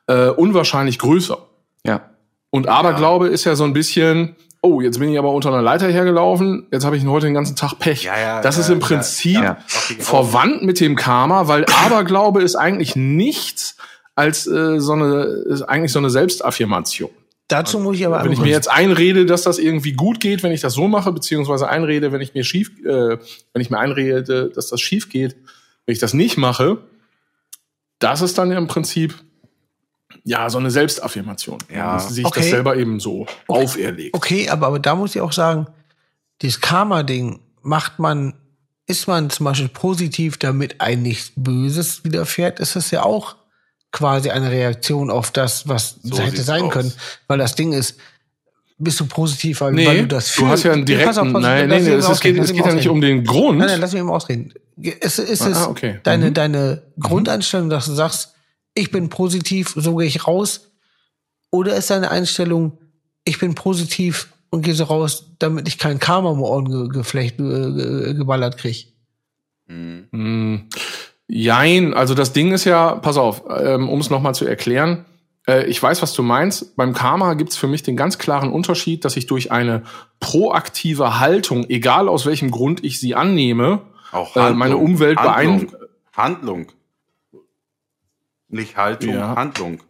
äh, 0.06 0.28
unwahrscheinlich 0.28 0.98
größer. 0.98 1.38
Ja. 1.84 2.10
Und 2.48 2.68
Aberglaube 2.68 3.28
ist 3.28 3.44
ja 3.44 3.56
so 3.56 3.64
ein 3.64 3.74
bisschen, 3.74 4.36
oh, 4.66 4.80
jetzt 4.80 4.98
bin 4.98 5.08
ich 5.08 5.18
aber 5.18 5.32
unter 5.32 5.48
einer 5.48 5.62
Leiter 5.62 5.88
hergelaufen, 5.88 6.66
jetzt 6.72 6.84
habe 6.84 6.96
ich 6.96 7.06
heute 7.06 7.26
den 7.26 7.34
ganzen 7.34 7.56
Tag 7.56 7.78
Pech. 7.78 8.04
Ja, 8.04 8.18
ja, 8.18 8.40
das 8.40 8.56
ja, 8.56 8.62
ist 8.62 8.68
im 8.68 8.80
ja, 8.80 8.86
Prinzip 8.86 9.42
ja. 9.42 9.58
verwandt 9.98 10.62
mit 10.62 10.80
dem 10.80 10.96
Karma, 10.96 11.48
weil 11.48 11.64
Aberglaube 11.84 12.42
ist 12.42 12.56
eigentlich 12.56 12.96
nichts 12.96 13.76
als 14.14 14.46
äh, 14.46 14.80
so 14.80 14.92
eine, 14.92 15.22
ist 15.24 15.62
eigentlich 15.62 15.92
so 15.92 15.98
eine 15.98 16.10
Selbstaffirmation. 16.10 17.10
Dazu 17.48 17.78
muss 17.78 17.96
ich 17.96 18.04
aber 18.04 18.24
Wenn 18.24 18.32
ich 18.32 18.40
mir 18.40 18.50
jetzt 18.50 18.68
einrede, 18.68 19.24
dass 19.24 19.42
das 19.42 19.58
irgendwie 19.58 19.92
gut 19.92 20.18
geht, 20.18 20.42
wenn 20.42 20.50
ich 20.50 20.60
das 20.60 20.74
so 20.74 20.88
mache, 20.88 21.12
beziehungsweise 21.12 21.68
einrede, 21.68 22.10
wenn 22.10 22.20
ich 22.20 22.34
mir 22.34 22.42
schief, 22.42 22.72
äh, 22.84 23.18
wenn 23.52 23.62
ich 23.62 23.70
mir 23.70 23.78
einrede, 23.78 24.50
dass 24.52 24.68
das 24.68 24.80
schief 24.80 25.08
geht, 25.10 25.36
wenn 25.84 25.92
ich 25.92 26.00
das 26.00 26.12
nicht 26.12 26.38
mache, 26.38 26.78
das 28.00 28.20
ist 28.20 28.36
dann 28.38 28.50
im 28.50 28.66
Prinzip 28.66 29.14
ja 30.28 30.50
so 30.50 30.58
eine 30.58 30.70
Selbstaffirmation. 30.70 31.58
Ja. 31.72 31.94
Dass 31.94 32.08
sich 32.10 32.24
Okay. 32.26 32.40
das 32.40 32.50
selber 32.50 32.76
eben 32.76 32.98
so 33.00 33.26
auferlegt. 33.48 34.14
Okay, 34.14 34.48
aber, 34.50 34.66
aber 34.66 34.78
da 34.80 34.94
muss 34.96 35.14
ich 35.14 35.20
auch 35.22 35.32
sagen, 35.32 35.66
dieses 36.42 36.60
Karma-Ding 36.60 37.40
macht 37.62 37.98
man, 37.98 38.34
ist 38.86 39.06
man 39.06 39.30
zum 39.30 39.44
Beispiel 39.44 39.68
positiv, 39.68 40.36
damit 40.36 40.80
ein 40.80 41.02
nichts 41.02 41.32
Böses 41.36 42.04
widerfährt, 42.04 42.60
ist 42.60 42.76
es 42.76 42.90
ja 42.90 43.02
auch 43.04 43.36
quasi 43.92 44.30
eine 44.30 44.50
Reaktion 44.50 45.10
auf 45.10 45.30
das, 45.30 45.68
was 45.68 45.96
So 46.02 46.18
hätte 46.18 46.42
sein 46.42 46.64
aus. 46.64 46.72
können. 46.72 46.92
Weil 47.28 47.38
das 47.38 47.54
Ding 47.54 47.72
ist, 47.72 47.96
bist 48.78 49.00
du 49.00 49.06
positiv, 49.06 49.60
weil, 49.62 49.72
Nee, 49.72 49.86
weil 49.86 50.00
du 50.02 50.08
das 50.08 50.34
du 50.34 50.46
hast 50.48 50.64
ja 50.64 50.72
einen 50.72 50.84
direkten, 50.84 51.32
nein, 51.32 51.68
nee, 51.68 51.76
eben 51.78 51.98
es, 51.98 52.20
geht, 52.20 52.36
es 52.36 52.52
geht 52.52 52.66
ja 52.66 52.74
nicht 52.74 52.88
um 52.88 53.00
den 53.00 53.24
Grund. 53.24 53.58
Nein, 53.58 53.68
nein, 53.68 53.80
lass 53.80 53.92
mich 53.92 54.00
eben 54.00 54.10
ausreden. 54.10 54.52
Es 55.00 55.18
ist 55.18 55.40
es 55.40 55.56
ah, 55.56 55.68
okay. 55.68 56.00
deine, 56.02 56.26
Mhm. 56.30 56.34
deine 56.34 56.82
Grundeinstellung, 57.00 57.70
dass 57.70 57.86
du 57.86 57.92
sagst, 57.94 58.34
ich 58.76 58.90
bin 58.92 59.08
positiv, 59.08 59.72
so 59.74 59.96
gehe 59.96 60.06
ich 60.06 60.26
raus? 60.28 60.70
Oder 61.50 61.74
ist 61.76 61.90
deine 61.90 62.10
Einstellung, 62.10 62.78
ich 63.24 63.38
bin 63.40 63.54
positiv 63.56 64.28
und 64.50 64.62
gehe 64.62 64.74
so 64.74 64.84
raus, 64.84 65.32
damit 65.40 65.66
ich 65.66 65.78
kein 65.78 65.98
Karma 65.98 66.30
im 66.32 66.40
Ohren 66.42 66.70
ge 66.70 66.88
geflecht, 66.88 67.40
äh, 67.40 67.72
ge 67.72 68.14
geballert 68.14 68.58
krieg? 68.58 68.92
Mhm. 69.66 70.06
Hm, 70.12 70.68
Jein, 71.28 71.92
also 71.92 72.14
das 72.14 72.32
Ding 72.32 72.52
ist 72.52 72.64
ja, 72.64 72.94
pass 72.94 73.16
auf, 73.16 73.42
ähm, 73.58 73.88
um 73.88 73.98
es 73.98 74.10
nochmal 74.10 74.34
zu 74.36 74.44
erklären, 74.46 75.04
äh, 75.48 75.64
ich 75.66 75.82
weiß, 75.82 76.00
was 76.02 76.12
du 76.12 76.22
meinst. 76.22 76.76
Beim 76.76 76.92
Karma 76.92 77.34
gibt's 77.34 77.56
für 77.56 77.66
mich 77.66 77.82
den 77.82 77.96
ganz 77.96 78.18
klaren 78.18 78.52
Unterschied, 78.52 79.04
dass 79.04 79.16
ich 79.16 79.26
durch 79.26 79.50
eine 79.50 79.82
proaktive 80.20 81.18
Haltung, 81.18 81.68
egal 81.68 82.08
aus 82.08 82.26
welchem 82.26 82.52
Grund 82.52 82.84
ich 82.84 83.00
sie 83.00 83.16
annehme, 83.16 83.80
Auch 84.12 84.36
äh, 84.36 84.52
meine 84.52 84.76
Umwelt 84.76 85.18
Handlung. 85.18 85.66
beein- 85.66 85.76
Handlung. 86.16 86.66
Nicht 88.48 88.76
Haltung, 88.76 89.14
Ja. 89.14 89.34
Handlung. 89.36 89.82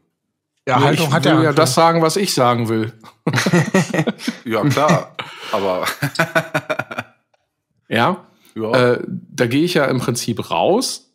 Ja, 0.68 0.78
Nur 0.78 0.88
Haltung 0.88 1.06
ich 1.08 1.12
hat 1.12 1.24
will 1.26 1.32
er. 1.32 1.42
ja 1.42 1.52
das 1.52 1.74
sagen, 1.74 2.02
was 2.02 2.16
ich 2.16 2.34
sagen 2.34 2.68
will. 2.68 2.92
Ja, 4.44 4.62
klar. 4.64 5.14
aber 5.52 5.84
Ja, 7.88 8.24
ja. 8.54 8.72
äh, 8.72 9.02
da 9.06 9.46
gehe 9.46 9.62
ich 9.64 9.74
ja 9.74 9.84
im 9.84 9.98
Prinzip 9.98 10.50
raus. 10.50 11.12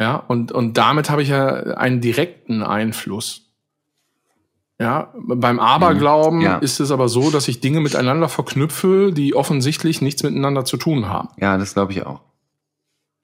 Ja, 0.00 0.16
und, 0.16 0.52
und 0.52 0.78
damit 0.78 1.10
habe 1.10 1.22
ich 1.22 1.28
ja 1.28 1.46
einen 1.76 2.00
direkten 2.00 2.62
Einfluss. 2.62 3.46
Ja, 4.78 5.12
beim 5.14 5.58
Aberglauben 5.60 6.38
Mhm. 6.38 6.44
Ja. 6.44 6.58
ist 6.58 6.80
es 6.80 6.90
aber 6.90 7.08
so, 7.08 7.30
dass 7.30 7.48
ich 7.48 7.60
Dinge 7.60 7.80
miteinander 7.80 8.28
verknüpfe, 8.30 9.12
die 9.12 9.34
offensichtlich 9.34 10.00
nichts 10.00 10.22
miteinander 10.22 10.64
zu 10.64 10.76
tun 10.78 11.06
haben. 11.08 11.28
Ja, 11.36 11.58
das 11.58 11.74
glaube 11.74 11.92
ich 11.92 12.06
auch. 12.06 12.20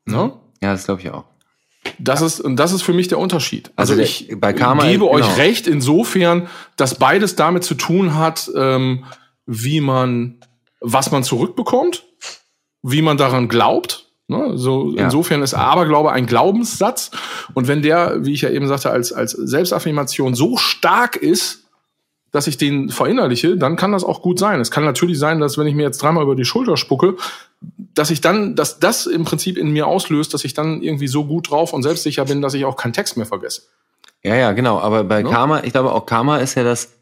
Ne? 0.04 0.32
Ja, 0.62 0.72
das 0.72 0.84
glaube 0.84 1.00
ich 1.00 1.10
auch. 1.10 1.24
Das 1.98 2.20
ist, 2.22 2.40
und 2.40 2.56
das 2.56 2.72
ist 2.72 2.82
für 2.82 2.92
mich 2.92 3.08
der 3.08 3.18
Unterschied. 3.18 3.70
Also, 3.76 3.92
Also 3.92 3.96
der- 3.96 4.04
ich 4.04 4.34
bei 4.40 4.52
Karma- 4.52 4.84
gebe 4.84 5.08
euch 5.10 5.22
genau. 5.24 5.36
recht 5.36 5.66
insofern, 5.66 6.48
dass 6.76 6.94
beides 6.96 7.36
damit 7.36 7.64
zu 7.64 7.74
tun 7.74 8.14
hat, 8.16 8.50
ähm, 8.56 9.04
wie 9.46 9.80
man, 9.80 10.40
was 10.80 11.10
man 11.10 11.22
zurückbekommt, 11.24 12.04
wie 12.82 13.02
man 13.02 13.16
daran 13.16 13.48
glaubt. 13.48 14.06
Ne? 14.28 14.52
So, 14.58 14.92
Ja. 14.96 15.04
Insofern 15.04 15.42
ist 15.42 15.54
Aberglaube 15.54 16.10
ein 16.12 16.26
Glaubenssatz. 16.26 17.10
Und 17.54 17.68
wenn 17.68 17.82
der, 17.82 18.24
wie 18.24 18.32
ich 18.32 18.40
ja 18.42 18.50
eben 18.50 18.66
sagte, 18.66 18.90
als, 18.90 19.12
als 19.12 19.32
Selbstaffirmation 19.32 20.34
so 20.34 20.56
stark 20.56 21.16
ist, 21.16 21.62
dass 22.32 22.48
ich 22.48 22.58
den 22.58 22.90
verinnerliche, 22.90 23.56
dann 23.56 23.76
kann 23.76 23.92
das 23.92 24.04
auch 24.04 24.20
gut 24.20 24.38
sein. 24.38 24.60
Es 24.60 24.70
kann 24.70 24.84
natürlich 24.84 25.18
sein, 25.18 25.38
dass 25.40 25.56
wenn 25.58 25.66
ich 25.68 25.74
mir 25.74 25.84
jetzt 25.84 26.02
dreimal 26.02 26.24
über 26.24 26.34
die 26.34 26.44
Schulter 26.44 26.76
spucke, 26.76 27.16
dass 27.60 28.10
ich 28.10 28.20
dann, 28.20 28.54
dass 28.54 28.78
das 28.78 29.06
im 29.06 29.24
Prinzip 29.24 29.56
in 29.56 29.70
mir 29.72 29.86
auslöst, 29.86 30.34
dass 30.34 30.44
ich 30.44 30.54
dann 30.54 30.82
irgendwie 30.82 31.08
so 31.08 31.24
gut 31.24 31.50
drauf 31.50 31.72
und 31.72 31.82
selbstsicher 31.82 32.24
bin, 32.26 32.42
dass 32.42 32.54
ich 32.54 32.64
auch 32.64 32.76
keinen 32.76 32.92
Text 32.92 33.16
mehr 33.16 33.26
vergesse. 33.26 33.62
Ja, 34.22 34.34
ja, 34.34 34.52
genau. 34.52 34.78
Aber 34.78 35.04
bei 35.04 35.22
Ne? 35.22 35.30
Karma, 35.30 35.62
ich 35.64 35.72
glaube 35.72 35.92
auch 35.92 36.04
Karma 36.06 36.38
ist 36.38 36.54
ja 36.56 36.64
das, 36.64 36.94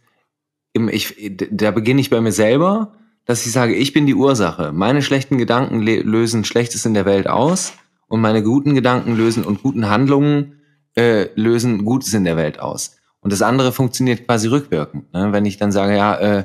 im- 0.72 0.88
ich, 0.88 1.14
da 1.50 1.70
beginne 1.70 2.00
ich 2.00 2.10
bei 2.10 2.20
mir 2.20 2.32
selber, 2.32 2.92
dass 3.24 3.46
ich 3.46 3.52
sage, 3.52 3.74
ich 3.74 3.92
bin 3.92 4.06
die 4.06 4.14
Ursache. 4.14 4.72
Meine 4.72 5.02
schlechten 5.02 5.38
Gedanken 5.38 5.80
lösen 5.80 6.44
Schlechtes 6.44 6.84
in 6.86 6.94
der 6.94 7.06
Welt 7.06 7.26
aus 7.26 7.72
und 8.06 8.20
meine 8.20 8.42
guten 8.42 8.74
Gedanken 8.74 9.16
lösen 9.16 9.44
und 9.44 9.62
guten 9.62 9.88
Handlungen 9.88 10.60
äh, 10.96 11.28
lösen 11.34 11.84
Gutes 11.84 12.12
in 12.14 12.24
der 12.24 12.36
Welt 12.36 12.60
aus. 12.60 12.96
Und 13.20 13.32
das 13.32 13.40
andere 13.42 13.72
funktioniert 13.72 14.26
quasi 14.26 14.48
rückwirkend. 14.48 15.12
Ne? 15.14 15.32
Wenn 15.32 15.46
ich 15.46 15.56
dann 15.56 15.72
sage, 15.72 15.96
ja, 15.96 16.14
äh, 16.18 16.44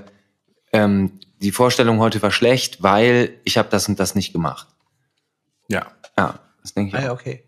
ähm, 0.73 1.11
die 1.41 1.51
Vorstellung 1.51 1.99
heute 1.99 2.21
war 2.21 2.31
schlecht, 2.31 2.83
weil 2.83 3.31
ich 3.43 3.57
habe 3.57 3.69
das 3.69 3.87
und 3.87 3.99
das 3.99 4.15
nicht 4.15 4.33
gemacht. 4.33 4.67
Ja, 5.67 5.87
Ja, 6.17 6.39
das 6.61 6.73
denke 6.73 6.89
ich 6.89 7.01
Ah, 7.01 7.05
ja, 7.05 7.11
auch. 7.11 7.15
okay. 7.19 7.43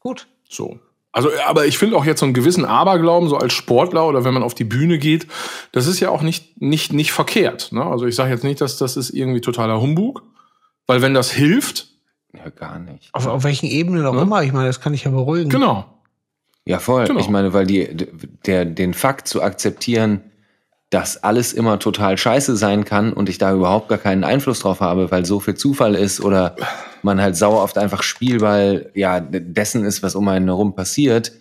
Gut. 0.00 0.26
so. 0.48 0.78
Also, 1.12 1.30
aber 1.46 1.64
ich 1.66 1.78
finde 1.78 1.96
auch 1.96 2.04
jetzt 2.04 2.20
so 2.20 2.26
einen 2.26 2.34
gewissen 2.34 2.66
Aberglauben, 2.66 3.30
so 3.30 3.38
als 3.38 3.54
Sportler 3.54 4.06
oder 4.06 4.24
wenn 4.24 4.34
man 4.34 4.42
auf 4.42 4.54
die 4.54 4.64
Bühne 4.64 4.98
geht, 4.98 5.26
das 5.72 5.86
ist 5.86 5.98
ja 5.98 6.10
auch 6.10 6.20
nicht, 6.20 6.60
nicht, 6.60 6.92
nicht 6.92 7.10
verkehrt. 7.12 7.72
Ne? 7.72 7.82
Also 7.82 8.04
ich 8.04 8.14
sage 8.14 8.30
jetzt 8.32 8.44
nicht, 8.44 8.60
dass 8.60 8.76
das 8.76 8.98
ist 8.98 9.08
irgendwie 9.10 9.40
totaler 9.40 9.80
Humbug, 9.80 10.22
weil 10.86 11.00
wenn 11.00 11.14
das 11.14 11.30
hilft, 11.30 11.88
Ja, 12.34 12.50
gar 12.50 12.78
nicht. 12.78 13.08
Auf, 13.14 13.26
auf 13.26 13.44
welchen 13.44 13.64
Ebenen 13.66 14.04
auch 14.04 14.14
Ja. 14.14 14.20
immer, 14.22 14.42
ich 14.42 14.52
meine, 14.52 14.66
das 14.66 14.82
kann 14.82 14.92
ich 14.92 15.04
ja 15.04 15.10
beruhigen. 15.10 15.48
genau. 15.48 15.86
Ja, 16.66 16.80
voll. 16.80 17.06
Genau. 17.06 17.20
Ich 17.20 17.28
meine, 17.30 17.52
weil 17.54 17.66
die, 17.66 17.88
der, 18.44 18.66
den 18.66 18.92
Fakt 18.92 19.26
zu 19.26 19.40
akzeptieren, 19.40 20.20
dass 20.90 21.22
alles 21.22 21.52
immer 21.52 21.78
total 21.78 22.16
scheiße 22.16 22.56
sein 22.56 22.84
kann 22.84 23.12
und 23.12 23.28
ich 23.28 23.38
da 23.38 23.52
überhaupt 23.52 23.88
gar 23.88 23.98
keinen 23.98 24.22
Einfluss 24.22 24.60
drauf 24.60 24.80
habe, 24.80 25.10
weil 25.10 25.24
so 25.24 25.40
viel 25.40 25.54
Zufall 25.54 25.94
ist 25.96 26.20
oder 26.20 26.54
man 27.02 27.20
halt 27.20 27.36
sauer 27.36 27.62
oft 27.62 27.76
einfach 27.78 28.02
Spielball 28.02 28.90
ja, 28.94 29.20
dessen 29.20 29.84
ist, 29.84 30.02
was 30.02 30.14
um 30.14 30.28
einen 30.28 30.46
herum 30.46 30.76
passiert, 30.76 31.32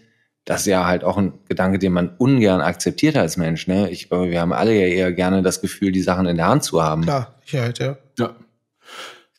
das 0.46 0.62
ist 0.62 0.68
ja 0.68 0.86
halt 0.86 1.04
auch 1.04 1.18
ein 1.18 1.34
Gedanke, 1.48 1.80
den 1.80 1.92
man 1.92 2.10
ungern 2.18 2.62
akzeptiert 2.62 3.18
als 3.18 3.36
Mensch. 3.36 3.68
Ne? 3.68 3.90
Ich 3.90 4.10
glaube, 4.10 4.30
wir 4.30 4.40
haben 4.40 4.54
alle 4.54 4.74
ja 4.74 4.88
eher 4.88 5.12
gerne 5.12 5.42
das 5.42 5.60
Gefühl, 5.60 5.92
die 5.92 6.02
Sachen 6.02 6.28
in 6.28 6.38
der 6.38 6.48
Hand 6.48 6.64
zu 6.64 6.84
haben. 6.84 7.02
Klar, 7.02 7.36
Sicherheit, 7.44 7.80
ja. 7.80 7.98
Ja. 8.18 8.36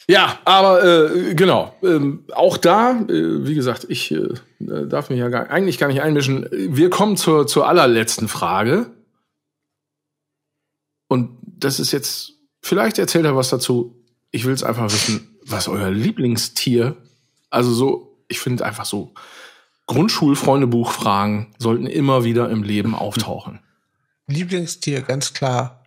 Ja, 0.09 0.39
aber 0.45 0.85
äh, 0.85 1.35
genau. 1.35 1.75
Ähm, 1.83 2.25
auch 2.33 2.59
da, 2.59 2.93
äh, 3.09 3.47
wie 3.47 3.57
gesagt, 3.57 3.87
ich 3.89 4.13
äh, 4.13 4.29
darf 4.61 5.11
mich 5.11 5.19
ja 5.19 5.29
gar, 5.29 5.51
eigentlich 5.51 5.79
gar 5.79 5.89
nicht 5.89 6.01
einmischen. 6.01 6.49
Wir 6.53 6.91
kommen 6.91 7.17
zur, 7.17 7.49
zur 7.49 7.67
allerletzten 7.67 8.29
Frage. 8.29 8.87
Und 11.09 11.39
das 11.43 11.81
ist 11.81 11.93
jetzt, 11.93 12.33
vielleicht 12.63 12.99
erzählt 12.99 13.25
er 13.25 13.37
was 13.37 13.49
dazu. 13.49 14.03
Ich 14.31 14.45
will 14.45 14.55
es 14.55 14.63
einfach 14.65 14.93
wissen, 14.93 15.39
was 15.43 15.69
euer 15.69 15.91
Lieblingstier, 15.91 16.97
also 17.51 17.73
so, 17.73 18.25
ich 18.29 18.41
finde 18.41 18.65
einfach 18.65 18.85
so, 18.85 19.15
Grundschulfreundebuchfragen 19.87 21.55
sollten 21.59 21.87
immer 21.87 22.25
wieder 22.25 22.51
im 22.51 22.63
Leben 22.63 22.95
auftauchen. 22.95 23.61
Lieblingstier, 24.27 25.03
ganz 25.03 25.33
klar. 25.33 25.85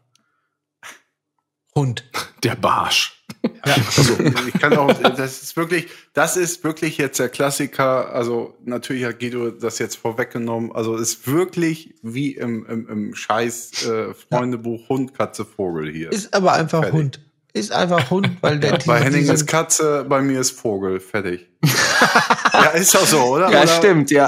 Hund. 1.75 2.05
Der 2.43 2.55
Barsch. 2.55 3.18
Also, 3.61 4.17
ich 4.47 4.59
kann 4.59 4.75
auch, 4.77 4.93
das 4.93 5.43
ist 5.43 5.55
wirklich, 5.55 5.87
das 6.13 6.37
ist 6.37 6.63
wirklich 6.63 6.97
jetzt 6.97 7.19
der 7.19 7.29
Klassiker. 7.29 8.13
Also, 8.13 8.57
natürlich 8.65 9.05
hat 9.05 9.19
Guido 9.19 9.51
das 9.51 9.79
jetzt 9.79 9.95
vorweggenommen. 9.95 10.71
Also, 10.71 10.95
ist 10.95 11.27
wirklich 11.27 11.95
wie 12.01 12.33
im, 12.35 12.65
im, 12.65 12.89
im 12.89 13.15
Scheiß 13.15 13.85
äh, 13.85 14.13
Freundebuch 14.13 14.89
Hund, 14.89 15.13
Katze, 15.13 15.45
Vogel 15.45 15.91
hier. 15.91 16.11
Ist 16.11 16.33
aber 16.33 16.53
einfach 16.53 16.81
Fertig. 16.81 16.99
Hund. 16.99 17.19
Ist 17.51 17.71
einfach 17.71 18.11
Hund, 18.11 18.29
weil 18.41 18.59
der 18.59 18.77
bei 18.85 18.99
Henning 18.99 19.27
ist 19.27 19.47
Katze, 19.47 20.05
bei 20.07 20.21
mir 20.21 20.39
ist 20.39 20.51
Vogel. 20.51 20.99
Fertig. 20.99 21.47
ja, 22.53 22.69
ist 22.69 22.93
doch 22.93 23.05
so, 23.05 23.21
oder? 23.21 23.51
Ja, 23.51 23.63
oder? 23.63 23.67
stimmt, 23.67 24.11
ja. 24.11 24.27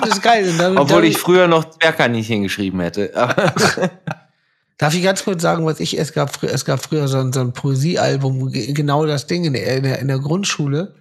das 0.00 0.14
ist 0.14 0.22
geil. 0.22 0.52
Damit, 0.58 0.80
Obwohl 0.80 1.02
damit, 1.02 1.10
ich 1.10 1.18
früher 1.18 1.46
noch 1.46 1.70
Zwergkaninchen 1.70 2.42
geschrieben 2.42 2.80
hätte. 2.80 3.12
Darf 4.78 4.94
ich 4.94 5.02
ganz 5.02 5.24
kurz 5.24 5.42
sagen, 5.42 5.66
was 5.66 5.80
ich, 5.80 5.98
es 5.98 6.12
gab, 6.12 6.40
es 6.42 6.64
gab 6.64 6.82
früher 6.82 7.08
so 7.08 7.18
ein, 7.18 7.32
so 7.32 7.40
ein 7.40 7.52
Poesiealbum, 7.52 8.52
ge- 8.52 8.72
genau 8.72 9.04
das 9.06 9.26
Ding 9.26 9.44
in 9.44 9.52
der, 9.52 9.76
in 9.76 9.82
der, 9.82 9.98
in 9.98 10.08
der 10.08 10.18
Grundschule. 10.20 10.94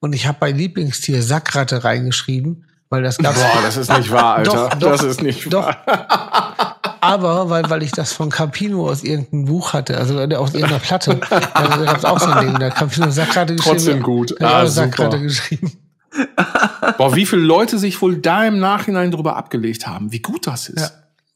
Und 0.00 0.14
ich 0.14 0.26
habe 0.26 0.36
bei 0.40 0.50
Lieblingstier 0.50 1.22
Sackratte 1.22 1.82
reingeschrieben, 1.84 2.66
weil 2.90 3.02
das 3.02 3.16
gab's. 3.18 3.40
Boah, 3.40 3.62
das 3.62 3.76
ist 3.78 3.90
nicht 3.90 4.10
wahr, 4.10 4.36
Alter. 4.36 4.50
Doch, 4.52 4.74
doch, 4.78 4.90
das 4.92 5.02
ist 5.02 5.22
nicht 5.22 5.52
doch. 5.52 5.64
wahr. 5.66 6.78
Aber 7.00 7.50
weil, 7.50 7.68
weil 7.68 7.82
ich 7.82 7.90
das 7.90 8.12
von 8.12 8.30
Campino 8.30 8.88
aus 8.88 9.02
irgendeinem 9.02 9.46
Buch 9.46 9.72
hatte, 9.72 9.96
also 9.98 10.20
aus 10.20 10.54
irgendeiner 10.54 10.78
Platte, 10.78 11.18
da 11.30 11.40
gab 11.84 11.96
es 11.98 12.04
auch 12.04 12.20
so 12.20 12.26
ein 12.30 12.46
Ding, 12.46 12.58
da 12.60 12.70
Campino 12.70 13.10
Sackratte 13.10 13.56
geschrieben. 13.56 13.76
Trotzdem 13.76 14.02
gut. 14.02 14.40
Ah. 14.40 14.66
Sackratte 14.66 15.20
geschrieben. 15.20 15.72
Boah, 16.98 17.16
wie 17.16 17.26
viele 17.26 17.42
Leute 17.42 17.78
sich 17.78 18.00
wohl 18.02 18.16
da 18.18 18.44
im 18.44 18.60
Nachhinein 18.60 19.10
drüber 19.10 19.36
abgelegt 19.36 19.86
haben, 19.86 20.12
wie 20.12 20.20
gut 20.20 20.46
das 20.46 20.68
ist. 20.68 20.80
Ja. 20.80 20.90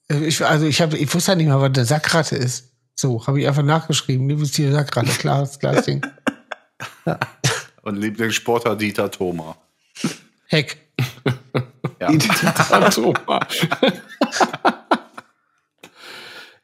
Ich, 0.08 0.44
also 0.44 0.66
ich, 0.66 0.80
hab, 0.80 0.94
ich 0.94 1.12
wusste 1.12 1.32
ja 1.32 1.36
nicht 1.36 1.48
mal, 1.48 1.60
was 1.60 1.76
eine 1.76 1.84
Sackratte 1.84 2.36
ist. 2.36 2.72
So, 2.94 3.26
habe 3.26 3.40
ich 3.40 3.46
einfach 3.46 3.62
nachgeschrieben. 3.62 4.28
Lieblingstier 4.28 4.72
Sackratte, 4.72 5.10
klares, 5.10 5.58
klares 5.58 5.84
Ding. 5.84 6.00
Und 7.82 7.96
Lieblingssportler 7.96 8.76
Dieter 8.76 9.10
Thoma. 9.10 9.56
Heck. 10.46 10.78
Ja. 11.98 12.10
Thomas. 12.90 13.00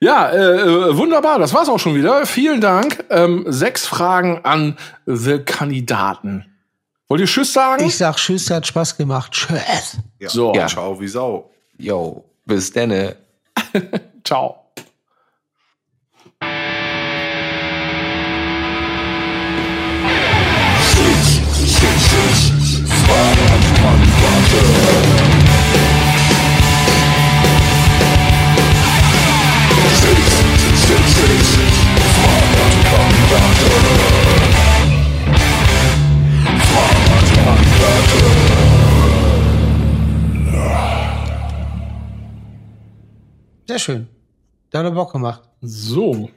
Ja, 0.03 0.33
äh, 0.33 0.97
wunderbar. 0.97 1.39
Das 1.39 1.55
war's 1.55 1.69
auch 1.69 1.79
schon 1.79 1.95
wieder. 1.95 2.27
Vielen 2.27 2.61
Dank. 2.61 3.05
Ähm, 3.09 3.45
sechs 3.47 3.87
Fragen 3.87 4.41
an 4.43 4.77
the 5.07 5.39
Kandidaten. 5.39 6.45
Wollt 7.07 7.21
ihr 7.21 7.29
Tschüss 7.29 7.53
sagen? 7.53 7.85
Ich 7.85 7.99
sag 7.99 8.17
Tschüss, 8.17 8.51
hat 8.51 8.67
Spaß 8.67 8.97
gemacht. 8.97 9.31
Tschüss. 9.31 9.99
Ja. 10.19 10.29
So. 10.29 10.53
Ja. 10.55 10.67
Ciao 10.67 11.01
wie 11.01 11.07
Sau. 11.07 11.53
yo, 11.79 12.25
bis 12.45 12.73
denne. 12.73 13.15
Ciao. 14.25 14.63
Sehr 43.67 43.79
schön. 43.79 44.09
Da 44.71 44.81
hat 44.81 44.87
er 44.87 44.91
Bock 44.93 45.13
gemacht. 45.13 45.43
So. 45.61 46.31